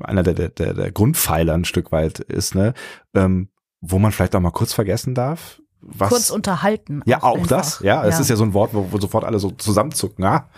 einer 0.04 0.24
der, 0.24 0.50
der, 0.50 0.74
der 0.74 0.92
Grundpfeiler 0.92 1.54
ein 1.54 1.66
Stück 1.66 1.92
weit 1.92 2.20
ist, 2.20 2.56
ne? 2.56 2.74
Ähm, 3.14 3.50
wo 3.82 4.00
man 4.00 4.12
vielleicht 4.12 4.36
auch 4.36 4.42
mal 4.42 4.52
kurz 4.52 4.74
vergessen 4.74 5.16
darf. 5.16 5.62
Was, 5.82 6.10
kurz 6.10 6.30
unterhalten. 6.30 7.02
Ja, 7.06 7.24
auch, 7.24 7.40
auch 7.40 7.48
das. 7.48 7.80
Ja, 7.80 8.06
es 8.06 8.16
ja. 8.16 8.22
ist 8.22 8.30
ja 8.30 8.36
so 8.36 8.44
ein 8.44 8.54
Wort, 8.54 8.74
wo, 8.74 8.92
wo 8.92 9.00
sofort 9.00 9.24
alle 9.24 9.40
so 9.40 9.52
zusammenzucken. 9.52 10.26
Ah? 10.26 10.50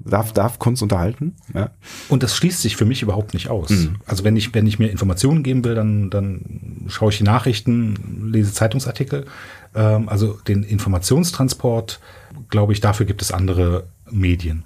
Darf, 0.00 0.32
darf 0.32 0.58
Kunst 0.58 0.82
unterhalten? 0.82 1.36
Ja. 1.54 1.70
Und 2.08 2.24
das 2.24 2.34
schließt 2.34 2.60
sich 2.60 2.76
für 2.76 2.84
mich 2.84 3.02
überhaupt 3.02 3.34
nicht 3.34 3.50
aus. 3.50 3.70
Mhm. 3.70 3.96
Also 4.04 4.24
wenn 4.24 4.36
ich, 4.36 4.52
wenn 4.52 4.66
ich 4.66 4.80
mir 4.80 4.90
Informationen 4.90 5.44
geben 5.44 5.64
will, 5.64 5.76
dann, 5.76 6.10
dann 6.10 6.86
schaue 6.88 7.10
ich 7.10 7.18
die 7.18 7.24
Nachrichten, 7.24 8.30
lese 8.32 8.52
Zeitungsartikel. 8.52 9.26
Ähm, 9.74 10.08
also 10.08 10.32
den 10.48 10.64
Informationstransport, 10.64 12.00
glaube 12.48 12.72
ich, 12.72 12.80
dafür 12.80 13.06
gibt 13.06 13.22
es 13.22 13.30
andere 13.30 13.86
Medien. 14.10 14.64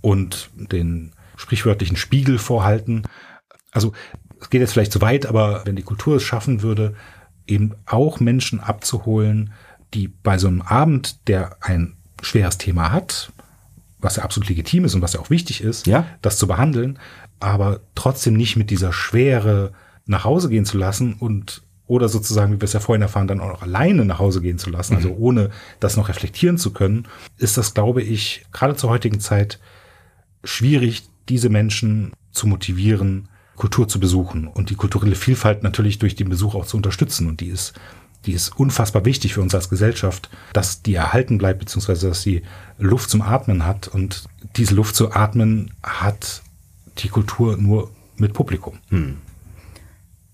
Und 0.00 0.50
den 0.54 1.10
sprichwörtlichen 1.34 1.96
Spiegel 1.96 2.38
vorhalten. 2.38 3.02
Also 3.72 3.92
es 4.40 4.48
geht 4.48 4.60
jetzt 4.60 4.72
vielleicht 4.72 4.92
zu 4.92 5.00
weit, 5.00 5.26
aber 5.26 5.62
wenn 5.64 5.74
die 5.74 5.82
Kultur 5.82 6.16
es 6.16 6.22
schaffen 6.22 6.62
würde, 6.62 6.94
eben 7.48 7.74
auch 7.84 8.20
Menschen 8.20 8.60
abzuholen, 8.60 9.52
die 9.92 10.06
bei 10.08 10.38
so 10.38 10.46
einem 10.46 10.62
Abend, 10.62 11.28
der 11.28 11.56
ein 11.62 11.96
schweres 12.22 12.58
Thema 12.58 12.92
hat, 12.92 13.32
was 14.06 14.16
ja 14.16 14.22
absolut 14.22 14.48
legitim 14.48 14.84
ist 14.84 14.94
und 14.94 15.02
was 15.02 15.12
ja 15.12 15.20
auch 15.20 15.30
wichtig 15.30 15.60
ist, 15.60 15.86
ja. 15.86 16.06
das 16.22 16.38
zu 16.38 16.46
behandeln, 16.46 16.98
aber 17.40 17.80
trotzdem 17.94 18.34
nicht 18.34 18.56
mit 18.56 18.70
dieser 18.70 18.92
Schwere 18.92 19.72
nach 20.06 20.24
Hause 20.24 20.48
gehen 20.48 20.64
zu 20.64 20.78
lassen 20.78 21.14
und 21.14 21.62
oder 21.88 22.08
sozusagen, 22.08 22.52
wie 22.52 22.60
wir 22.60 22.64
es 22.64 22.72
ja 22.72 22.80
vorhin 22.80 23.02
erfahren, 23.02 23.28
dann 23.28 23.40
auch 23.40 23.48
noch 23.48 23.62
alleine 23.62 24.04
nach 24.04 24.18
Hause 24.18 24.40
gehen 24.40 24.58
zu 24.58 24.70
lassen, 24.70 24.96
also 24.96 25.10
mhm. 25.10 25.16
ohne 25.18 25.50
das 25.78 25.96
noch 25.96 26.08
reflektieren 26.08 26.58
zu 26.58 26.72
können, 26.72 27.06
ist 27.36 27.58
das, 27.58 27.74
glaube 27.74 28.02
ich, 28.02 28.44
gerade 28.52 28.74
zur 28.74 28.90
heutigen 28.90 29.20
Zeit 29.20 29.60
schwierig, 30.42 31.08
diese 31.28 31.48
Menschen 31.48 32.12
zu 32.32 32.46
motivieren, 32.46 33.28
Kultur 33.56 33.88
zu 33.88 33.98
besuchen 33.98 34.46
und 34.46 34.70
die 34.70 34.74
kulturelle 34.74 35.14
Vielfalt 35.14 35.62
natürlich 35.62 35.98
durch 35.98 36.14
den 36.14 36.28
Besuch 36.28 36.54
auch 36.54 36.66
zu 36.66 36.76
unterstützen. 36.76 37.26
Und 37.26 37.40
die 37.40 37.48
ist 37.48 37.72
die 38.26 38.32
ist 38.32 38.58
unfassbar 38.58 39.04
wichtig 39.04 39.34
für 39.34 39.40
uns 39.40 39.54
als 39.54 39.68
Gesellschaft, 39.68 40.30
dass 40.52 40.82
die 40.82 40.94
erhalten 40.94 41.38
bleibt, 41.38 41.60
beziehungsweise 41.60 42.08
dass 42.08 42.22
sie 42.22 42.42
Luft 42.78 43.08
zum 43.08 43.22
Atmen 43.22 43.64
hat. 43.64 43.88
Und 43.88 44.24
diese 44.56 44.74
Luft 44.74 44.96
zu 44.96 45.12
atmen 45.12 45.72
hat 45.82 46.42
die 46.98 47.08
Kultur 47.08 47.56
nur 47.56 47.90
mit 48.16 48.32
Publikum. 48.32 48.78
Hm. 48.88 49.18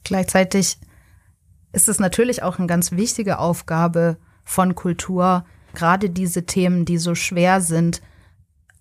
Gleichzeitig 0.05 0.79
ist 1.73 1.89
es 1.89 1.99
natürlich 1.99 2.43
auch 2.43 2.59
eine 2.59 2.67
ganz 2.67 2.93
wichtige 2.93 3.39
Aufgabe 3.39 4.17
von 4.45 4.75
Kultur, 4.75 5.45
gerade 5.75 6.11
diese 6.11 6.45
Themen, 6.45 6.85
die 6.85 6.99
so 6.99 7.15
schwer 7.15 7.61
sind, 7.61 8.03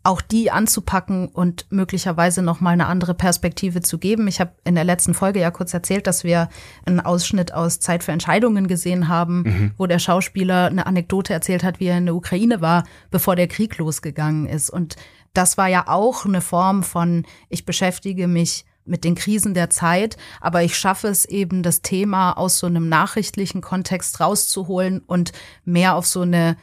auch 0.04 0.22
die 0.22 0.50
anzupacken 0.50 1.28
und 1.28 1.68
möglicherweise 1.70 2.42
noch 2.42 2.60
mal 2.60 2.72
eine 2.72 2.88
andere 2.88 3.14
Perspektive 3.14 3.82
zu 3.82 4.00
geben. 4.00 4.28
Ich 4.28 4.40
habe 4.40 4.52
in 4.64 4.74
der 4.74 4.84
letzten 4.84 5.14
Folge 5.14 5.40
ja 5.40 5.52
kurz 5.52 5.74
erzählt, 5.74 6.08
dass 6.08 6.24
wir 6.24 6.50
einen 6.86 7.00
Ausschnitt 7.00 7.54
aus 7.54 7.80
Zeit 7.80 8.04
für 8.04 8.12
Entscheidungen 8.12 8.68
gesehen 8.68 9.08
haben, 9.08 9.44
mhm. 9.44 9.72
wo 9.78 9.86
der 9.86 10.00
Schauspieler 10.00 10.68
eine 10.68 10.88
Anekdote 10.88 11.34
erzählt 11.34 11.64
hat, 11.64 11.80
wie 11.80 11.86
er 11.86 12.00
in 12.00 12.06
der 12.06 12.16
Ukraine 12.16 12.62
war, 12.62 12.84
bevor 13.12 13.36
der 13.36 13.48
Krieg 13.48 13.78
losgegangen 13.78 14.48
ist. 14.48 14.72
Und 14.72 14.96
das 15.34 15.58
war 15.58 15.68
ja 15.68 15.88
auch 15.88 16.26
eine 16.26 16.42
Form 16.42 16.82
von, 16.82 17.26
ich 17.50 17.66
beschäftige 17.66 18.28
mich 18.28 18.66
mit 18.86 19.04
den 19.04 19.14
Krisen 19.14 19.54
der 19.54 19.70
Zeit, 19.70 20.18
aber 20.40 20.64
ich 20.64 20.76
schaffe 20.76 21.08
es 21.08 21.26
eben, 21.26 21.62
das 21.62 21.84
Thema 21.84 22.34
aus 22.34 22.58
so 22.58 22.66
einem 22.66 22.90
nachrichtlichen 22.90 23.62
Kontext 23.62 24.20
rauszuholen 24.20 25.00
und 25.06 25.32
mehr 25.64 25.96
auf 25.96 26.08
so 26.08 26.22
eine 26.22 26.58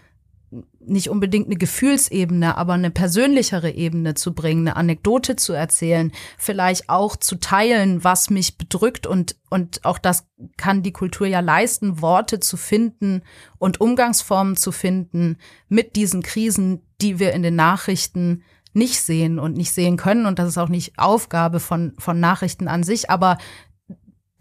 nicht 0.81 1.11
unbedingt 1.11 1.47
eine 1.47 1.57
Gefühlsebene, 1.57 2.57
aber 2.57 2.73
eine 2.73 2.91
persönlichere 2.91 3.71
Ebene 3.71 4.15
zu 4.15 4.35
bringen, 4.35 4.67
eine 4.67 4.77
Anekdote 4.77 5.37
zu 5.37 5.53
erzählen, 5.53 6.13
vielleicht 6.39 6.89
auch 6.89 7.17
zu 7.17 7.37
teilen, 7.37 8.03
was 8.03 8.31
mich 8.31 8.57
bedrückt 8.57 9.07
und, 9.07 9.37
und 9.51 9.85
auch 9.85 9.99
das 9.99 10.27
kann 10.57 10.83
die 10.83 10.93
Kultur 10.93 11.27
ja 11.27 11.41
leisten, 11.41 12.01
Worte 12.01 12.41
zu 12.41 12.57
finden 12.57 13.23
und 13.59 13.81
Umgangsformen 13.81 14.57
zu 14.57 14.73
finden 14.73 15.37
mit 15.69 15.97
diesen 15.97 16.23
Krisen, 16.23 16.81
die 17.01 17.19
wir 17.19 17.33
in 17.33 17.43
den 17.43 17.57
Nachrichten 17.57 18.43
nicht 18.73 19.03
sehen 19.03 19.39
und 19.39 19.57
nicht 19.57 19.73
sehen 19.73 19.97
können. 19.97 20.27
Und 20.27 20.39
das 20.39 20.49
ist 20.49 20.59
auch 20.59 20.69
nicht 20.69 20.99
Aufgabe 20.99 21.61
von, 21.61 21.95
von 21.99 22.21
Nachrichten 22.21 22.69
an 22.69 22.83
sich, 22.83 23.11
aber 23.11 23.39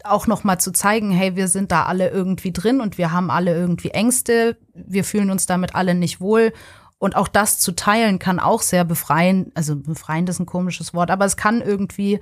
auch 0.04 0.26
noch 0.26 0.44
mal 0.44 0.58
zu 0.58 0.72
zeigen, 0.72 1.10
hey, 1.10 1.36
wir 1.36 1.48
sind 1.48 1.72
da 1.72 1.84
alle 1.84 2.10
irgendwie 2.10 2.52
drin 2.52 2.80
und 2.80 2.98
wir 2.98 3.12
haben 3.12 3.30
alle 3.30 3.54
irgendwie 3.54 3.90
Ängste, 3.90 4.56
wir 4.72 5.04
fühlen 5.04 5.30
uns 5.30 5.46
damit 5.46 5.74
alle 5.74 5.94
nicht 5.94 6.20
wohl. 6.20 6.52
Und 6.98 7.14
auch 7.14 7.28
das 7.28 7.60
zu 7.60 7.72
teilen 7.72 8.18
kann 8.18 8.40
auch 8.40 8.62
sehr 8.62 8.84
befreien, 8.84 9.52
also 9.54 9.76
befreiend 9.76 10.28
ist 10.28 10.40
ein 10.40 10.46
komisches 10.46 10.94
Wort, 10.94 11.10
aber 11.10 11.24
es 11.24 11.36
kann 11.36 11.60
irgendwie 11.60 12.20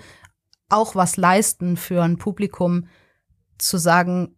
auch 0.69 0.95
was 0.95 1.17
leisten 1.17 1.77
für 1.77 2.03
ein 2.03 2.19
Publikum 2.19 2.89
zu 3.59 3.79
sagen, 3.79 4.36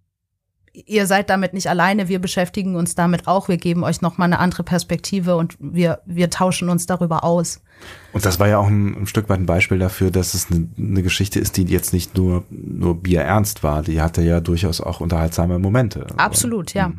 ihr 0.87 1.07
seid 1.07 1.31
damit 1.31 1.55
nicht 1.55 1.69
alleine, 1.69 2.09
wir 2.09 2.19
beschäftigen 2.19 2.77
uns 2.77 2.95
damit 2.95 3.27
auch, 3.27 3.49
wir 3.49 3.57
geben 3.57 3.85
euch 3.85 4.01
noch 4.01 4.19
mal 4.19 4.27
eine 4.27 4.39
andere 4.39 4.63
Perspektive 4.63 5.37
und 5.37 5.57
wir 5.59 6.01
wir 6.07 6.31
tauschen 6.31 6.69
uns 6.69 6.87
darüber 6.87 7.25
aus. 7.25 7.63
Und 8.13 8.25
das 8.25 8.41
war 8.41 8.49
ja 8.49 8.59
auch 8.59 8.67
ein, 8.67 9.03
ein 9.03 9.07
Stück 9.07 9.29
weit 9.29 9.39
ein 9.39 9.47
Beispiel 9.47 9.79
dafür, 9.79 10.11
dass 10.11 10.35
es 10.35 10.51
eine, 10.51 10.69
eine, 10.77 11.03
Geschichte 11.03 11.39
ist, 11.39 11.57
die 11.57 11.65
jetzt 11.65 11.93
nicht 11.93 12.17
nur, 12.17 12.45
nur 12.51 13.01
bierernst 13.01 13.63
war. 13.63 13.83
Die 13.83 14.01
hatte 14.01 14.23
ja 14.23 14.41
durchaus 14.41 14.81
auch 14.81 15.01
unterhaltsame 15.01 15.59
Momente. 15.59 16.07
Absolut, 16.17 16.75
ja. 16.75 16.93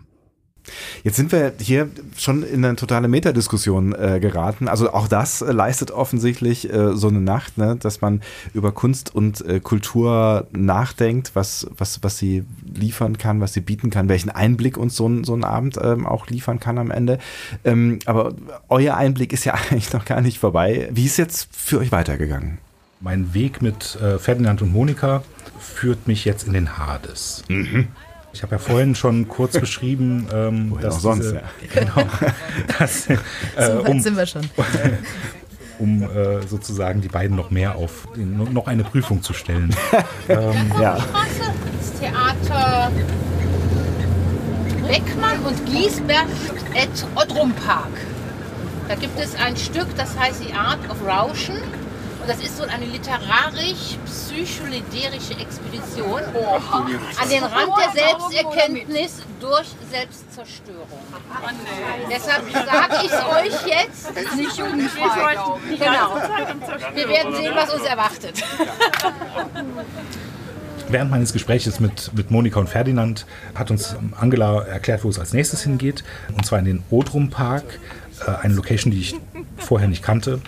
Jetzt 1.04 1.16
sind 1.16 1.32
wir 1.32 1.54
hier 1.60 1.90
schon 2.18 2.44
in 2.44 2.64
eine 2.64 2.76
totale 2.76 3.08
Metadiskussion 3.08 3.94
äh, 3.94 4.20
geraten. 4.20 4.68
Also 4.68 4.94
auch 4.94 5.08
das 5.08 5.42
äh, 5.42 5.52
leistet 5.52 5.92
offensichtlich 5.92 6.72
äh, 6.72 6.96
so 6.96 7.08
eine 7.08 7.22
Nacht, 7.22 7.58
ne? 7.58 7.76
dass 7.80 8.02
man 8.02 8.22
über 8.54 8.72
Kunst 8.72 9.14
und 9.14 9.46
äh, 9.46 9.60
Kultur 9.60 10.48
nachdenkt, 10.52 11.32
was, 11.34 11.68
was, 11.78 12.04
was 12.04 12.18
sie 12.18 12.44
liefern 12.74 13.18
kann, 13.18 13.42
was 13.42 13.54
sie 13.54 13.62
bieten 13.62 13.90
kann, 13.90 14.10
welchen 14.10 14.30
Einblick 14.30 14.78
uns 14.78 14.96
so 14.96 15.08
ein, 15.08 15.24
so 15.24 15.34
ein 15.34 15.44
Abend 15.44 15.78
ähm, 15.82 16.06
auch 16.06 16.28
liefern 16.28 16.60
kann 16.60 16.78
am 16.78 16.92
Ende. 16.92 17.20
Ähm, 17.64 18.00
aber 18.06 18.34
euer 18.68 18.96
Einblick 18.96 19.34
ist 19.34 19.46
ja 19.46 19.54
eigentlich 19.72 19.94
noch 19.94 20.06
gar 20.06 20.22
nicht 20.22 20.40
vorbei. 20.40 20.90
Wie 20.92 21.06
ist 21.06 21.18
jetzt 21.18 21.50
für 21.52 21.80
euch 21.80 21.92
weitergegangen? 21.92 22.60
Mein 23.02 23.34
Weg 23.34 23.62
mit 23.62 23.98
äh, 24.02 24.20
Ferdinand 24.20 24.62
und 24.62 24.74
Monika 24.74 25.24
führt 25.60 26.08
mich 26.08 26.26
jetzt 26.26 26.48
in 26.48 26.54
den 26.54 26.78
Hades. 26.78 27.44
Mhm. 27.48 27.88
Ich 28.34 28.44
habe 28.44 28.56
ja 28.56 28.60
vorhin 28.60 28.96
schon 28.96 29.28
kurz 29.28 29.54
beschrieben, 29.60 30.28
ähm, 30.34 30.78
dass 30.82 31.02
sonst, 31.02 31.24
diese, 31.24 31.36
ja. 31.36 31.42
genau, 31.74 32.08
dass, 32.78 33.08
äh, 33.10 33.18
so 33.58 33.84
um, 33.86 34.00
sind 34.00 34.18
wir 34.18 34.26
schon. 34.26 34.50
um 35.80 36.04
äh, 36.04 36.42
sozusagen 36.48 37.02
die 37.02 37.08
beiden 37.08 37.36
noch 37.36 37.50
mehr 37.52 37.76
auf 37.76 38.08
noch 38.16 38.68
eine 38.68 38.84
Prüfung 38.84 39.22
zu 39.24 39.34
stellen. 39.34 39.76
ähm, 40.28 40.72
ja. 40.80 40.98
Das 40.98 42.00
Theater 42.00 42.92
Beckmann 44.90 45.40
und 45.46 45.66
Giesberg 45.68 46.28
at 46.76 47.06
Odrum 47.16 47.52
Park. 47.54 47.92
Da 48.88 48.96
gibt 48.96 49.20
es 49.20 49.36
ein 49.36 49.56
Stück, 49.56 49.86
das 49.98 50.18
heißt 50.18 50.42
The 50.44 50.54
Art 50.54 50.80
of 50.90 51.06
Rauschen. 51.06 51.58
Das 52.30 52.40
ist 52.42 52.58
so 52.58 52.64
eine 52.64 52.86
literarisch-psycholedärische 52.86 55.34
Expedition 55.42 56.22
an 56.22 57.28
den 57.28 57.44
Rand 57.44 57.72
der 57.76 57.92
Selbsterkenntnis 57.92 59.24
durch 59.40 59.66
Selbstzerstörung. 59.90 61.00
Deshalb 62.08 62.44
sage 62.54 62.98
ich 63.04 63.12
es 63.12 63.26
euch 63.26 63.66
jetzt. 63.66 64.12
Das 64.14 64.26
ist 64.26 64.36
nicht 64.36 64.56
jugendfrei, 64.56 65.38
Genau. 65.72 66.18
Wir 66.94 67.10
werden 67.10 67.36
sehen, 67.36 67.56
was 67.56 67.74
uns 67.74 67.86
erwartet. 67.86 68.44
Während 70.88 71.10
meines 71.10 71.34
Gesprächs 71.34 71.80
mit, 71.80 72.14
mit 72.14 72.30
Monika 72.30 72.60
und 72.60 72.70
Ferdinand 72.70 73.26
hat 73.56 73.72
uns 73.72 73.96
Angela 74.16 74.66
erklärt, 74.66 75.04
wo 75.04 75.10
es 75.10 75.18
als 75.18 75.34
nächstes 75.34 75.64
hingeht. 75.64 76.04
Und 76.38 76.46
zwar 76.46 76.60
in 76.60 76.66
den 76.66 76.84
Odrum 76.92 77.32
Park, 77.32 77.80
äh, 78.24 78.30
eine 78.44 78.54
Location, 78.54 78.92
die 78.92 79.00
ich 79.00 79.16
vorher 79.58 79.88
nicht 79.88 80.04
kannte. 80.04 80.44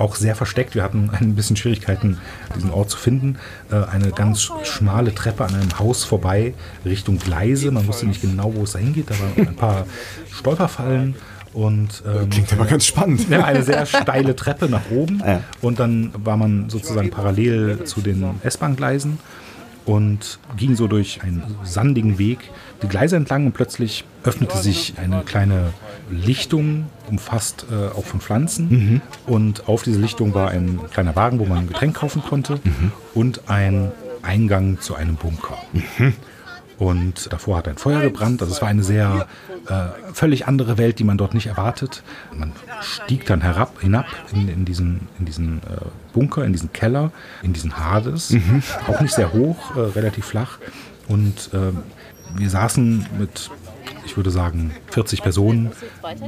Auch 0.00 0.16
sehr 0.16 0.34
versteckt. 0.34 0.74
Wir 0.74 0.82
hatten 0.82 1.10
ein 1.10 1.34
bisschen 1.34 1.56
Schwierigkeiten, 1.56 2.16
diesen 2.56 2.70
Ort 2.70 2.88
zu 2.88 2.96
finden. 2.96 3.36
Äh, 3.70 3.84
eine 3.84 4.12
ganz 4.12 4.50
schmale 4.62 5.14
Treppe 5.14 5.44
an 5.44 5.54
einem 5.54 5.78
Haus 5.78 6.04
vorbei 6.04 6.54
Richtung 6.86 7.18
Gleise. 7.18 7.70
Man 7.70 7.86
wusste 7.86 8.06
nicht 8.06 8.22
genau, 8.22 8.54
wo 8.54 8.62
es 8.62 8.72
da 8.72 8.78
hingeht. 8.78 9.10
Da 9.10 9.14
waren 9.20 9.48
ein 9.48 9.56
paar 9.56 9.86
Stolperfallen. 10.32 11.16
Und, 11.52 12.02
ähm, 12.06 12.30
Klingt 12.30 12.50
aber 12.52 12.64
ganz 12.64 12.86
spannend. 12.86 13.28
Ja, 13.28 13.44
eine 13.44 13.62
sehr 13.62 13.84
steile 13.84 14.34
Treppe 14.34 14.70
nach 14.70 14.90
oben. 14.90 15.22
Ja. 15.26 15.42
Und 15.60 15.80
dann 15.80 16.12
war 16.16 16.38
man 16.38 16.70
sozusagen 16.70 17.10
parallel 17.10 17.84
zu 17.84 18.00
den 18.00 18.24
S-Bahn-Gleisen 18.42 19.18
und 19.84 20.38
ging 20.56 20.76
so 20.76 20.86
durch 20.86 21.22
einen 21.22 21.42
sandigen 21.64 22.18
Weg 22.18 22.38
die 22.82 22.88
Gleise 22.88 23.16
entlang 23.16 23.46
und 23.46 23.52
plötzlich 23.52 24.04
öffnete 24.24 24.56
sich 24.58 24.94
eine 24.96 25.22
kleine 25.22 25.72
Lichtung, 26.10 26.86
umfasst 27.08 27.66
äh, 27.70 27.96
auch 27.96 28.04
von 28.04 28.20
Pflanzen. 28.20 28.68
Mhm. 28.68 29.00
Und 29.26 29.68
auf 29.68 29.82
diese 29.82 30.00
Lichtung 30.00 30.34
war 30.34 30.50
ein 30.50 30.80
kleiner 30.92 31.16
Wagen, 31.16 31.38
wo 31.38 31.44
man 31.44 31.58
ein 31.58 31.68
Getränk 31.68 31.96
kaufen 31.96 32.22
konnte 32.22 32.60
mhm. 32.64 32.92
und 33.14 33.48
ein 33.48 33.92
Eingang 34.22 34.80
zu 34.80 34.94
einem 34.94 35.16
Bunker. 35.16 35.58
Mhm. 35.72 36.14
Und 36.78 37.30
davor 37.30 37.58
hat 37.58 37.68
ein 37.68 37.76
Feuer 37.76 38.00
gebrannt. 38.00 38.40
Also 38.40 38.54
es 38.54 38.62
war 38.62 38.68
eine 38.68 38.82
sehr 38.82 39.26
äh, 39.68 40.14
völlig 40.14 40.46
andere 40.48 40.78
Welt, 40.78 40.98
die 40.98 41.04
man 41.04 41.18
dort 41.18 41.34
nicht 41.34 41.46
erwartet. 41.46 42.02
Man 42.34 42.52
stieg 42.80 43.26
dann 43.26 43.42
herab, 43.42 43.82
hinab 43.82 44.06
in, 44.32 44.48
in 44.48 44.64
diesen, 44.64 45.08
in 45.18 45.26
diesen 45.26 45.58
äh, 45.58 45.84
Bunker, 46.14 46.42
in 46.42 46.52
diesen 46.52 46.72
Keller, 46.72 47.12
in 47.42 47.52
diesen 47.52 47.76
Hades. 47.76 48.30
Mhm. 48.30 48.62
Auch 48.88 49.02
nicht 49.02 49.14
sehr 49.14 49.34
hoch, 49.34 49.76
äh, 49.76 49.80
relativ 49.80 50.24
flach. 50.24 50.58
Und 51.06 51.50
äh, 51.52 51.72
wir 52.38 52.48
saßen 52.48 53.06
mit 53.18 53.50
ich 54.10 54.16
würde 54.16 54.30
sagen, 54.30 54.72
40 54.90 55.22
Personen, 55.22 55.70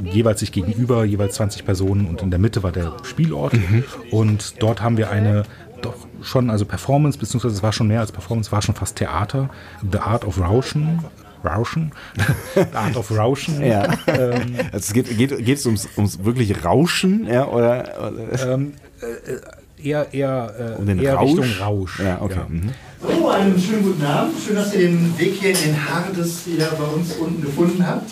jeweils 0.03 0.39
sich 0.39 0.53
gegenüber, 0.53 1.03
jeweils 1.03 1.35
20 1.35 1.65
Personen 1.65 2.07
und 2.07 2.21
in 2.21 2.29
der 2.29 2.39
Mitte 2.39 2.63
war 2.63 2.71
der 2.71 2.93
Spielort. 3.03 3.53
Mhm. 3.53 3.83
Und 4.09 4.61
dort 4.61 4.81
haben 4.81 4.97
wir 4.97 5.09
eine 5.09 5.43
doch 5.81 6.07
schon, 6.21 6.49
also 6.49 6.65
Performance, 6.65 7.17
beziehungsweise 7.17 7.55
es 7.55 7.61
war 7.61 7.73
schon 7.73 7.89
mehr 7.89 7.99
als 7.99 8.13
Performance, 8.13 8.53
war 8.53 8.61
schon 8.61 8.75
fast 8.75 8.95
Theater. 8.95 9.49
The 9.91 9.97
Art 9.99 10.23
of 10.23 10.39
Rauschen. 10.39 10.99
Rauschen? 11.43 11.91
The 12.55 12.73
Art 12.73 12.95
of 12.95 13.11
Rauschen. 13.11 13.61
Ja. 13.61 13.93
Ähm, 14.07 14.55
also 14.71 14.77
es 14.77 14.93
geht, 14.93 15.17
geht, 15.17 15.37
geht 15.43 15.57
es 15.57 15.65
ums, 15.65 15.89
ums 15.97 16.23
wirklich 16.23 16.63
Rauschen, 16.63 17.27
ja, 17.27 17.45
oder? 17.47 18.13
oder? 18.13 18.53
Ähm, 18.53 18.75
äh, 19.01 19.33
eher 19.83 20.13
eher, 20.13 20.77
äh, 20.77 20.81
um 20.81 20.99
eher 20.99 21.15
Rausch? 21.15 21.39
Richtung 21.39 21.65
Rausch. 21.65 21.99
Ja, 21.99 22.21
okay. 22.21 22.35
Ja. 22.37 22.47
Mhm. 22.47 22.69
Oh, 23.21 23.27
einen 23.27 23.59
schönen 23.59 23.83
guten 23.83 24.05
Abend. 24.05 24.33
Schön, 24.45 24.55
dass 24.55 24.73
ihr 24.73 24.87
den 24.87 25.19
Weg 25.19 25.33
hier 25.39 25.49
in 25.51 25.57
den 25.57 25.89
Hardes 25.89 26.47
wieder 26.47 26.67
bei 26.77 26.85
uns 26.85 27.13
unten 27.13 27.41
gefunden 27.41 27.85
habt. 27.85 28.11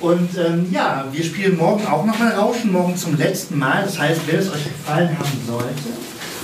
Und 0.00 0.36
ähm, 0.38 0.66
ja, 0.70 1.06
wir 1.10 1.24
spielen 1.24 1.56
morgen 1.56 1.84
auch 1.86 2.04
nochmal 2.04 2.32
Rauschen, 2.32 2.72
morgen 2.72 2.96
zum 2.96 3.16
letzten 3.16 3.58
Mal. 3.58 3.82
Das 3.84 3.98
heißt, 3.98 4.20
wenn 4.26 4.38
es 4.38 4.50
euch 4.50 4.64
gefallen 4.64 5.18
haben 5.18 5.40
sollte, 5.46 5.72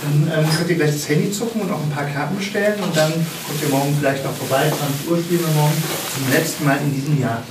dann 0.02 0.44
ähm, 0.44 0.50
könnt 0.56 0.70
ihr 0.70 0.76
gleich 0.76 0.92
das 0.92 1.08
Handy 1.08 1.30
zucken 1.30 1.60
und 1.60 1.70
auch 1.70 1.82
ein 1.82 1.90
paar 1.90 2.06
Karten 2.06 2.36
bestellen 2.36 2.82
und 2.82 2.96
dann 2.96 3.12
kommt 3.12 3.62
ihr 3.62 3.68
morgen 3.68 3.94
vielleicht 4.00 4.24
noch 4.24 4.32
vorbei. 4.32 4.62
20 4.66 5.10
Uhr 5.10 5.18
spielen 5.18 5.40
wir 5.40 5.60
morgen 5.60 5.76
zum 6.14 6.32
letzten 6.32 6.64
Mal 6.64 6.78
in 6.82 6.94
diesem 6.94 7.20
Jahr. 7.20 7.42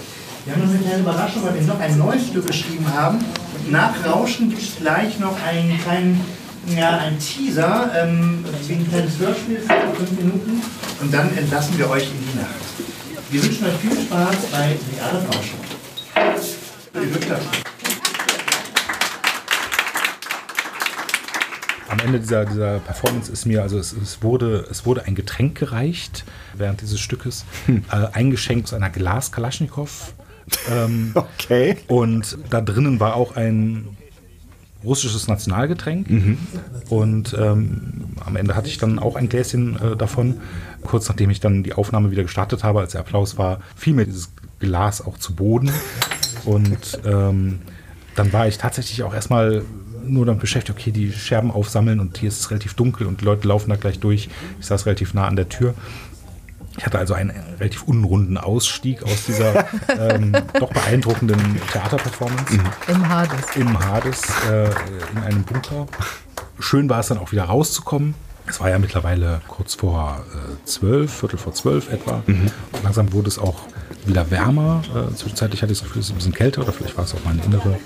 Wir 0.45 0.55
haben 0.55 0.63
noch 0.63 0.69
eine 0.69 0.79
kleine 0.79 0.99
Überraschung, 1.01 1.43
weil 1.43 1.53
wir 1.53 1.61
noch 1.61 1.79
ein 1.79 1.97
neues 1.97 2.27
Stück 2.27 2.47
geschrieben 2.47 2.85
haben. 2.91 3.19
Und 3.19 3.71
nach 3.71 3.93
Rauschen 4.03 4.49
gibt 4.49 4.63
es 4.63 4.77
gleich 4.77 5.19
noch 5.19 5.37
einen 5.45 5.79
kleinen 5.79 6.19
ja, 6.67 6.97
ein 6.97 7.17
Teaser, 7.19 7.91
ähm, 7.95 8.43
wie 8.67 8.73
ein 8.73 8.89
kleines 8.89 9.17
Hörspiel 9.19 9.59
für 9.59 9.95
fünf 9.95 10.11
Minuten 10.11 10.61
und 11.01 11.13
dann 11.13 11.35
entlassen 11.37 11.77
wir 11.77 11.89
euch 11.89 12.03
in 12.03 12.31
die 12.31 12.39
Nacht. 12.39 12.55
Wir 13.29 13.43
wünschen 13.43 13.65
euch 13.65 13.75
viel 13.75 13.91
Spaß 13.91 14.35
bei 14.51 14.77
Reale 14.95 15.21
Forschung. 15.21 15.59
Am 21.89 21.99
Ende 21.99 22.19
dieser, 22.19 22.45
dieser 22.45 22.79
Performance 22.79 23.31
ist 23.31 23.45
mir, 23.45 23.61
also 23.61 23.77
es, 23.77 23.93
es, 23.93 24.21
wurde, 24.21 24.67
es 24.69 24.85
wurde 24.85 25.05
ein 25.05 25.15
Getränk 25.15 25.57
gereicht 25.57 26.23
während 26.55 26.81
dieses 26.81 26.99
Stückes, 26.99 27.45
hm. 27.65 27.83
äh, 27.91 28.07
eingeschenkt 28.13 28.67
aus 28.67 28.73
einer 28.73 28.89
Glas 28.89 29.31
Kalaschnikow. 29.31 30.13
Ähm, 30.71 31.11
okay. 31.15 31.77
Und 31.87 32.37
da 32.49 32.61
drinnen 32.61 32.99
war 32.99 33.15
auch 33.15 33.35
ein 33.35 33.97
russisches 34.83 35.27
Nationalgetränk. 35.27 36.09
Mhm. 36.09 36.37
Und 36.89 37.35
ähm, 37.39 38.05
am 38.25 38.35
Ende 38.35 38.55
hatte 38.55 38.67
ich 38.67 38.77
dann 38.77 38.99
auch 38.99 39.15
ein 39.15 39.29
Gläschen 39.29 39.77
äh, 39.79 39.95
davon. 39.95 40.41
Kurz 40.83 41.09
nachdem 41.09 41.29
ich 41.29 41.39
dann 41.39 41.63
die 41.63 41.73
Aufnahme 41.73 42.11
wieder 42.11 42.23
gestartet 42.23 42.63
habe, 42.63 42.79
als 42.79 42.93
der 42.93 43.01
Applaus 43.01 43.37
war, 43.37 43.59
fiel 43.75 43.93
mir 43.93 44.05
dieses 44.05 44.31
Glas 44.59 45.05
auch 45.05 45.17
zu 45.17 45.35
Boden. 45.35 45.71
Und 46.45 46.99
ähm, 47.05 47.59
dann 48.15 48.33
war 48.33 48.47
ich 48.47 48.57
tatsächlich 48.57 49.03
auch 49.03 49.13
erstmal 49.13 49.63
nur 50.05 50.25
damit 50.25 50.41
beschäftigt, 50.41 50.77
okay, 50.77 50.91
die 50.91 51.11
Scherben 51.11 51.51
aufsammeln 51.51 51.99
und 51.99 52.17
hier 52.17 52.29
ist 52.29 52.39
es 52.39 52.51
relativ 52.51 52.73
dunkel 52.73 53.05
und 53.05 53.21
die 53.21 53.25
Leute 53.25 53.47
laufen 53.47 53.69
da 53.69 53.75
gleich 53.75 53.99
durch. 53.99 54.29
Ich 54.59 54.65
saß 54.65 54.85
relativ 54.85 55.13
nah 55.13 55.27
an 55.27 55.35
der 55.35 55.49
Tür. 55.49 55.73
Ich 56.77 56.85
hatte 56.85 56.99
also 56.99 57.13
einen 57.13 57.31
relativ 57.59 57.83
unrunden 57.83 58.37
Ausstieg 58.37 59.03
aus 59.03 59.25
dieser 59.25 59.65
ähm, 59.99 60.31
doch 60.59 60.71
beeindruckenden 60.71 61.59
Theaterperformance. 61.71 62.53
Mhm. 62.53 62.61
Im 62.87 63.09
Hades. 63.09 63.55
Im 63.55 63.79
Hades, 63.79 64.21
äh, 64.49 64.69
in 65.11 65.23
einem 65.23 65.43
Bunker. 65.43 65.87
Schön 66.59 66.89
war 66.89 66.99
es 66.99 67.07
dann 67.07 67.17
auch 67.17 67.31
wieder 67.31 67.45
rauszukommen. 67.45 68.15
Es 68.47 68.59
war 68.59 68.69
ja 68.69 68.79
mittlerweile 68.79 69.41
kurz 69.47 69.75
vor 69.75 70.23
äh, 70.33 70.65
zwölf, 70.65 71.13
Viertel 71.13 71.37
vor 71.37 71.53
zwölf 71.53 71.91
etwa. 71.91 72.23
Mhm. 72.25 72.49
Langsam 72.83 73.13
wurde 73.13 73.27
es 73.27 73.37
auch 73.37 73.59
wieder 74.05 74.31
wärmer. 74.31 74.81
Äh, 74.93 75.13
zwischenzeitlich 75.15 75.61
hatte 75.61 75.71
ich 75.71 75.79
das 75.79 75.87
Gefühl, 75.87 75.99
es 76.01 76.07
ist 76.07 76.13
ein 76.13 76.15
bisschen 76.15 76.33
kälter 76.33 76.61
oder 76.61 76.73
vielleicht 76.73 76.97
war 76.97 77.03
es 77.03 77.13
auch 77.13 77.23
meine 77.25 77.43
innere 77.43 77.77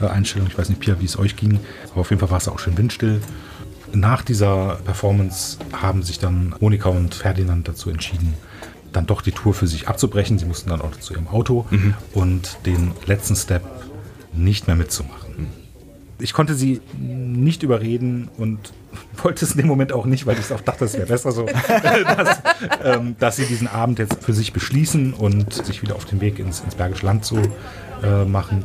äh, 0.00 0.06
Einstellung. 0.06 0.48
Ich 0.48 0.58
weiß 0.58 0.68
nicht, 0.68 0.80
Pia, 0.80 1.00
wie 1.00 1.06
es 1.06 1.18
euch 1.18 1.36
ging. 1.36 1.60
Aber 1.92 2.02
auf 2.02 2.10
jeden 2.10 2.20
Fall 2.20 2.30
war 2.30 2.38
es 2.38 2.48
auch 2.48 2.58
schön 2.58 2.76
windstill. 2.76 3.20
Nach 3.92 4.22
dieser 4.22 4.78
Performance 4.84 5.58
haben 5.72 6.02
sich 6.02 6.18
dann 6.18 6.54
Monika 6.60 6.88
und 6.88 7.14
Ferdinand 7.14 7.68
dazu 7.68 7.90
entschieden, 7.90 8.34
dann 8.92 9.06
doch 9.06 9.22
die 9.22 9.32
Tour 9.32 9.54
für 9.54 9.66
sich 9.66 9.88
abzubrechen. 9.88 10.38
Sie 10.38 10.44
mussten 10.44 10.70
dann 10.70 10.80
auch 10.80 10.96
zu 10.96 11.14
ihrem 11.14 11.28
Auto 11.28 11.66
mhm. 11.70 11.94
und 12.14 12.58
den 12.66 12.92
letzten 13.06 13.36
Step 13.36 13.62
nicht 14.32 14.66
mehr 14.66 14.76
mitzumachen. 14.76 15.48
Ich 16.18 16.32
konnte 16.32 16.54
sie 16.54 16.80
nicht 16.98 17.62
überreden 17.62 18.28
und 18.38 18.72
wollte 19.22 19.44
es 19.44 19.52
in 19.52 19.58
dem 19.58 19.66
Moment 19.66 19.92
auch 19.92 20.06
nicht, 20.06 20.26
weil 20.26 20.38
ich 20.38 20.52
auch 20.52 20.60
dachte, 20.60 20.84
es 20.84 20.94
wäre 20.94 21.06
besser 21.06 21.32
so, 21.32 21.46
dass, 21.76 22.42
ähm, 22.84 23.16
dass, 23.18 23.36
sie 23.36 23.44
diesen 23.44 23.66
Abend 23.66 23.98
jetzt 23.98 24.22
für 24.22 24.32
sich 24.32 24.52
beschließen 24.52 25.14
und 25.14 25.52
sich 25.52 25.82
wieder 25.82 25.96
auf 25.96 26.04
den 26.04 26.20
Weg 26.20 26.38
ins, 26.38 26.60
ins 26.60 26.76
Bergische 26.76 27.06
Land 27.06 27.24
zu 27.24 27.38
äh, 28.02 28.24
machen. 28.24 28.64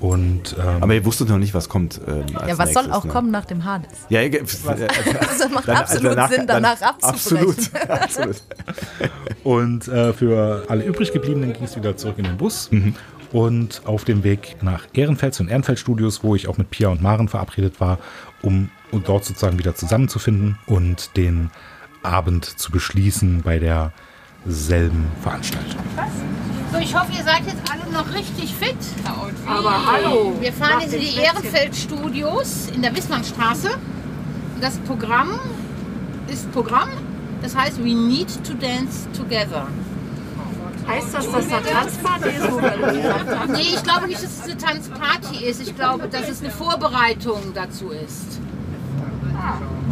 Und, 0.00 0.56
ähm, 0.58 0.82
Aber 0.82 0.94
ihr 0.94 1.04
wusstet 1.04 1.28
noch 1.28 1.38
nicht, 1.38 1.54
was 1.54 1.68
kommt. 1.68 2.00
Ähm, 2.06 2.24
ja, 2.46 2.56
was 2.56 2.72
soll 2.72 2.90
auch 2.92 3.04
ne? 3.04 3.10
kommen 3.10 3.30
nach 3.30 3.46
dem 3.46 3.64
Hades? 3.64 3.90
Ja, 4.08 4.20
äh, 4.22 4.38
also 4.40 5.48
macht 5.48 5.66
dann, 5.66 5.76
absolut 5.76 6.12
danach, 6.12 6.30
Sinn, 6.30 6.46
danach 6.46 6.78
dann, 6.78 6.88
abzubrechen. 6.88 7.48
Absolut, 7.48 7.90
absolut. 7.90 8.42
Und 9.42 9.88
äh, 9.88 10.12
für 10.12 10.64
alle 10.68 10.84
übrig 10.84 11.12
gebliebenen 11.12 11.52
ging 11.52 11.64
es 11.64 11.76
wieder 11.76 11.96
zurück 11.96 12.18
in 12.18 12.24
den 12.24 12.36
Bus. 12.36 12.70
Mhm. 12.70 12.94
Und 13.32 13.82
auf 13.84 14.04
dem 14.04 14.24
Weg 14.24 14.56
nach 14.62 14.86
Ehrenfeld 14.94 15.34
zu 15.34 15.42
den 15.42 15.50
Ehrenfeld 15.50 15.78
Studios, 15.78 16.22
wo 16.22 16.34
ich 16.34 16.48
auch 16.48 16.56
mit 16.56 16.70
Pia 16.70 16.88
und 16.88 17.02
Maren 17.02 17.28
verabredet 17.28 17.80
war, 17.80 17.98
um, 18.40 18.70
um 18.90 19.02
dort 19.04 19.24
sozusagen 19.24 19.58
wieder 19.58 19.74
zusammenzufinden 19.74 20.58
und 20.66 21.16
den 21.16 21.50
Abend 22.02 22.44
zu 22.44 22.70
beschließen 22.70 23.42
bei 23.42 23.58
derselben 24.44 25.06
Veranstaltung. 25.22 25.80
Was? 25.96 26.06
So, 26.72 26.78
ich 26.78 26.94
hoffe, 26.94 27.12
ihr 27.16 27.24
seid 27.24 27.46
jetzt 27.46 27.62
alle 27.72 27.90
noch 27.92 28.12
richtig 28.14 28.54
fit. 28.54 28.76
Aber 29.46 29.86
hallo. 29.86 30.36
Wir 30.40 30.52
fahren 30.52 30.80
jetzt 30.82 30.94
in 30.94 31.00
die 31.00 31.16
Ehrenfeld-Studios 31.16 32.68
in 32.74 32.82
der 32.82 32.94
Wissmannstraße. 32.94 33.70
Das 34.60 34.76
Programm 34.78 35.38
ist 36.28 36.50
Programm. 36.52 36.90
Das 37.42 37.56
heißt, 37.56 37.78
we 37.78 37.94
need 37.94 38.28
to 38.44 38.52
dance 38.54 39.08
together. 39.16 39.68
Heißt 40.86 41.14
das, 41.14 41.30
dass 41.30 41.48
da 41.48 41.60
Tanzparty 41.60 42.28
ist, 42.30 43.48
Nee, 43.48 43.74
ich 43.74 43.82
glaube 43.82 44.06
nicht, 44.06 44.22
dass 44.22 44.38
es 44.38 44.44
eine 44.44 44.56
Tanzparty 44.56 45.44
ist. 45.44 45.60
Ich 45.60 45.74
glaube, 45.76 46.08
dass 46.08 46.28
es 46.28 46.40
eine 46.40 46.50
Vorbereitung 46.50 47.52
dazu 47.54 47.90
ist. 47.90 48.40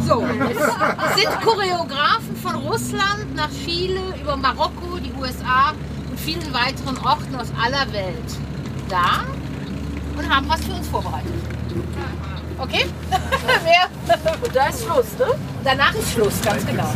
So, 0.05 0.23
es 0.23 1.15
sind 1.15 1.41
Choreografen 1.41 2.35
von 2.41 2.55
Russland 2.55 3.35
nach 3.35 3.49
Chile, 3.65 4.01
über 4.21 4.37
Marokko, 4.37 4.97
die 4.99 5.11
USA 5.19 5.73
und 6.09 6.19
vielen 6.19 6.53
weiteren 6.53 6.97
Orten 6.99 7.35
aus 7.35 7.51
aller 7.61 7.91
Welt 7.91 8.37
da 8.89 9.23
und 10.17 10.29
haben 10.29 10.47
was 10.49 10.63
für 10.63 10.73
uns 10.73 10.87
vorbereitet. 10.87 11.33
Okay? 12.57 12.85
Und 14.43 14.55
da 14.55 14.67
ist 14.67 14.83
Schluss, 14.83 15.05
ne? 15.19 15.25
Danach 15.63 15.93
ist 15.93 16.13
Schluss, 16.13 16.41
ganz 16.41 16.65
genau. 16.65 16.89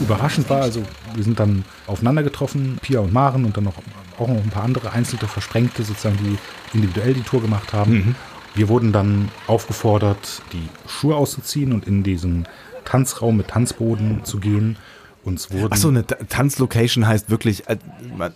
Überraschend 0.00 0.48
war, 0.48 0.62
also 0.62 0.84
wir 1.14 1.24
sind 1.24 1.40
dann 1.40 1.64
aufeinander 1.88 2.22
getroffen, 2.22 2.78
Pia 2.80 3.00
und 3.00 3.12
Maren 3.12 3.44
und 3.44 3.56
dann 3.56 3.64
noch, 3.64 3.74
auch 4.18 4.28
noch 4.28 4.36
ein 4.36 4.50
paar 4.50 4.62
andere 4.62 4.92
Einzelte 4.92 5.26
Versprengte, 5.26 5.82
sozusagen, 5.82 6.18
die 6.18 6.38
individuell 6.72 7.14
die 7.14 7.22
Tour 7.22 7.42
gemacht 7.42 7.72
haben. 7.72 7.92
Mhm. 7.92 8.14
Wir 8.54 8.68
wurden 8.68 8.92
dann 8.92 9.28
aufgefordert, 9.46 10.42
die 10.52 10.68
Schuhe 10.88 11.16
auszuziehen 11.16 11.72
und 11.72 11.86
in 11.86 12.02
diesen 12.02 12.46
Tanzraum 12.84 13.36
mit 13.36 13.48
Tanzboden 13.48 14.24
zu 14.24 14.38
gehen. 14.38 14.76
Uns 15.24 15.50
wurden 15.52 15.72
Achso, 15.72 15.88
eine 15.88 16.06
Tanzlocation 16.06 17.06
heißt 17.06 17.28
wirklich, 17.28 17.68
äh, 17.68 17.76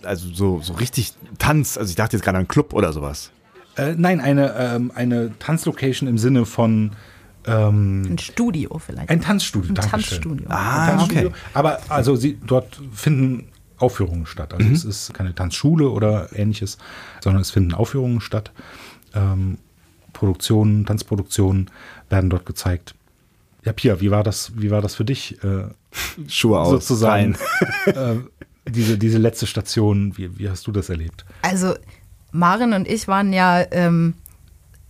also 0.03 0.27
so, 0.31 0.61
so 0.61 0.73
richtig 0.73 1.13
Tanz. 1.39 1.77
Also 1.77 1.89
ich 1.89 1.95
dachte 1.95 2.15
jetzt 2.15 2.23
gerade 2.23 2.37
an 2.37 2.41
einen 2.41 2.47
Club 2.47 2.73
oder 2.73 2.93
sowas. 2.93 3.31
Äh, 3.75 3.95
nein, 3.97 4.21
eine, 4.21 4.53
ähm, 4.55 4.91
eine 4.93 5.37
Tanzlocation 5.39 6.07
im 6.07 6.17
Sinne 6.17 6.45
von 6.45 6.91
ähm, 7.45 8.03
ein 8.09 8.17
Studio 8.19 8.79
vielleicht. 8.79 9.09
Ein 9.09 9.21
Tanzstudio. 9.21 9.69
Ein 9.69 9.75
Tanzstudio. 9.75 10.45
Ah, 10.49 10.83
ein 10.83 10.97
Tanzstudio. 10.97 11.27
okay. 11.29 11.37
Aber 11.53 11.79
also 11.89 12.15
sie, 12.15 12.37
dort 12.45 12.79
finden 12.93 13.47
Aufführungen 13.77 14.25
statt. 14.25 14.53
Also 14.53 14.67
mhm. 14.67 14.73
es 14.73 14.85
ist 14.85 15.13
keine 15.13 15.35
Tanzschule 15.35 15.89
oder 15.89 16.29
ähnliches, 16.37 16.77
sondern 17.21 17.41
es 17.41 17.51
finden 17.51 17.73
Aufführungen 17.73 18.21
statt. 18.21 18.51
Ähm, 19.13 19.57
Produktionen, 20.23 20.85
Tanzproduktionen 20.85 21.69
werden 22.09 22.29
dort 22.29 22.45
gezeigt. 22.45 22.95
Ja, 23.65 23.73
Pia, 23.73 23.99
wie 23.99 24.09
war 24.09 24.23
das, 24.23 24.53
wie 24.55 24.71
war 24.71 24.81
das 24.81 24.95
für 24.95 25.03
dich? 25.03 25.43
Äh, 25.43 25.65
Schuhe 26.29 26.61
aus. 26.61 26.69
Sozusagen. 26.69 27.35
äh, 27.87 28.15
diese, 28.65 28.97
diese 28.97 29.17
letzte 29.17 29.47
Station, 29.47 30.17
wie, 30.17 30.39
wie 30.39 30.49
hast 30.49 30.65
du 30.65 30.71
das 30.71 30.87
erlebt? 30.87 31.25
Also, 31.41 31.73
Maren 32.31 32.71
und 32.71 32.87
ich 32.87 33.09
waren 33.09 33.33
ja 33.33 33.65
ähm, 33.71 34.13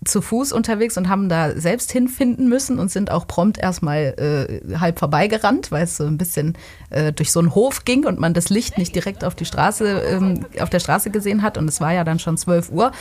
zu 0.05 0.21
Fuß 0.21 0.51
unterwegs 0.51 0.97
und 0.97 1.09
haben 1.09 1.29
da 1.29 1.51
selbst 1.51 1.91
hinfinden 1.91 2.49
müssen 2.49 2.79
und 2.79 2.91
sind 2.91 3.11
auch 3.11 3.27
prompt 3.27 3.57
erstmal 3.57 4.13
äh, 4.17 4.77
halb 4.77 4.99
vorbeigerannt, 4.99 5.71
weil 5.71 5.83
es 5.83 5.97
so 5.97 6.05
ein 6.05 6.17
bisschen 6.17 6.57
äh, 6.89 7.11
durch 7.11 7.31
so 7.31 7.39
einen 7.39 7.55
Hof 7.55 7.85
ging 7.85 8.05
und 8.05 8.19
man 8.19 8.33
das 8.33 8.49
Licht 8.49 8.77
nicht 8.77 8.95
direkt 8.95 9.23
auf 9.23 9.35
die 9.35 9.45
Straße, 9.45 9.85
ähm, 9.85 10.45
auf 10.59 10.69
der 10.69 10.79
Straße 10.79 11.09
gesehen 11.09 11.41
hat. 11.41 11.57
Und 11.57 11.67
es 11.67 11.81
war 11.81 11.93
ja 11.93 12.03
dann 12.03 12.19
schon 12.19 12.37
12 12.37 12.71
Uhr. 12.71 12.91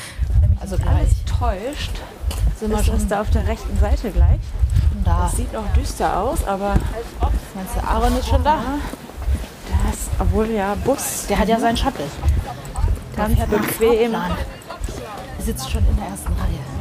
Also 0.60 0.76
alles 0.76 1.10
täuscht, 1.24 2.00
sind 2.58 2.70
wir 2.70 2.82
schon 2.82 3.08
da 3.08 3.20
auf 3.20 3.30
der 3.30 3.46
rechten 3.46 3.78
Seite 3.78 4.10
gleich. 4.10 4.40
Da. 5.04 5.24
Das 5.24 5.36
sieht 5.36 5.52
noch 5.52 5.72
düster 5.72 6.16
aus, 6.16 6.44
aber 6.46 6.76
meinst 7.54 7.76
du, 7.76 7.84
Aaron 7.86 8.16
ist 8.18 8.28
schon 8.28 8.44
da? 8.44 8.58
Das, 9.84 9.98
obwohl 10.18 10.50
ja 10.50 10.76
Bus, 10.84 11.26
der 11.28 11.38
hat 11.38 11.48
ja 11.48 11.58
seinen 11.58 11.76
Shuttle. 11.76 12.04
Ganz 13.16 13.38
bequem. 13.46 14.14
Er 14.14 14.36
sitzt 15.44 15.70
schon 15.70 15.84
in 15.88 15.96
der 15.96 16.06
ersten 16.06 16.32
Reihe. 16.32 16.71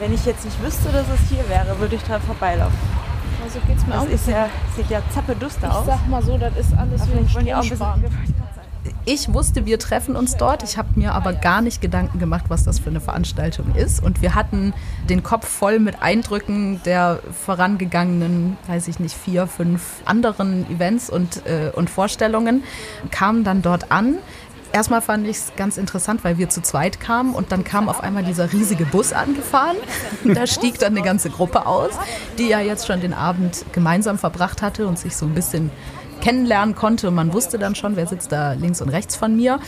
Wenn 0.00 0.14
ich 0.14 0.24
jetzt 0.24 0.46
nicht 0.46 0.62
wüsste, 0.62 0.90
dass 0.90 1.04
es 1.08 1.28
hier 1.28 1.46
wäre, 1.50 1.78
würde 1.78 1.96
ich 1.96 2.02
dran 2.02 2.22
vorbeilaufen. 2.22 2.78
Also 3.44 3.58
geht's 3.68 3.86
mir 3.86 3.92
das 3.92 4.06
auch. 4.06 4.08
Ist 4.08 4.28
ja, 4.28 4.48
sieht 4.74 4.88
ja 4.88 5.02
zappeduster 5.12 5.70
aus. 5.70 5.86
Ich 5.86 5.92
sag 5.92 6.08
mal 6.08 6.22
so, 6.22 6.38
das 6.38 6.56
ist 6.56 6.74
alles 6.74 7.06
wie 7.06 7.18
ein 7.18 7.28
Stromsparen 7.28 8.04
ich 9.04 9.32
wusste, 9.32 9.66
wir 9.66 9.78
treffen 9.78 10.16
uns 10.16 10.36
dort. 10.36 10.62
Ich 10.62 10.78
habe 10.78 10.88
mir 10.94 11.12
aber 11.14 11.32
gar 11.32 11.62
nicht 11.62 11.80
Gedanken 11.80 12.18
gemacht, 12.18 12.44
was 12.48 12.64
das 12.64 12.78
für 12.78 12.90
eine 12.90 13.00
Veranstaltung 13.00 13.74
ist. 13.74 14.02
Und 14.02 14.22
wir 14.22 14.34
hatten 14.34 14.72
den 15.08 15.22
Kopf 15.22 15.48
voll 15.48 15.78
mit 15.78 16.02
Eindrücken 16.02 16.80
der 16.84 17.20
vorangegangenen, 17.44 18.56
weiß 18.68 18.88
ich 18.88 19.00
nicht, 19.00 19.16
vier, 19.16 19.46
fünf 19.46 20.02
anderen 20.04 20.70
Events 20.70 21.10
und, 21.10 21.46
äh, 21.46 21.70
und 21.74 21.90
Vorstellungen, 21.90 22.62
kamen 23.10 23.44
dann 23.44 23.62
dort 23.62 23.90
an. 23.90 24.18
Erstmal 24.72 25.02
fand 25.02 25.26
ich 25.26 25.36
es 25.36 25.52
ganz 25.56 25.78
interessant, 25.78 26.22
weil 26.22 26.38
wir 26.38 26.48
zu 26.48 26.62
zweit 26.62 27.00
kamen 27.00 27.34
und 27.34 27.50
dann 27.50 27.64
kam 27.64 27.88
auf 27.88 28.02
einmal 28.02 28.22
dieser 28.22 28.52
riesige 28.52 28.86
Bus 28.86 29.12
angefahren. 29.12 29.76
Da 30.24 30.46
stieg 30.46 30.78
dann 30.78 30.96
eine 30.96 31.04
ganze 31.04 31.28
Gruppe 31.28 31.66
aus, 31.66 31.90
die 32.38 32.48
ja 32.48 32.60
jetzt 32.60 32.86
schon 32.86 33.00
den 33.00 33.12
Abend 33.12 33.64
gemeinsam 33.72 34.18
verbracht 34.18 34.62
hatte 34.62 34.86
und 34.86 34.98
sich 34.98 35.16
so 35.16 35.26
ein 35.26 35.34
bisschen 35.34 35.70
kennenlernen 36.20 36.74
konnte. 36.74 37.10
Man 37.10 37.32
wusste 37.32 37.58
dann 37.58 37.74
schon, 37.74 37.96
wer 37.96 38.06
sitzt 38.06 38.30
da 38.30 38.52
links 38.52 38.80
und 38.80 38.90
rechts 38.90 39.16
von 39.16 39.34
mir. 39.34 39.58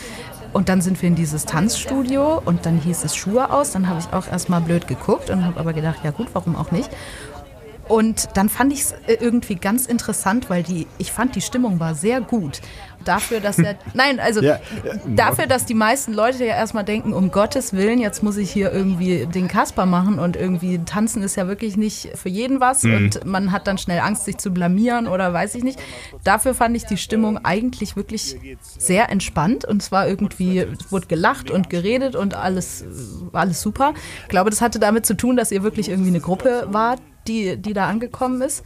Und 0.52 0.68
dann 0.68 0.82
sind 0.82 1.00
wir 1.00 1.08
in 1.08 1.14
dieses 1.14 1.46
Tanzstudio 1.46 2.40
und 2.44 2.66
dann 2.66 2.78
hieß 2.78 3.04
es 3.04 3.16
Schuhe 3.16 3.50
aus. 3.50 3.72
Dann 3.72 3.88
habe 3.88 4.00
ich 4.00 4.12
auch 4.12 4.30
erstmal 4.30 4.60
blöd 4.60 4.86
geguckt 4.86 5.30
und 5.30 5.44
habe 5.44 5.58
aber 5.58 5.72
gedacht, 5.72 6.00
ja 6.04 6.10
gut, 6.10 6.28
warum 6.34 6.54
auch 6.54 6.70
nicht. 6.70 6.90
Und 7.88 8.28
dann 8.34 8.48
fand 8.48 8.72
ich 8.72 8.80
es 8.80 8.92
äh, 9.06 9.16
irgendwie 9.20 9.56
ganz 9.56 9.86
interessant, 9.86 10.48
weil 10.48 10.62
die, 10.62 10.86
ich 10.98 11.10
fand, 11.10 11.34
die 11.34 11.40
Stimmung 11.40 11.80
war 11.80 11.94
sehr 11.94 12.20
gut 12.20 12.60
dafür, 13.08 13.40
dass 13.40 13.58
er. 13.58 13.76
Nein, 13.94 14.20
also 14.20 14.40
ja, 14.40 14.58
ja. 14.84 14.94
dafür, 15.06 15.46
dass 15.46 15.66
die 15.66 15.74
meisten 15.74 16.12
Leute 16.12 16.44
ja 16.44 16.54
erstmal 16.54 16.84
denken, 16.84 17.12
um 17.12 17.30
Gottes 17.30 17.72
Willen, 17.72 17.98
jetzt 17.98 18.22
muss 18.22 18.36
ich 18.36 18.50
hier 18.50 18.72
irgendwie 18.72 19.26
den 19.26 19.48
Kasper 19.48 19.86
machen 19.86 20.18
und 20.18 20.36
irgendwie 20.36 20.78
tanzen 20.84 21.22
ist 21.22 21.36
ja 21.36 21.48
wirklich 21.48 21.76
nicht 21.76 22.16
für 22.16 22.28
jeden 22.28 22.60
was 22.60 22.82
mhm. 22.82 22.94
und 22.94 23.24
man 23.24 23.52
hat 23.52 23.66
dann 23.66 23.78
schnell 23.78 24.00
Angst, 24.00 24.24
sich 24.24 24.38
zu 24.38 24.50
blamieren 24.52 25.06
oder 25.06 25.32
weiß 25.32 25.54
ich 25.54 25.64
nicht. 25.64 25.78
Dafür 26.24 26.54
fand 26.54 26.76
ich 26.76 26.84
die 26.84 26.96
Stimmung 26.96 27.38
eigentlich 27.44 27.96
wirklich 27.96 28.36
sehr 28.60 29.10
entspannt 29.10 29.64
und 29.64 29.82
es 29.82 29.92
war 29.92 30.08
irgendwie, 30.08 30.58
es 30.58 30.90
wurde 30.92 31.06
gelacht 31.06 31.50
und 31.50 31.70
geredet 31.70 32.16
und 32.16 32.34
alles, 32.34 32.84
alles 33.32 33.60
super. 33.60 33.94
Ich 34.22 34.28
glaube, 34.28 34.50
das 34.50 34.60
hatte 34.60 34.78
damit 34.78 35.06
zu 35.06 35.16
tun, 35.16 35.36
dass 35.36 35.50
ihr 35.52 35.62
wirklich 35.62 35.88
irgendwie 35.88 36.10
eine 36.10 36.20
Gruppe 36.20 36.66
wart, 36.70 37.00
die, 37.28 37.56
die 37.56 37.72
da 37.72 37.88
angekommen 37.88 38.42
ist. 38.42 38.64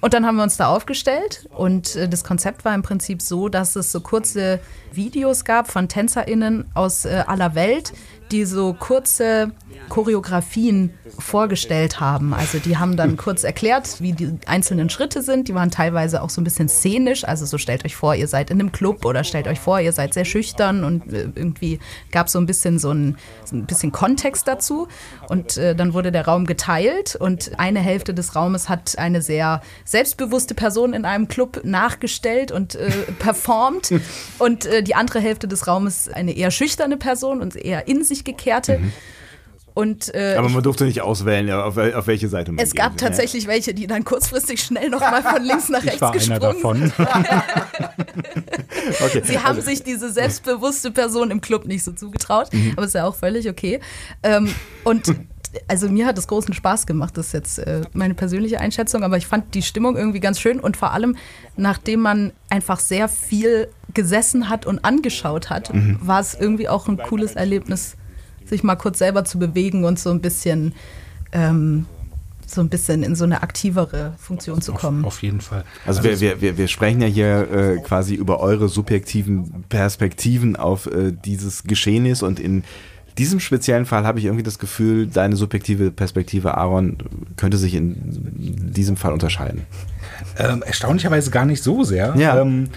Und 0.00 0.14
dann 0.14 0.26
haben 0.26 0.36
wir 0.36 0.42
uns 0.42 0.56
da 0.56 0.68
aufgestellt. 0.68 1.48
Und 1.50 1.96
äh, 1.96 2.08
das 2.08 2.24
Konzept 2.24 2.64
war 2.64 2.74
im 2.74 2.82
Prinzip 2.82 3.20
so, 3.20 3.48
dass 3.48 3.76
es 3.76 3.92
so 3.92 4.00
kurze 4.00 4.60
Videos 4.92 5.44
gab 5.44 5.70
von 5.70 5.88
TänzerInnen 5.88 6.64
aus 6.74 7.04
äh, 7.04 7.24
aller 7.26 7.54
Welt, 7.54 7.92
die 8.32 8.44
so 8.44 8.74
kurze 8.74 9.52
Choreografien 9.88 10.94
vorgestellt 11.18 12.00
haben. 12.00 12.32
Also 12.32 12.58
die 12.58 12.78
haben 12.78 12.96
dann 12.96 13.16
kurz 13.16 13.44
erklärt, 13.44 14.00
wie 14.00 14.12
die 14.12 14.38
einzelnen 14.46 14.88
Schritte 14.88 15.22
sind. 15.22 15.48
Die 15.48 15.54
waren 15.54 15.70
teilweise 15.70 16.22
auch 16.22 16.30
so 16.30 16.40
ein 16.40 16.44
bisschen 16.44 16.68
szenisch. 16.68 17.24
Also 17.24 17.44
so 17.44 17.58
stellt 17.58 17.84
euch 17.84 17.96
vor, 17.96 18.14
ihr 18.14 18.28
seid 18.28 18.50
in 18.50 18.60
einem 18.60 18.72
Club 18.72 19.04
oder 19.04 19.24
stellt 19.24 19.48
euch 19.48 19.58
vor, 19.58 19.80
ihr 19.80 19.92
seid 19.92 20.14
sehr 20.14 20.24
schüchtern 20.24 20.84
und 20.84 21.12
äh, 21.12 21.28
irgendwie 21.34 21.80
gab 22.12 22.26
es 22.26 22.32
so 22.32 22.38
ein 22.38 22.46
bisschen 22.46 22.78
so 22.78 22.92
ein, 22.92 23.18
so 23.44 23.56
ein 23.56 23.66
bisschen 23.66 23.92
Kontext 23.92 24.46
dazu. 24.46 24.88
Und 25.28 25.56
äh, 25.56 25.74
dann 25.74 25.92
wurde 25.92 26.12
der 26.12 26.26
Raum 26.26 26.46
geteilt 26.46 27.16
und 27.16 27.58
eine 27.58 27.80
Hälfte 27.80 28.14
des 28.14 28.36
Raumes 28.36 28.68
hat 28.68 28.96
eine 28.98 29.22
sehr 29.22 29.60
selbstbewusste 29.84 30.54
Person 30.54 30.92
in 30.92 31.04
einem 31.04 31.28
Club 31.28 31.60
nachgestellt 31.64 32.52
und 32.52 32.76
äh, 32.76 32.90
performt 33.18 33.92
und 34.38 34.66
äh, 34.66 34.82
die 34.82 34.94
andere 34.94 35.20
Hälfte 35.20 35.48
des 35.48 35.66
Raumes 35.66 36.08
eine 36.08 36.36
eher 36.36 36.50
schüchterne 36.50 36.96
Person 36.96 37.40
und 37.40 37.56
eher 37.56 37.88
in 37.88 38.04
sich 38.04 38.19
gekehrte. 38.24 38.78
Mhm. 38.78 38.92
Und, 39.74 40.14
äh, 40.14 40.34
Aber 40.36 40.48
man 40.48 40.62
durfte 40.62 40.84
nicht 40.84 41.00
auswählen, 41.00 41.50
auf, 41.50 41.76
auf 41.76 42.06
welche 42.06 42.28
Seite 42.28 42.52
man 42.52 42.64
Es 42.64 42.74
gab 42.74 42.92
geht, 42.92 43.00
tatsächlich 43.00 43.44
ja. 43.44 43.50
welche, 43.50 43.72
die 43.72 43.86
dann 43.86 44.04
kurzfristig 44.04 44.62
schnell 44.62 44.90
nochmal 44.90 45.22
von 45.22 45.42
links 45.42 45.68
nach 45.68 45.78
rechts 45.84 45.96
ich 45.96 46.00
war 46.00 46.12
gesprungen 46.12 46.42
einer 46.42 46.52
davon. 46.52 46.92
okay. 49.04 49.22
Sie 49.24 49.38
haben 49.38 49.56
also. 49.56 49.62
sich 49.62 49.82
diese 49.82 50.12
selbstbewusste 50.12 50.90
Person 50.90 51.30
im 51.30 51.40
Club 51.40 51.66
nicht 51.66 51.84
so 51.84 51.92
zugetraut, 51.92 52.52
mhm. 52.52 52.72
aber 52.76 52.86
ist 52.86 52.94
ja 52.94 53.06
auch 53.06 53.14
völlig 53.14 53.48
okay. 53.48 53.80
Ähm, 54.22 54.52
und 54.84 55.14
also 55.68 55.88
mir 55.88 56.06
hat 56.06 56.18
es 56.18 56.28
großen 56.28 56.54
Spaß 56.54 56.86
gemacht, 56.86 57.16
das 57.16 57.28
ist 57.28 57.32
jetzt 57.32 57.58
äh, 57.58 57.82
meine 57.92 58.14
persönliche 58.14 58.60
Einschätzung, 58.60 59.02
aber 59.02 59.16
ich 59.16 59.26
fand 59.26 59.54
die 59.54 59.62
Stimmung 59.62 59.96
irgendwie 59.96 60.20
ganz 60.20 60.40
schön 60.40 60.60
und 60.60 60.76
vor 60.76 60.92
allem, 60.92 61.16
nachdem 61.56 62.00
man 62.00 62.32
einfach 62.50 62.78
sehr 62.78 63.08
viel 63.08 63.68
gesessen 63.92 64.48
hat 64.48 64.66
und 64.66 64.84
angeschaut 64.84 65.50
hat, 65.50 65.74
mhm. 65.74 65.98
war 66.00 66.20
es 66.20 66.34
irgendwie 66.34 66.68
auch 66.68 66.86
ein 66.86 66.98
cooles 66.98 67.34
Erlebnis, 67.34 67.96
sich 68.46 68.62
mal 68.62 68.76
kurz 68.76 68.98
selber 68.98 69.24
zu 69.24 69.38
bewegen 69.38 69.84
und 69.84 69.98
so 69.98 70.10
ein 70.10 70.20
bisschen 70.20 70.74
ähm, 71.32 71.86
so 72.50 72.60
ein 72.60 72.68
bisschen 72.68 73.02
in 73.02 73.14
so 73.14 73.24
eine 73.24 73.42
aktivere 73.42 74.14
Funktion 74.18 74.60
zu 74.60 74.72
kommen. 74.72 75.04
Auf, 75.04 75.14
auf 75.14 75.22
jeden 75.22 75.40
Fall. 75.40 75.64
Also, 75.86 76.00
also 76.02 76.20
wir, 76.20 76.40
wir, 76.40 76.58
wir 76.58 76.68
sprechen 76.68 77.00
ja 77.00 77.06
hier 77.06 77.48
äh, 77.50 77.76
quasi 77.78 78.14
über 78.14 78.40
eure 78.40 78.68
subjektiven 78.68 79.64
Perspektiven 79.68 80.56
auf 80.56 80.86
äh, 80.86 81.12
dieses 81.12 81.64
Geschehnis 81.64 82.22
und 82.22 82.40
in 82.40 82.64
diesem 83.18 83.40
speziellen 83.40 83.86
Fall 83.86 84.04
habe 84.04 84.18
ich 84.18 84.24
irgendwie 84.24 84.42
das 84.42 84.58
Gefühl, 84.58 85.06
deine 85.06 85.36
subjektive 85.36 85.90
Perspektive, 85.90 86.56
Aaron, 86.56 86.96
könnte 87.36 87.58
sich 87.58 87.74
in 87.74 87.94
diesem 88.72 88.96
Fall 88.96 89.12
unterscheiden. 89.12 89.66
Ähm, 90.38 90.62
erstaunlicherweise 90.62 91.30
gar 91.30 91.44
nicht 91.44 91.62
so 91.62 91.84
sehr. 91.84 92.14
Ja. 92.16 92.40
Ähm, 92.40 92.70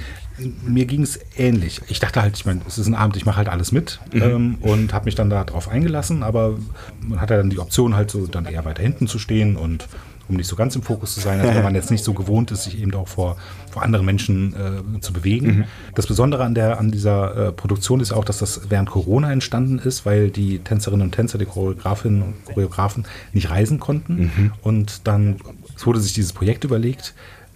mir 0.66 0.86
ging 0.86 1.02
es 1.02 1.20
ähnlich. 1.38 1.82
Ich 1.88 2.00
dachte 2.00 2.22
halt, 2.22 2.36
ich 2.38 2.46
meine, 2.46 2.62
es 2.68 2.78
ist 2.78 2.88
ein 2.88 2.96
Abend, 2.96 3.16
ich 3.16 3.26
mache 3.26 3.38
halt 3.38 3.50
alles 3.50 3.72
mit 3.72 4.00
mhm. 4.14 4.22
ähm, 4.22 4.58
und 4.62 4.94
habe 4.94 5.06
mich 5.06 5.16
dann 5.16 5.30
darauf 5.30 5.68
eingelassen, 5.68 6.24
aber 6.24 6.58
man 7.02 7.22
hat 7.22 7.30
ja 7.30 7.38
dann 7.38 7.50
die 7.50 7.60
Option 7.60 7.96
halt 7.96 8.12
so 8.12 8.28
dann 8.28 8.46
eher 8.46 8.66
weiter 8.66 8.84
hinten 8.84 9.08
zu 9.08 9.20
stehen 9.20 9.56
und 9.56 9.88
um 10.30 10.38
nicht 10.38 10.48
so 10.48 10.56
ganz 10.56 10.76
im 10.76 10.82
Fokus 10.82 11.14
zu 11.14 11.20
sein, 11.20 11.42
also 11.42 11.54
wenn 11.54 11.64
man 11.64 11.76
jetzt 11.76 11.92
nicht 11.92 12.04
so 12.04 12.14
gewohnt 12.14 12.52
ist, 12.52 12.64
sich 12.64 12.82
eben 12.82 12.94
auch 12.94 13.08
vor, 13.08 13.38
vor 13.72 13.84
anderen 13.84 14.06
Menschen 14.06 14.54
äh, 14.54 15.00
zu 15.02 15.12
bewegen. 15.12 15.48
Mhm. 15.48 15.64
Das 15.96 16.08
Besondere 16.08 16.44
an, 16.44 16.56
der, 16.56 16.80
an 16.80 16.92
dieser 16.92 17.50
äh, 17.50 17.52
Produktion 17.52 18.00
ist 18.00 18.14
auch, 18.14 18.24
dass 18.24 18.38
das 18.38 18.70
während 18.70 18.90
Corona 18.90 19.32
entstanden 19.32 19.80
ist, 19.80 20.06
weil 20.06 20.30
die 20.30 20.60
Tänzerinnen 20.60 21.08
und 21.08 21.12
Tänzer, 21.12 21.38
die 21.38 21.46
Choreografinnen 21.46 22.22
und 22.22 22.46
Choreografen 22.46 23.06
nicht 23.34 23.50
reisen 23.50 23.80
konnten. 23.80 24.32
Mhm. 24.36 24.52
Und 24.62 25.08
dann 25.08 25.38
wurde 25.84 26.00
sich 26.00 26.14
dieses 26.14 26.32
Projekt 26.32 26.64
überlegt, 26.64 27.14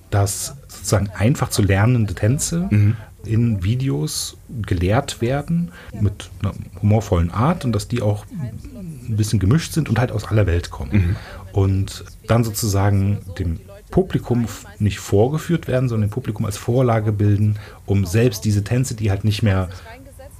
dass 0.09 0.55
sozusagen 0.88 1.09
einfach 1.09 1.49
zu 1.49 1.61
lernende 1.61 2.13
Tänze 2.15 2.67
mhm. 2.69 2.95
in 3.25 3.63
Videos 3.63 4.38
gelehrt 4.61 5.21
werden 5.21 5.71
mit 5.99 6.29
einer 6.39 6.53
humorvollen 6.81 7.29
Art 7.29 7.65
und 7.65 7.73
dass 7.73 7.89
die 7.89 8.01
auch 8.01 8.25
ein 8.31 9.17
bisschen 9.17 9.39
gemischt 9.39 9.73
sind 9.73 9.89
und 9.89 9.99
halt 9.99 10.11
aus 10.13 10.25
aller 10.25 10.45
Welt 10.45 10.71
kommen. 10.71 10.91
Mhm. 10.93 11.15
Und 11.51 12.05
dann 12.27 12.43
sozusagen 12.43 13.19
dem 13.38 13.59
Publikum 13.91 14.47
nicht 14.79 14.99
vorgeführt 14.99 15.67
werden, 15.67 15.89
sondern 15.89 16.09
dem 16.09 16.13
Publikum 16.13 16.45
als 16.45 16.57
Vorlage 16.57 17.11
bilden, 17.11 17.57
um 17.85 18.05
selbst 18.05 18.45
diese 18.45 18.63
Tänze, 18.63 18.95
die 18.95 19.09
halt 19.09 19.23
nicht 19.23 19.43
mehr 19.43 19.69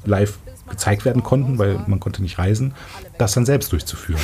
live 0.06 0.38
gezeigt 0.70 1.06
werden 1.06 1.24
konnten, 1.24 1.58
weil 1.58 1.80
man 1.88 2.00
konnte 2.00 2.22
nicht 2.22 2.38
reisen, 2.38 2.74
das 3.18 3.34
dann 3.34 3.46
selbst 3.46 3.72
durchzuführen. 3.72 4.22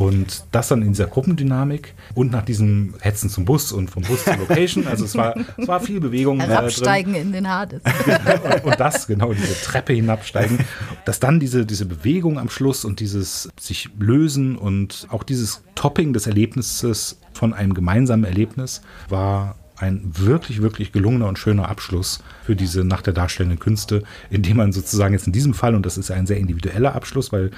Und 0.00 0.44
das 0.50 0.68
dann 0.68 0.80
in 0.80 0.88
dieser 0.88 1.08
Gruppendynamik 1.08 1.92
und 2.14 2.32
nach 2.32 2.42
diesem 2.42 2.94
Hetzen 3.00 3.28
zum 3.28 3.44
Bus 3.44 3.70
und 3.70 3.90
vom 3.90 4.02
Bus 4.02 4.24
zur 4.24 4.36
Location. 4.38 4.86
Also 4.86 5.04
es 5.04 5.14
war, 5.14 5.34
es 5.58 5.68
war 5.68 5.78
viel 5.80 6.00
Bewegung. 6.00 6.40
Herabsteigen 6.40 7.14
äh, 7.14 7.20
in 7.20 7.32
den 7.32 7.46
Hades. 7.46 7.82
und 8.62 8.80
das, 8.80 9.06
genau, 9.06 9.34
diese 9.34 9.60
Treppe 9.62 9.92
hinabsteigen. 9.92 10.60
Dass 11.04 11.20
dann 11.20 11.38
diese, 11.38 11.66
diese 11.66 11.84
Bewegung 11.84 12.38
am 12.38 12.48
Schluss 12.48 12.86
und 12.86 13.00
dieses 13.00 13.50
sich 13.60 13.90
lösen 13.98 14.56
und 14.56 15.06
auch 15.10 15.22
dieses 15.22 15.60
Topping 15.74 16.14
des 16.14 16.26
Erlebnisses 16.26 17.18
von 17.34 17.52
einem 17.52 17.74
gemeinsamen 17.74 18.24
Erlebnis 18.24 18.80
war 19.10 19.56
ein 19.76 20.12
wirklich, 20.14 20.62
wirklich 20.62 20.92
gelungener 20.92 21.28
und 21.28 21.38
schöner 21.38 21.68
Abschluss 21.68 22.22
für 22.44 22.56
diese 22.56 22.84
Nacht 22.84 23.06
der 23.06 23.14
darstellenden 23.14 23.58
Künste, 23.58 24.02
indem 24.30 24.58
man 24.58 24.72
sozusagen 24.72 25.14
jetzt 25.14 25.26
in 25.26 25.32
diesem 25.32 25.54
Fall, 25.54 25.74
und 25.74 25.86
das 25.86 25.98
ist 25.98 26.10
ein 26.10 26.26
sehr 26.26 26.36
individueller 26.36 26.94
Abschluss, 26.94 27.32
weil 27.32 27.50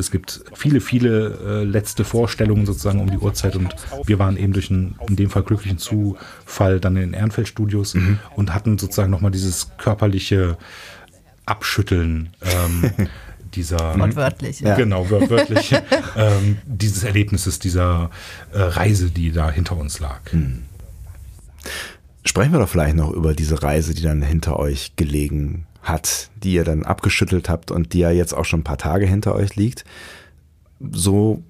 es 0.00 0.10
gibt 0.10 0.42
viele, 0.54 0.80
viele 0.80 1.38
äh, 1.44 1.64
letzte 1.64 2.04
Vorstellungen 2.04 2.66
sozusagen 2.66 3.00
um 3.00 3.10
die 3.10 3.18
Uhrzeit 3.18 3.54
und 3.54 3.74
wir 4.04 4.18
waren 4.18 4.36
eben 4.36 4.52
durch 4.52 4.70
einen, 4.70 4.96
in 5.08 5.16
dem 5.16 5.30
Fall 5.30 5.42
glücklichen 5.42 5.78
Zufall 5.78 6.80
dann 6.80 6.96
in 6.96 7.02
den 7.02 7.12
Ehrenfeld-Studios 7.12 7.94
mhm. 7.94 8.18
und 8.34 8.52
hatten 8.54 8.78
sozusagen 8.78 9.10
nochmal 9.10 9.30
dieses 9.30 9.70
körperliche 9.78 10.56
Abschütteln 11.46 12.30
ähm, 12.42 13.08
dieser 13.54 13.98
wortwörtlich 13.98 14.60
ja. 14.60 14.76
genau 14.76 15.10
wortwörtlich 15.10 15.72
ähm, 16.16 16.58
dieses 16.64 17.02
Erlebnisses 17.04 17.58
dieser 17.58 18.10
äh, 18.52 18.60
Reise 18.60 19.10
die 19.10 19.32
da 19.32 19.50
hinter 19.50 19.76
uns 19.76 19.98
lag 19.98 20.20
mhm. 20.32 20.62
sprechen 22.24 22.52
wir 22.52 22.60
doch 22.60 22.68
vielleicht 22.68 22.94
noch 22.94 23.10
über 23.10 23.34
diese 23.34 23.60
Reise 23.62 23.92
die 23.92 24.02
dann 24.02 24.22
hinter 24.22 24.58
euch 24.58 24.94
gelegen 24.94 25.66
hat, 25.82 26.30
die 26.36 26.52
ihr 26.52 26.64
dann 26.64 26.84
abgeschüttelt 26.84 27.48
habt 27.48 27.70
und 27.70 27.92
die 27.92 28.00
ja 28.00 28.10
jetzt 28.10 28.34
auch 28.34 28.44
schon 28.44 28.60
ein 28.60 28.64
paar 28.64 28.78
Tage 28.78 29.06
hinter 29.06 29.34
euch 29.34 29.56
liegt. 29.56 29.84
So 30.90 31.42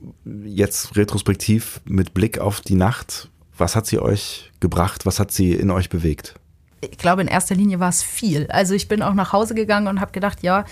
jetzt 0.45 0.97
retrospektiv 0.97 1.81
mit 1.85 2.15
Blick 2.15 2.39
auf 2.39 2.61
die 2.61 2.75
Nacht, 2.75 3.29
was 3.57 3.77
hat 3.77 3.87
sie 3.87 3.99
euch 3.99 4.51
gebracht? 4.59 5.07
Was 5.07 5.21
hat 5.21 5.31
sie 5.31 5.53
in 5.53 5.71
euch 5.71 5.89
bewegt? 5.89 6.35
Ich 6.81 6.99
glaube, 6.99 7.23
in 7.23 7.29
erster 7.29 7.55
Linie 7.55 7.79
war 7.79 7.91
es 7.91 8.03
viel. 8.03 8.47
Also 8.49 8.75
ich 8.75 8.89
bin 8.89 9.03
auch 9.03 9.15
nach 9.15 9.33
Hause 9.33 9.55
gegangen 9.55 9.87
und 9.87 10.01
habe 10.01 10.13
gedacht, 10.13 10.43
ja, 10.43 10.65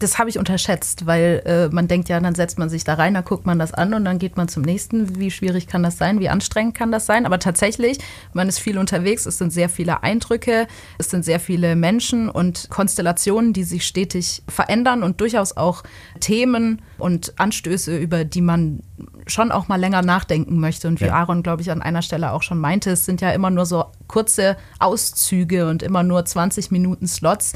das 0.00 0.18
habe 0.18 0.30
ich 0.30 0.38
unterschätzt, 0.38 1.06
weil 1.06 1.42
äh, 1.44 1.68
man 1.68 1.86
denkt 1.86 2.08
ja, 2.08 2.18
dann 2.18 2.34
setzt 2.34 2.58
man 2.58 2.70
sich 2.70 2.84
da 2.84 2.94
rein, 2.94 3.14
dann 3.14 3.24
guckt 3.24 3.44
man 3.44 3.58
das 3.58 3.74
an 3.74 3.92
und 3.92 4.04
dann 4.04 4.18
geht 4.18 4.36
man 4.36 4.48
zum 4.48 4.62
nächsten. 4.62 5.20
Wie 5.20 5.30
schwierig 5.30 5.66
kann 5.66 5.82
das 5.82 5.98
sein? 5.98 6.20
Wie 6.20 6.30
anstrengend 6.30 6.74
kann 6.74 6.90
das 6.90 7.04
sein? 7.04 7.26
Aber 7.26 7.38
tatsächlich, 7.38 7.98
man 8.32 8.48
ist 8.48 8.58
viel 8.58 8.78
unterwegs, 8.78 9.26
es 9.26 9.36
sind 9.36 9.52
sehr 9.52 9.68
viele 9.68 10.02
Eindrücke, 10.02 10.66
es 10.98 11.10
sind 11.10 11.24
sehr 11.24 11.38
viele 11.38 11.76
Menschen 11.76 12.30
und 12.30 12.68
Konstellationen, 12.70 13.52
die 13.52 13.62
sich 13.62 13.86
stetig 13.86 14.42
verändern 14.48 15.02
und 15.02 15.20
durchaus 15.20 15.56
auch 15.56 15.82
Themen 16.18 16.80
und 16.96 17.38
Anstöße, 17.38 17.96
über 17.96 18.24
die 18.24 18.40
man 18.40 18.80
schon 19.26 19.52
auch 19.52 19.68
mal 19.68 19.78
länger 19.78 20.00
nachdenken 20.00 20.58
möchte. 20.60 20.88
Und 20.88 21.00
wie 21.00 21.06
ja. 21.06 21.14
Aaron, 21.14 21.42
glaube 21.42 21.60
ich, 21.60 21.70
an 21.70 21.82
einer 21.82 22.02
Stelle 22.02 22.32
auch 22.32 22.42
schon 22.42 22.58
meinte, 22.58 22.90
es 22.90 23.04
sind 23.04 23.20
ja 23.20 23.32
immer 23.32 23.50
nur 23.50 23.66
so 23.66 23.84
kurze 24.08 24.56
Auszüge 24.78 25.68
und 25.68 25.82
immer 25.82 26.02
nur 26.02 26.24
20 26.24 26.70
Minuten 26.70 27.06
Slots 27.06 27.52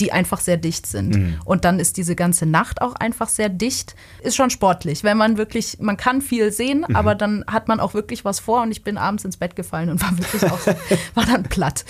die 0.00 0.12
einfach 0.12 0.40
sehr 0.40 0.56
dicht 0.56 0.86
sind. 0.86 1.16
Mhm. 1.16 1.40
Und 1.44 1.64
dann 1.64 1.78
ist 1.78 1.96
diese 1.96 2.14
ganze 2.14 2.46
Nacht 2.46 2.82
auch 2.82 2.94
einfach 2.94 3.28
sehr 3.28 3.48
dicht. 3.48 3.94
Ist 4.22 4.36
schon 4.36 4.50
sportlich, 4.50 5.04
wenn 5.04 5.16
man 5.16 5.38
wirklich, 5.38 5.78
man 5.80 5.96
kann 5.96 6.20
viel 6.20 6.52
sehen, 6.52 6.84
mhm. 6.88 6.96
aber 6.96 7.14
dann 7.14 7.44
hat 7.46 7.68
man 7.68 7.80
auch 7.80 7.94
wirklich 7.94 8.24
was 8.24 8.40
vor 8.40 8.62
und 8.62 8.70
ich 8.70 8.82
bin 8.82 8.98
abends 8.98 9.24
ins 9.24 9.36
Bett 9.36 9.56
gefallen 9.56 9.90
und 9.90 10.02
war 10.02 10.16
wirklich 10.18 10.44
auch, 10.44 10.66
war 11.14 11.26
dann 11.26 11.44
platt. 11.44 11.84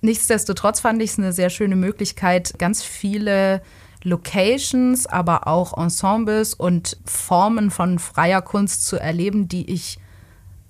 Nichtsdestotrotz 0.00 0.80
fand 0.80 1.02
ich 1.02 1.10
es 1.10 1.18
eine 1.18 1.32
sehr 1.32 1.50
schöne 1.50 1.76
Möglichkeit, 1.76 2.54
ganz 2.58 2.82
viele 2.82 3.62
Locations, 4.04 5.06
aber 5.06 5.48
auch 5.48 5.76
Ensembles 5.76 6.54
und 6.54 6.96
Formen 7.04 7.70
von 7.70 7.98
freier 7.98 8.42
Kunst 8.42 8.86
zu 8.86 8.98
erleben, 8.98 9.48
die 9.48 9.68
ich 9.70 9.98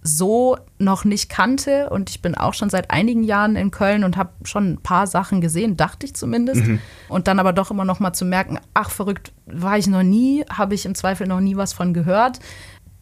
so 0.06 0.56
noch 0.78 1.04
nicht 1.04 1.28
kannte. 1.28 1.90
Und 1.90 2.10
ich 2.10 2.22
bin 2.22 2.34
auch 2.34 2.54
schon 2.54 2.70
seit 2.70 2.90
einigen 2.90 3.24
Jahren 3.24 3.56
in 3.56 3.70
Köln 3.70 4.04
und 4.04 4.16
habe 4.16 4.30
schon 4.44 4.72
ein 4.72 4.78
paar 4.78 5.06
Sachen 5.06 5.40
gesehen, 5.40 5.76
dachte 5.76 6.06
ich 6.06 6.14
zumindest. 6.14 6.64
Mhm. 6.64 6.80
Und 7.08 7.28
dann 7.28 7.38
aber 7.38 7.52
doch 7.52 7.70
immer 7.70 7.84
noch 7.84 8.00
mal 8.00 8.12
zu 8.12 8.24
merken, 8.24 8.58
ach 8.74 8.90
verrückt, 8.90 9.32
war 9.46 9.76
ich 9.78 9.86
noch 9.86 10.02
nie, 10.02 10.44
habe 10.48 10.74
ich 10.74 10.86
im 10.86 10.94
Zweifel 10.94 11.26
noch 11.26 11.40
nie 11.40 11.56
was 11.56 11.72
von 11.72 11.92
gehört. 11.92 12.40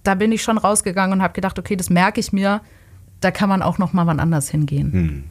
Da 0.03 0.15
bin 0.15 0.33
ich 0.33 0.43
schon 0.43 0.59
rausgegangen 0.59 1.19
und 1.19 1.23
habe 1.23 1.35
gedacht, 1.35 1.59
okay, 1.59 1.77
das 1.77 1.91
merke 1.91 2.21
ich 2.21 2.33
mir. 2.33 2.61
Da 3.21 3.31
kann 3.31 3.49
man 3.49 3.63
auch 3.63 3.79
noch 3.79 3.93
mal 3.93 4.07
wann 4.07 4.21
anders 4.21 4.49
hingehen. 4.51 4.91
Mhm. 4.93 5.25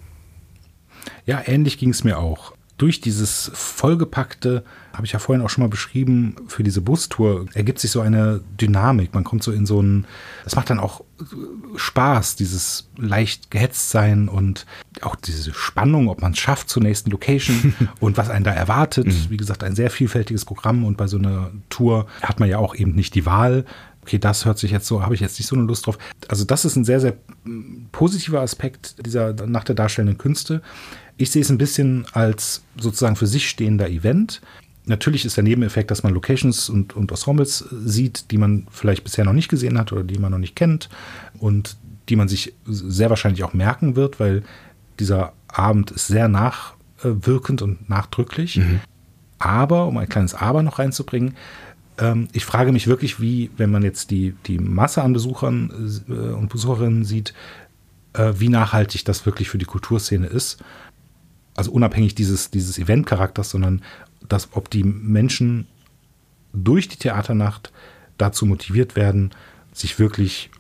Ja, 1.26 1.41
ähnlich 1.45 1.78
ging 1.78 1.89
es 1.89 2.03
mir 2.03 2.17
auch 2.17 2.53
durch 2.78 3.01
dieses 3.01 3.51
vollgepackte, 3.53 4.63
habe 4.93 5.05
ich 5.05 5.11
ja 5.11 5.19
vorhin 5.19 5.43
auch 5.43 5.49
schon 5.49 5.63
mal 5.63 5.69
beschrieben, 5.69 6.36
für 6.47 6.63
diese 6.63 6.82
Bustour 6.82 7.45
ergibt 7.53 7.80
sich 7.80 7.91
so 7.91 8.01
eine 8.01 8.41
Dynamik. 8.59 9.13
Man 9.13 9.24
kommt 9.24 9.43
so 9.43 9.51
in 9.51 9.65
so 9.65 9.82
ein, 9.82 10.05
es 10.45 10.55
macht 10.55 10.69
dann 10.69 10.80
auch 10.80 11.03
Spaß, 11.76 12.36
dieses 12.36 12.89
leicht 12.97 13.51
gehetzt 13.51 13.91
sein 13.91 14.28
und 14.28 14.65
auch 15.01 15.15
diese 15.15 15.53
Spannung, 15.53 16.09
ob 16.09 16.21
man 16.21 16.34
es 16.34 16.39
schafft 16.39 16.69
zur 16.69 16.84
nächsten 16.84 17.11
Location 17.11 17.74
und 17.99 18.17
was 18.17 18.30
einen 18.30 18.43
da 18.43 18.51
erwartet. 18.51 19.07
Mhm. 19.07 19.26
Wie 19.30 19.38
gesagt, 19.38 19.63
ein 19.63 19.76
sehr 19.76 19.89
vielfältiges 19.89 20.45
Programm 20.45 20.84
und 20.84 20.97
bei 20.97 21.07
so 21.07 21.17
einer 21.17 21.51
Tour 21.69 22.07
hat 22.21 22.39
man 22.39 22.49
ja 22.49 22.57
auch 22.57 22.76
eben 22.76 22.93
nicht 22.93 23.15
die 23.15 23.26
Wahl 23.26 23.65
okay, 24.03 24.19
das 24.19 24.45
hört 24.45 24.59
sich 24.59 24.71
jetzt 24.71 24.86
so, 24.86 25.01
habe 25.01 25.15
ich 25.15 25.21
jetzt 25.21 25.39
nicht 25.39 25.47
so 25.47 25.55
eine 25.55 25.65
Lust 25.65 25.88
drauf. 25.88 25.97
Also 26.28 26.43
das 26.43 26.65
ist 26.65 26.76
ein 26.76 26.84
sehr, 26.84 26.99
sehr 26.99 27.15
positiver 27.91 28.41
Aspekt 28.41 28.95
dieser 29.05 29.34
nach 29.47 29.63
der 29.63 29.76
darstellenden 29.76 30.17
Künste. 30.17 30.61
Ich 31.18 31.32
sehe 31.32 31.41
es 31.41 31.49
ein 31.49 31.57
bisschen 31.57 32.05
als 32.14 32.64
sozusagen 32.78 33.16
für 33.16 33.28
sich 33.28 33.47
stehender 33.49 33.89
Event. 33.89 34.41
Natürlich 34.86 35.26
ist 35.26 35.38
der 35.38 35.43
Nebeneffekt, 35.43 35.91
dass 35.91 36.03
man 36.03 36.14
Locations 36.14 36.70
und, 36.70 36.95
und 36.95 37.11
Ensembles 37.11 37.66
sieht, 37.86 38.32
die 38.32 38.38
man 38.38 38.68
vielleicht 38.70 39.03
bisher 39.03 39.24
noch 39.24 39.34
nicht 39.34 39.47
gesehen 39.47 39.78
hat 39.78 39.93
oder 39.93 40.03
die 40.03 40.18
man 40.18 40.32
noch 40.32 40.39
nicht 40.39 40.55
kennt 40.55 40.89
und 41.39 41.78
die 42.09 42.16
man 42.16 42.28
sich 42.28 42.53
sehr 42.66 43.09
wahrscheinlich 43.09 43.43
auch 43.43 43.53
merken 43.53 43.95
wird, 43.95 44.20
weil 44.20 44.43
dieser 44.99 45.34
Abend 45.47 45.91
ist 45.91 46.07
sehr 46.07 46.28
nachwirkend 46.28 47.61
und 47.61 47.89
nachdrücklich. 47.89 48.57
Mhm. 48.57 48.82
Aber, 49.39 49.88
um 49.88 49.97
ein 49.97 50.09
kleines 50.09 50.34
Aber 50.34 50.64
noch 50.64 50.80
reinzubringen, 50.80 51.36
ähm, 51.97 52.28
ich 52.34 52.43
frage 52.43 52.72
mich 52.72 52.88
wirklich, 52.88 53.22
wie, 53.22 53.51
wenn 53.55 53.72
man 53.72 53.84
jetzt 53.84 54.11
die, 54.11 54.34
die 54.47 54.59
Masse 54.59 55.01
an 55.01 55.14
Besuchern 55.14 55.72
äh, 56.09 56.34
und 56.34 56.49
Besucherinnen 56.49 57.05
sieht, 57.05 57.34
äh, 58.14 58.34
wie 58.38 58.49
nachhaltig 58.49 59.05
das 59.05 59.26
wirklich 59.26 59.49
für 59.49 59.57
die 59.57 59.66
Kulturszene 59.66 60.28
ist 60.28 60.61
also 61.55 61.71
unabhängig 61.71 62.15
dieses, 62.15 62.51
dieses 62.51 62.77
Event-Charakters, 62.77 63.49
sondern 63.49 63.81
dass, 64.27 64.49
ob 64.53 64.69
die 64.69 64.83
Menschen 64.83 65.67
durch 66.53 66.87
die 66.87 66.97
Theaternacht 66.97 67.71
dazu 68.17 68.45
motiviert 68.45 68.95
werden, 68.95 69.31
sich 69.73 69.99
wirklich 69.99 70.51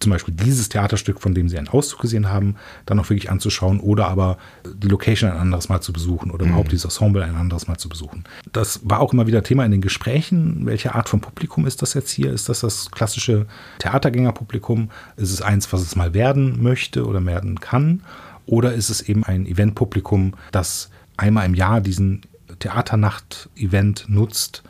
zum 0.00 0.10
Beispiel 0.10 0.34
dieses 0.34 0.70
Theaterstück, 0.70 1.20
von 1.20 1.34
dem 1.34 1.48
sie 1.48 1.58
einen 1.58 1.68
Auszug 1.68 2.00
gesehen 2.00 2.30
haben, 2.30 2.56
dann 2.86 2.98
auch 2.98 3.10
wirklich 3.10 3.30
anzuschauen 3.30 3.80
oder 3.80 4.08
aber 4.08 4.38
die 4.64 4.88
Location 4.88 5.30
ein 5.30 5.36
anderes 5.36 5.68
Mal 5.68 5.82
zu 5.82 5.92
besuchen 5.92 6.30
oder 6.30 6.46
mhm. 6.46 6.52
überhaupt 6.52 6.72
dieses 6.72 6.84
Ensemble 6.84 7.22
ein 7.22 7.36
anderes 7.36 7.68
Mal 7.68 7.76
zu 7.76 7.88
besuchen. 7.88 8.24
Das 8.52 8.80
war 8.82 9.00
auch 9.00 9.12
immer 9.12 9.26
wieder 9.26 9.42
Thema 9.42 9.64
in 9.64 9.70
den 9.70 9.82
Gesprächen. 9.82 10.64
Welche 10.64 10.94
Art 10.94 11.10
von 11.10 11.20
Publikum 11.20 11.66
ist 11.66 11.82
das 11.82 11.94
jetzt 11.94 12.10
hier? 12.10 12.32
Ist 12.32 12.48
das 12.48 12.60
das 12.60 12.90
klassische 12.90 13.46
Theatergängerpublikum? 13.78 14.90
Ist 15.16 15.32
es 15.32 15.42
eins, 15.42 15.70
was 15.72 15.82
es 15.82 15.94
mal 15.96 16.14
werden 16.14 16.62
möchte 16.62 17.06
oder 17.06 17.24
werden 17.26 17.60
kann? 17.60 18.02
Oder 18.50 18.74
ist 18.74 18.90
es 18.90 19.00
eben 19.00 19.22
ein 19.22 19.46
Eventpublikum, 19.46 20.34
das 20.50 20.90
einmal 21.16 21.46
im 21.46 21.54
Jahr 21.54 21.80
diesen 21.80 22.22
Theaternacht-Event 22.58 24.06
nutzt 24.08 24.64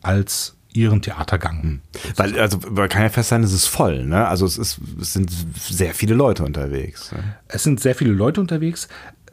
als 0.00 0.56
ihren 0.72 1.02
Theatergang. 1.02 1.62
Hm. 1.62 1.80
Weil, 2.16 2.40
also 2.40 2.58
man 2.70 2.88
kann 2.88 3.02
ja 3.02 3.10
fest 3.10 3.28
sein, 3.28 3.42
es 3.42 3.52
ist 3.52 3.66
voll, 3.66 4.06
ne? 4.06 4.26
Also 4.26 4.46
es, 4.46 4.56
ist, 4.56 4.80
es 4.98 5.12
sind 5.12 5.30
sehr 5.54 5.92
viele 5.92 6.14
Leute 6.14 6.44
unterwegs. 6.44 7.12
Ne? 7.12 7.36
Es 7.48 7.62
sind 7.62 7.80
sehr 7.80 7.94
viele 7.94 8.12
Leute 8.12 8.40
unterwegs. 8.40 8.88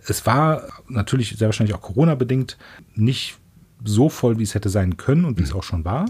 Es 0.06 0.26
war 0.26 0.64
natürlich 0.90 1.38
sehr 1.38 1.48
wahrscheinlich 1.48 1.74
auch 1.74 1.82
Corona-bedingt 1.82 2.58
nicht 2.94 3.38
so 3.86 4.10
voll, 4.10 4.38
wie 4.38 4.44
es 4.44 4.54
hätte 4.54 4.70
sein 4.70 4.98
können 4.98 5.24
und 5.24 5.38
wie 5.38 5.44
es 5.44 5.54
auch 5.54 5.64
schon 5.64 5.86
war? 5.86 6.06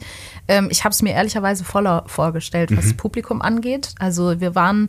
Ähm, 0.48 0.70
ich 0.72 0.84
habe 0.84 0.94
es 0.94 1.02
mir 1.02 1.14
ehrlicherweise 1.14 1.64
voller 1.64 2.06
vorgestellt, 2.08 2.72
was 2.72 2.86
mhm. 2.86 2.90
das 2.90 2.98
Publikum 2.98 3.42
angeht. 3.42 3.94
Also 4.00 4.40
wir 4.40 4.56
waren 4.56 4.88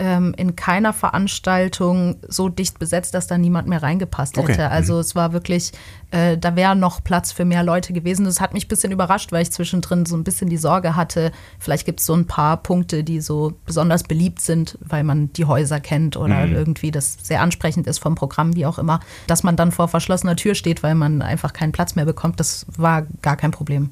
ähm, 0.00 0.34
in 0.38 0.56
keiner 0.56 0.94
Veranstaltung 0.94 2.16
so 2.26 2.48
dicht 2.48 2.78
besetzt, 2.78 3.12
dass 3.12 3.26
da 3.26 3.36
niemand 3.36 3.68
mehr 3.68 3.82
reingepasst 3.82 4.38
hätte. 4.38 4.52
Okay. 4.52 4.62
Also 4.62 4.94
mhm. 4.94 5.00
es 5.00 5.14
war 5.14 5.34
wirklich, 5.34 5.72
äh, 6.10 6.38
da 6.38 6.56
wäre 6.56 6.74
noch 6.74 7.04
Platz 7.04 7.32
für 7.32 7.44
mehr 7.44 7.62
Leute 7.62 7.92
gewesen. 7.92 8.24
Das 8.24 8.40
hat 8.40 8.54
mich 8.54 8.64
ein 8.64 8.68
bisschen 8.68 8.92
überrascht, 8.92 9.30
weil 9.30 9.42
ich 9.42 9.52
zwischendrin 9.52 10.06
so 10.06 10.16
ein 10.16 10.24
bisschen 10.24 10.48
die 10.48 10.56
Sorge 10.56 10.96
hatte, 10.96 11.32
vielleicht 11.58 11.84
gibt 11.84 12.00
es 12.00 12.06
so 12.06 12.14
ein 12.14 12.26
paar 12.26 12.56
Punkte, 12.56 13.04
die 13.04 13.20
so 13.20 13.52
besonders 13.66 14.02
beliebt 14.02 14.40
sind, 14.40 14.78
weil 14.80 15.04
man 15.04 15.30
die 15.34 15.44
Häuser 15.44 15.80
kennt 15.80 16.16
oder 16.16 16.46
mhm. 16.46 16.54
irgendwie 16.54 16.90
das 16.90 17.18
sehr 17.22 17.42
ansprechend 17.42 17.86
ist 17.86 17.98
vom 17.98 18.14
Programm, 18.14 18.56
wie 18.56 18.64
auch 18.64 18.78
immer, 18.78 19.00
dass 19.26 19.42
man 19.42 19.56
dann 19.56 19.70
vor 19.70 19.88
verschlossener 19.88 20.34
Tür 20.34 20.54
steht, 20.54 20.82
weil 20.82 20.94
man 20.94 21.20
einfach 21.20 21.52
keinen 21.52 21.72
Platz 21.72 21.94
mehr 21.94 22.06
bekommt. 22.06 22.40
Das 22.40 22.64
war 22.74 23.02
gar 23.20 23.36
kein 23.36 23.50
Problem. 23.50 23.90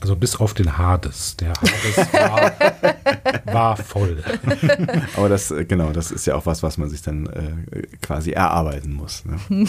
Also 0.00 0.16
bis 0.16 0.36
auf 0.36 0.54
den 0.54 0.78
Hades. 0.78 1.36
Der 1.36 1.52
Hades 1.52 2.12
war, 2.12 2.52
war 3.54 3.76
voll. 3.76 4.22
Aber 5.16 5.28
das, 5.28 5.50
äh, 5.50 5.64
genau, 5.64 5.90
das 5.90 6.10
ist 6.10 6.26
ja 6.26 6.34
auch 6.34 6.46
was, 6.46 6.62
was 6.62 6.78
man 6.78 6.88
sich 6.88 7.02
dann 7.02 7.26
äh, 7.26 7.82
quasi 8.00 8.30
erarbeiten 8.30 8.92
muss. 8.92 9.24
Ne? 9.24 9.66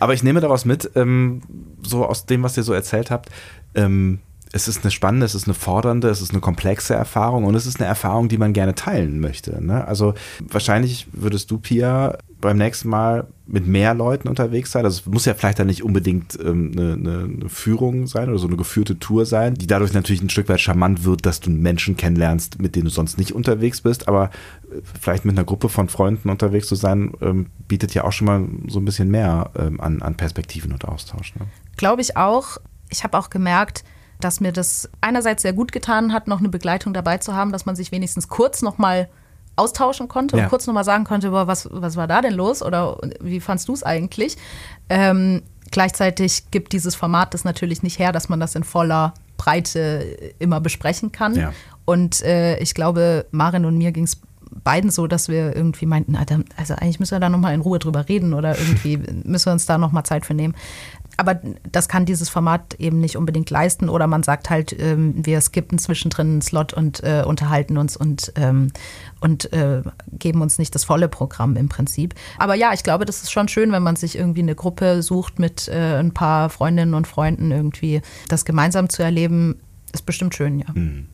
Aber 0.00 0.14
ich 0.14 0.22
nehme 0.22 0.40
daraus 0.40 0.64
mit, 0.64 0.90
ähm, 0.96 1.42
so 1.82 2.04
aus 2.04 2.26
dem, 2.26 2.42
was 2.42 2.56
ihr 2.56 2.64
so 2.64 2.72
erzählt 2.72 3.10
habt, 3.10 3.30
ähm, 3.74 4.18
es 4.52 4.68
ist 4.68 4.82
eine 4.82 4.90
spannende, 4.90 5.24
es 5.24 5.34
ist 5.34 5.46
eine 5.46 5.54
fordernde, 5.54 6.08
es 6.08 6.20
ist 6.20 6.32
eine 6.32 6.40
komplexe 6.40 6.94
Erfahrung 6.94 7.44
und 7.44 7.54
es 7.54 7.64
ist 7.64 7.80
eine 7.80 7.88
Erfahrung, 7.88 8.28
die 8.28 8.36
man 8.36 8.52
gerne 8.52 8.74
teilen 8.74 9.18
möchte. 9.18 9.64
Ne? 9.64 9.86
Also 9.86 10.14
wahrscheinlich 10.40 11.06
würdest 11.12 11.50
du, 11.50 11.58
Pia, 11.58 12.18
beim 12.42 12.58
nächsten 12.58 12.90
Mal 12.90 13.26
mit 13.46 13.66
mehr 13.66 13.94
Leuten 13.94 14.28
unterwegs 14.28 14.72
sein. 14.72 14.84
Also 14.84 15.00
es 15.00 15.06
muss 15.06 15.24
ja 15.24 15.32
vielleicht 15.32 15.58
dann 15.58 15.68
nicht 15.68 15.82
unbedingt 15.82 16.38
ähm, 16.40 16.72
eine, 16.76 16.92
eine, 16.92 17.24
eine, 17.24 17.48
Führung 17.48 18.06
sein 18.06 18.28
oder 18.28 18.38
so 18.38 18.46
eine 18.46 18.56
geführte 18.56 18.98
Tour 18.98 19.24
sein, 19.24 19.54
die 19.54 19.66
dadurch 19.66 19.94
natürlich 19.94 20.20
ein 20.20 20.28
Stück 20.28 20.48
weit 20.50 20.60
charmant 20.60 21.04
wird, 21.04 21.24
dass 21.24 21.40
du 21.40 21.50
Menschen 21.50 21.96
kennenlernst, 21.96 22.60
mit 22.60 22.76
denen 22.76 22.84
du 22.84 22.90
sonst 22.90 23.16
nicht 23.16 23.32
unterwegs 23.32 23.80
bist. 23.80 24.08
Aber 24.08 24.26
äh, 24.70 24.80
vielleicht 25.00 25.24
mit 25.24 25.38
einer 25.38 25.46
Gruppe 25.46 25.70
von 25.70 25.88
Freunden 25.88 26.28
unterwegs 26.28 26.66
zu 26.66 26.74
sein, 26.74 27.12
ähm, 27.22 27.46
bietet 27.68 27.94
ja 27.94 28.04
auch 28.04 28.12
schon 28.12 28.26
mal 28.26 28.46
so 28.68 28.80
ein 28.80 28.84
bisschen 28.84 29.10
mehr 29.10 29.50
ähm, 29.56 29.80
an, 29.80 30.02
an 30.02 30.16
Perspektiven 30.16 30.72
und 30.72 30.84
Austausch. 30.84 31.34
Ne? 31.36 31.46
Glaube 31.78 32.02
ich 32.02 32.16
auch. 32.18 32.58
Ich 32.90 33.04
habe 33.04 33.16
auch 33.16 33.30
gemerkt, 33.30 33.84
dass 34.20 34.40
mir 34.40 34.52
das 34.52 34.90
einerseits 35.00 35.42
sehr 35.42 35.52
gut 35.52 35.72
getan 35.72 36.12
hat, 36.12 36.28
noch 36.28 36.40
eine 36.40 36.48
Begleitung 36.48 36.92
dabei 36.92 37.18
zu 37.18 37.34
haben, 37.34 37.52
dass 37.52 37.66
man 37.66 37.76
sich 37.76 37.92
wenigstens 37.92 38.28
kurz 38.28 38.62
noch 38.62 38.78
mal 38.78 39.08
austauschen 39.56 40.08
konnte 40.08 40.36
ja. 40.36 40.44
und 40.44 40.48
kurz 40.48 40.66
noch 40.66 40.74
mal 40.74 40.84
sagen 40.84 41.04
konnte, 41.04 41.30
boah, 41.30 41.46
was, 41.46 41.68
was 41.70 41.96
war 41.96 42.06
da 42.06 42.20
denn 42.20 42.34
los 42.34 42.62
oder 42.62 42.98
wie 43.20 43.40
fandst 43.40 43.68
du 43.68 43.74
es 43.74 43.82
eigentlich? 43.82 44.36
Ähm, 44.88 45.42
gleichzeitig 45.70 46.50
gibt 46.50 46.72
dieses 46.72 46.94
Format 46.94 47.34
das 47.34 47.44
natürlich 47.44 47.82
nicht 47.82 47.98
her, 47.98 48.12
dass 48.12 48.28
man 48.28 48.40
das 48.40 48.54
in 48.54 48.64
voller 48.64 49.14
Breite 49.36 50.34
immer 50.38 50.60
besprechen 50.60 51.12
kann. 51.12 51.34
Ja. 51.34 51.52
Und 51.84 52.22
äh, 52.22 52.58
ich 52.58 52.74
glaube, 52.74 53.26
Marin 53.30 53.64
und 53.64 53.76
mir 53.76 53.92
ging 53.92 54.04
es 54.04 54.20
beiden 54.64 54.90
so, 54.90 55.06
dass 55.06 55.28
wir 55.28 55.56
irgendwie 55.56 55.86
meinten, 55.86 56.16
also 56.56 56.74
eigentlich 56.74 57.00
müssen 57.00 57.12
wir 57.12 57.20
da 57.20 57.30
noch 57.30 57.38
mal 57.38 57.54
in 57.54 57.62
Ruhe 57.62 57.78
drüber 57.78 58.08
reden 58.08 58.34
oder 58.34 58.58
irgendwie 58.58 58.96
müssen 59.24 59.46
wir 59.46 59.52
uns 59.52 59.66
da 59.66 59.78
noch 59.78 59.92
mal 59.92 60.04
Zeit 60.04 60.26
für 60.26 60.34
nehmen 60.34 60.54
aber 61.16 61.40
das 61.70 61.88
kann 61.88 62.04
dieses 62.06 62.28
Format 62.28 62.74
eben 62.74 63.00
nicht 63.00 63.16
unbedingt 63.16 63.50
leisten. 63.50 63.88
Oder 63.88 64.06
man 64.06 64.22
sagt 64.22 64.50
halt, 64.50 64.74
ähm, 64.78 65.14
wir 65.16 65.40
skippen 65.40 65.78
zwischendrin 65.78 66.28
einen 66.28 66.42
Slot 66.42 66.72
und 66.72 67.02
äh, 67.02 67.22
unterhalten 67.26 67.78
uns 67.78 67.96
und, 67.96 68.32
ähm, 68.36 68.72
und 69.22 69.52
äh, 69.52 69.82
geben 70.12 70.42
uns 70.42 70.58
nicht 70.58 70.74
das 70.74 70.84
volle 70.84 71.08
Programm 71.08 71.56
im 71.56 71.68
Prinzip. 71.68 72.14
Aber 72.38 72.54
ja, 72.54 72.72
ich 72.72 72.82
glaube, 72.82 73.04
das 73.04 73.22
ist 73.22 73.30
schon 73.30 73.48
schön, 73.48 73.70
wenn 73.72 73.82
man 73.82 73.96
sich 73.96 74.18
irgendwie 74.18 74.42
eine 74.42 74.54
Gruppe 74.54 75.02
sucht 75.02 75.38
mit 75.38 75.68
äh, 75.68 75.98
ein 75.98 76.12
paar 76.12 76.50
Freundinnen 76.50 76.94
und 76.94 77.06
Freunden 77.06 77.52
irgendwie. 77.52 78.02
Das 78.28 78.44
gemeinsam 78.44 78.88
zu 78.88 79.02
erleben, 79.02 79.60
ist 79.92 80.06
bestimmt 80.06 80.34
schön, 80.34 80.58
ja. 80.58 80.66
Mhm. 80.74 81.06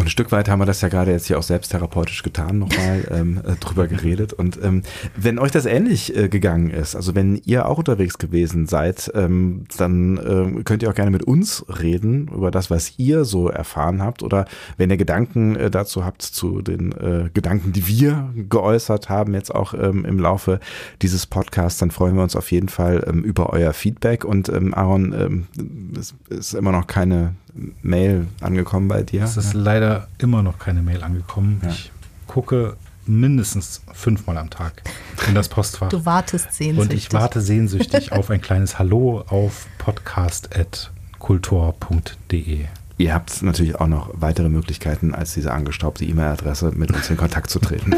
Und 0.00 0.06
ein 0.06 0.08
Stück 0.10 0.32
weit 0.32 0.48
haben 0.48 0.60
wir 0.60 0.64
das 0.64 0.80
ja 0.80 0.88
gerade 0.88 1.10
jetzt 1.10 1.26
hier 1.26 1.38
auch 1.38 1.42
selbsttherapeutisch 1.42 2.22
getan, 2.22 2.58
nochmal 2.58 3.06
ähm, 3.10 3.42
äh, 3.46 3.56
drüber 3.56 3.86
geredet. 3.86 4.32
Und 4.32 4.58
ähm, 4.62 4.82
wenn 5.14 5.38
euch 5.38 5.50
das 5.50 5.66
ähnlich 5.66 6.16
äh, 6.16 6.30
gegangen 6.30 6.70
ist, 6.70 6.96
also 6.96 7.14
wenn 7.14 7.36
ihr 7.44 7.68
auch 7.68 7.76
unterwegs 7.76 8.16
gewesen 8.16 8.66
seid, 8.66 9.12
ähm, 9.14 9.64
dann 9.76 10.16
äh, 10.16 10.62
könnt 10.62 10.82
ihr 10.82 10.88
auch 10.88 10.94
gerne 10.94 11.10
mit 11.10 11.24
uns 11.24 11.66
reden 11.68 12.28
über 12.28 12.50
das, 12.50 12.70
was 12.70 12.94
ihr 12.96 13.26
so 13.26 13.50
erfahren 13.50 14.00
habt. 14.00 14.22
Oder 14.22 14.46
wenn 14.78 14.88
ihr 14.88 14.96
Gedanken 14.96 15.54
äh, 15.56 15.70
dazu 15.70 16.02
habt, 16.02 16.22
zu 16.22 16.62
den 16.62 16.92
äh, 16.92 17.28
Gedanken, 17.34 17.74
die 17.74 17.86
wir 17.86 18.32
geäußert 18.48 19.10
haben, 19.10 19.34
jetzt 19.34 19.54
auch 19.54 19.74
ähm, 19.74 20.06
im 20.06 20.18
Laufe 20.18 20.60
dieses 21.02 21.26
Podcasts, 21.26 21.78
dann 21.78 21.90
freuen 21.90 22.16
wir 22.16 22.22
uns 22.22 22.36
auf 22.36 22.50
jeden 22.52 22.70
Fall 22.70 23.04
ähm, 23.06 23.22
über 23.22 23.50
euer 23.50 23.74
Feedback. 23.74 24.24
Und 24.24 24.48
ähm, 24.48 24.72
Aaron, 24.72 25.12
ähm, 25.12 25.46
es 25.94 26.14
ist 26.30 26.54
immer 26.54 26.72
noch 26.72 26.86
keine 26.86 27.34
Mail 27.82 28.26
angekommen 28.40 28.88
bei 28.88 29.02
dir? 29.02 29.24
Es 29.24 29.36
ist 29.36 29.52
ja. 29.54 29.60
leider 29.60 30.08
immer 30.18 30.42
noch 30.42 30.58
keine 30.58 30.82
Mail 30.82 31.02
angekommen. 31.02 31.60
Ja. 31.62 31.70
Ich 31.70 31.92
gucke 32.26 32.76
mindestens 33.06 33.82
fünfmal 33.92 34.38
am 34.38 34.50
Tag 34.50 34.82
in 35.26 35.34
das 35.34 35.48
Postfach. 35.48 35.88
Du 35.88 36.06
wartest 36.06 36.54
sehnsüchtig. 36.54 36.90
Und 36.90 36.96
ich 36.96 37.12
warte 37.12 37.40
sehnsüchtig 37.40 38.12
auf 38.12 38.30
ein 38.30 38.40
kleines 38.40 38.78
Hallo 38.78 39.24
auf 39.28 39.66
podcast.kultor.de. 39.78 42.66
Ihr 42.98 43.14
habt 43.14 43.42
natürlich 43.42 43.76
auch 43.76 43.86
noch 43.86 44.10
weitere 44.12 44.50
Möglichkeiten 44.50 45.14
als 45.14 45.32
diese 45.32 45.52
angestaubte 45.52 46.04
E-Mail-Adresse, 46.04 46.72
mit 46.74 46.92
uns 46.92 47.08
in 47.08 47.16
Kontakt 47.16 47.48
zu 47.48 47.58
treten. 47.58 47.94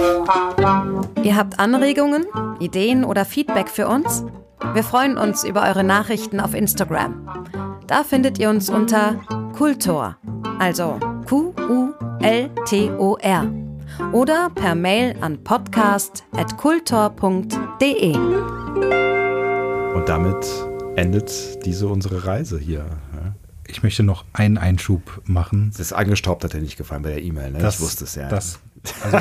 Ihr 1.25 1.37
habt 1.37 1.59
Anregungen, 1.59 2.25
Ideen 2.61 3.05
oder 3.05 3.25
Feedback 3.25 3.69
für 3.69 3.89
uns? 3.89 4.23
Wir 4.75 4.85
freuen 4.85 5.19
uns 5.19 5.43
über 5.43 5.65
eure 5.65 5.83
Nachrichten 5.83 6.39
auf 6.39 6.55
Instagram. 6.55 7.72
Da 7.93 8.03
findet 8.05 8.38
ihr 8.38 8.49
uns 8.49 8.70
unter 8.70 9.16
Kultor, 9.55 10.16
also 10.59 10.99
Q-U-L-T-O-R. 11.28 13.53
Oder 14.12 14.49
per 14.49 14.74
Mail 14.74 15.14
an 15.20 15.45
podcast.kultor.de. 15.45 18.16
Und 19.95 20.09
damit 20.09 20.47
endet 20.97 21.66
diese 21.66 21.88
unsere 21.88 22.24
Reise 22.24 22.59
hier. 22.59 22.86
Ich 23.66 23.82
möchte 23.82 24.03
noch 24.03 24.24
einen 24.32 24.57
Einschub 24.57 25.20
machen. 25.26 25.70
Das 25.76 25.93
angestaubt 25.93 26.45
hat 26.45 26.55
dir 26.55 26.62
nicht 26.62 26.78
gefallen 26.78 27.03
bei 27.03 27.11
der 27.11 27.22
E-Mail, 27.22 27.51
ne? 27.51 27.59
Das, 27.59 27.74
ich 27.74 27.82
wusste 27.82 28.05
es 28.05 28.14
ja. 28.14 28.30
Das 28.30 28.59
also 29.03 29.18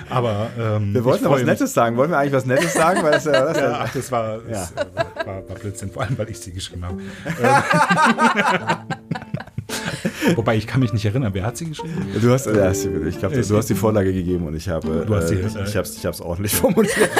aber 0.08 0.48
ähm, 0.58 0.94
wir 0.94 1.04
wollten 1.04 1.28
was 1.28 1.42
Nettes 1.42 1.74
sagen. 1.74 1.96
Wollen 1.96 2.10
wir 2.10 2.18
eigentlich 2.18 2.32
was 2.32 2.46
Nettes 2.46 2.72
sagen? 2.72 3.02
Weil 3.02 3.12
das, 3.12 3.24
ja, 3.24 3.44
das, 3.44 3.58
ja, 3.58 3.80
ach, 3.84 3.92
das 3.92 4.12
war, 4.12 4.38
das 4.38 4.72
ja. 4.74 4.86
war, 5.26 5.48
war 5.48 5.56
Blödsinn, 5.56 5.90
vor 5.90 6.02
allem 6.02 6.16
weil 6.18 6.30
ich 6.30 6.38
sie 6.38 6.52
geschrieben 6.52 6.84
habe. 6.84 6.96
Wobei 10.34 10.56
ich 10.56 10.66
kann 10.66 10.80
mich 10.80 10.92
nicht 10.92 11.04
erinnern, 11.04 11.34
wer 11.34 11.44
hat 11.44 11.56
sie 11.56 11.66
geschrieben? 11.66 12.06
Du 12.20 12.30
hast, 12.30 12.46
ja, 12.46 12.70
ich 12.70 13.18
glaube, 13.18 13.40
du 13.40 13.56
hast 13.56 13.68
die 13.68 13.74
Vorlage 13.74 14.12
gegeben 14.12 14.46
und 14.46 14.54
ich 14.54 14.68
habe, 14.68 15.04
du 15.06 15.14
hast 15.14 15.30
die, 15.30 15.36
äh, 15.36 15.46
ich, 15.46 15.56
ich 15.56 15.76
habe 15.76 15.86
es 15.86 16.20
ordentlich 16.20 16.54
formuliert. 16.56 17.10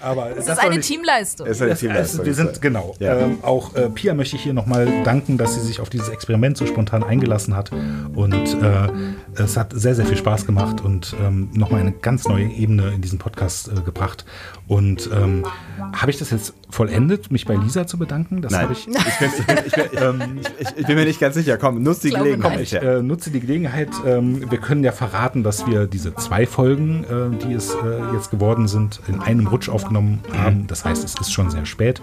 Aber, 0.00 0.22
aber 0.22 0.36
es 0.36 0.48
ist 0.48 0.58
eine 0.58 0.80
Teamleistung. 0.80 1.46
Es 1.46 1.56
ist 1.56 1.62
eine 1.62 1.76
Teamleistung. 1.76 2.24
wir 2.24 2.34
sind 2.34 2.60
genau. 2.60 2.94
Ja. 2.98 3.18
Ähm, 3.18 3.38
auch 3.42 3.74
äh, 3.74 3.88
Pia 3.88 4.14
möchte 4.14 4.36
ich 4.36 4.42
hier 4.42 4.54
nochmal 4.54 5.02
danken, 5.04 5.38
dass 5.38 5.54
sie 5.54 5.60
sich 5.60 5.80
auf 5.80 5.90
dieses 5.90 6.08
Experiment 6.08 6.56
so 6.56 6.66
spontan 6.66 7.02
eingelassen 7.02 7.56
hat 7.56 7.70
und 8.14 8.62
äh, 8.62 8.88
es 9.34 9.56
hat 9.56 9.72
sehr 9.74 9.94
sehr 9.94 10.06
viel 10.06 10.16
Spaß 10.16 10.46
gemacht 10.46 10.80
und 10.80 11.14
ähm, 11.22 11.50
nochmal 11.54 11.80
eine 11.80 11.92
ganz 11.92 12.26
neue 12.26 12.46
Ebene 12.46 12.92
in 12.94 13.00
diesen 13.00 13.18
Podcast 13.18 13.68
äh, 13.68 13.80
gebracht. 13.80 14.24
Und 14.66 15.10
ähm, 15.12 15.44
habe 15.92 16.10
ich 16.10 16.18
das 16.18 16.30
jetzt 16.30 16.54
vollendet, 16.70 17.32
mich 17.32 17.44
bei 17.44 17.56
Lisa 17.56 17.86
zu 17.86 17.98
bedanken? 17.98 18.40
Das 18.40 18.52
Nein. 18.52 18.68
Ich, 18.70 18.86
ich, 18.86 18.94
bin, 18.94 19.02
ich, 19.26 19.46
bin, 19.46 19.58
ich, 19.66 19.72
bin, 19.72 19.84
ähm, 20.02 20.40
ich, 20.76 20.86
bin, 20.86 20.96
mir 20.96 21.04
nicht 21.04 21.20
ganz 21.20 21.34
sicher. 21.34 21.49
Komm, 21.56 21.82
nutze 21.82 22.08
die 22.08 22.14
Gelegenheit. 22.14 22.52
Komm, 22.52 22.62
ich 22.62 22.74
äh, 22.74 23.02
nutze 23.02 23.30
die 23.30 23.40
Gelegenheit. 23.40 23.90
Ähm, 24.06 24.50
wir 24.50 24.58
können 24.58 24.84
ja 24.84 24.92
verraten, 24.92 25.42
dass 25.42 25.66
wir 25.66 25.86
diese 25.86 26.14
zwei 26.14 26.46
Folgen, 26.46 27.04
äh, 27.04 27.44
die 27.44 27.52
es 27.54 27.70
äh, 27.70 28.14
jetzt 28.14 28.30
geworden 28.30 28.68
sind, 28.68 29.00
in 29.08 29.20
einem 29.20 29.46
Rutsch 29.46 29.68
aufgenommen 29.68 30.20
haben. 30.36 30.66
Das 30.66 30.84
heißt, 30.84 31.04
es 31.04 31.14
ist 31.20 31.32
schon 31.32 31.50
sehr 31.50 31.66
spät. 31.66 32.02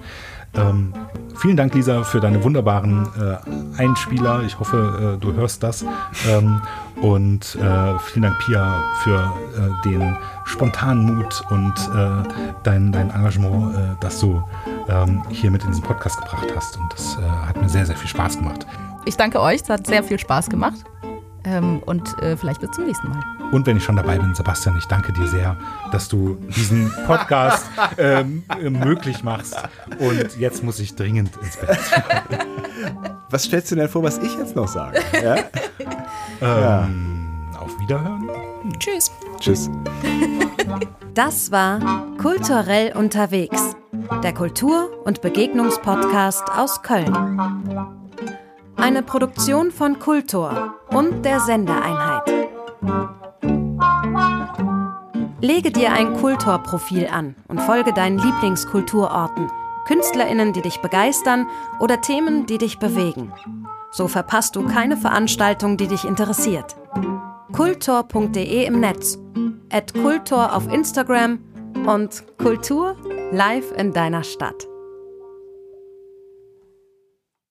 Ähm, 0.56 0.94
vielen 1.36 1.58
Dank, 1.58 1.74
Lisa, 1.76 2.04
für 2.04 2.20
deine 2.20 2.44
wunderbaren 2.44 3.08
äh, 3.20 3.82
Einspieler. 3.82 4.44
Ich 4.44 4.60
hoffe, 4.60 5.18
äh, 5.18 5.22
du 5.22 5.34
hörst 5.34 5.62
das. 5.62 5.86
Ähm, 6.30 6.62
Und 7.00 7.56
äh, 7.62 8.00
vielen 8.00 8.24
Dank, 8.24 8.40
Pia, 8.40 8.82
für 9.04 9.32
äh, 9.56 9.88
den 9.88 10.18
spontanen 10.46 11.18
Mut 11.18 11.44
und 11.52 11.74
äh, 11.94 12.24
dein, 12.64 12.92
dein 12.92 13.12
Engagement, 13.12 13.76
äh, 13.76 13.80
das 14.00 14.20
du 14.20 14.44
ähm, 14.90 15.22
hier 15.30 15.52
mit 15.52 15.62
in 15.64 15.70
diesen 15.70 15.84
Podcast 15.84 16.18
gebracht 16.18 16.48
hast. 16.56 16.76
Und 16.78 16.92
das 16.92 17.20
äh, 17.20 17.48
hat 17.48 17.62
mir 17.62 17.70
sehr, 17.70 17.86
sehr 17.86 17.96
viel 17.96 18.10
Spaß 18.10 18.40
gemacht. 18.40 18.66
Ich 19.08 19.16
danke 19.16 19.40
euch, 19.40 19.62
es 19.62 19.70
hat 19.70 19.88
sehr 19.88 20.04
viel 20.04 20.20
Spaß 20.20 20.50
gemacht. 20.50 20.84
Ähm, 21.46 21.82
und 21.86 22.22
äh, 22.22 22.36
vielleicht 22.36 22.60
bis 22.60 22.72
zum 22.72 22.88
nächsten 22.88 23.08
Mal. 23.08 23.24
Und 23.54 23.66
wenn 23.66 23.78
ich 23.78 23.84
schon 23.86 23.96
dabei 23.96 24.18
bin, 24.18 24.36
Sebastian, 24.36 24.78
ich 24.78 24.86
danke 24.86 25.14
dir 25.14 25.26
sehr, 25.28 25.56
dass 25.94 26.10
du 26.10 26.36
diesen 26.54 26.92
Podcast 27.06 27.66
ähm, 27.98 28.44
möglich 28.62 29.24
machst. 29.24 29.56
Und 29.98 30.38
jetzt 30.38 30.62
muss 30.62 30.82
ich 30.82 30.94
dringend 30.96 31.32
ins 31.38 31.56
Bett. 31.56 31.80
Was 33.30 33.46
stellst 33.46 33.72
du 33.72 33.76
denn 33.76 33.88
vor, 33.88 34.04
was 34.04 34.18
ich 34.20 34.38
jetzt 34.38 34.56
noch 34.56 34.70
sage? 34.70 35.00
Ja? 35.22 35.36
ähm, 36.42 37.50
ja. 37.52 37.60
Auf 37.60 37.78
Wiederhören. 37.80 38.30
Tschüss. 38.80 39.12
Tschüss. 39.40 39.70
Das 41.14 41.52
war 41.52 41.80
Kulturell 42.18 42.96
unterwegs, 42.96 43.76
der 44.24 44.34
Kultur- 44.34 44.90
und 45.06 45.22
Begegnungspodcast 45.22 46.44
aus 46.56 46.82
Köln. 46.84 47.97
Eine 48.78 49.02
Produktion 49.02 49.72
von 49.72 50.00
Kultor 50.00 50.76
und 50.92 51.26
der 51.26 51.40
Sendeeinheit. 51.40 52.32
Lege 55.42 55.72
dir 55.72 55.92
ein 55.94 56.14
Kultorprofil 56.14 57.08
an 57.08 57.36
und 57.48 57.60
folge 57.62 57.92
deinen 57.94 58.20
Lieblingskulturorten, 58.20 59.52
KünstlerInnen, 59.88 60.54
die 60.54 60.62
dich 60.62 60.80
begeistern 60.82 61.48
oder 61.80 62.02
Themen, 62.02 62.46
die 62.46 62.60
dich 62.60 62.78
bewegen. 62.80 63.34
So 63.92 64.08
verpasst 64.08 64.56
du 64.56 64.68
keine 64.68 64.96
Veranstaltung, 64.96 65.78
die 65.78 65.88
dich 65.88 66.06
interessiert. 66.06 66.76
Kultor.de 67.54 68.66
im 68.66 68.80
Netz, 68.80 69.18
at 69.72 69.94
Kultor 69.94 70.56
auf 70.56 70.72
Instagram 70.72 71.40
und 71.88 72.24
Kultur 72.38 72.96
live 73.32 73.72
in 73.76 73.94
deiner 73.94 74.24
Stadt. 74.24 74.68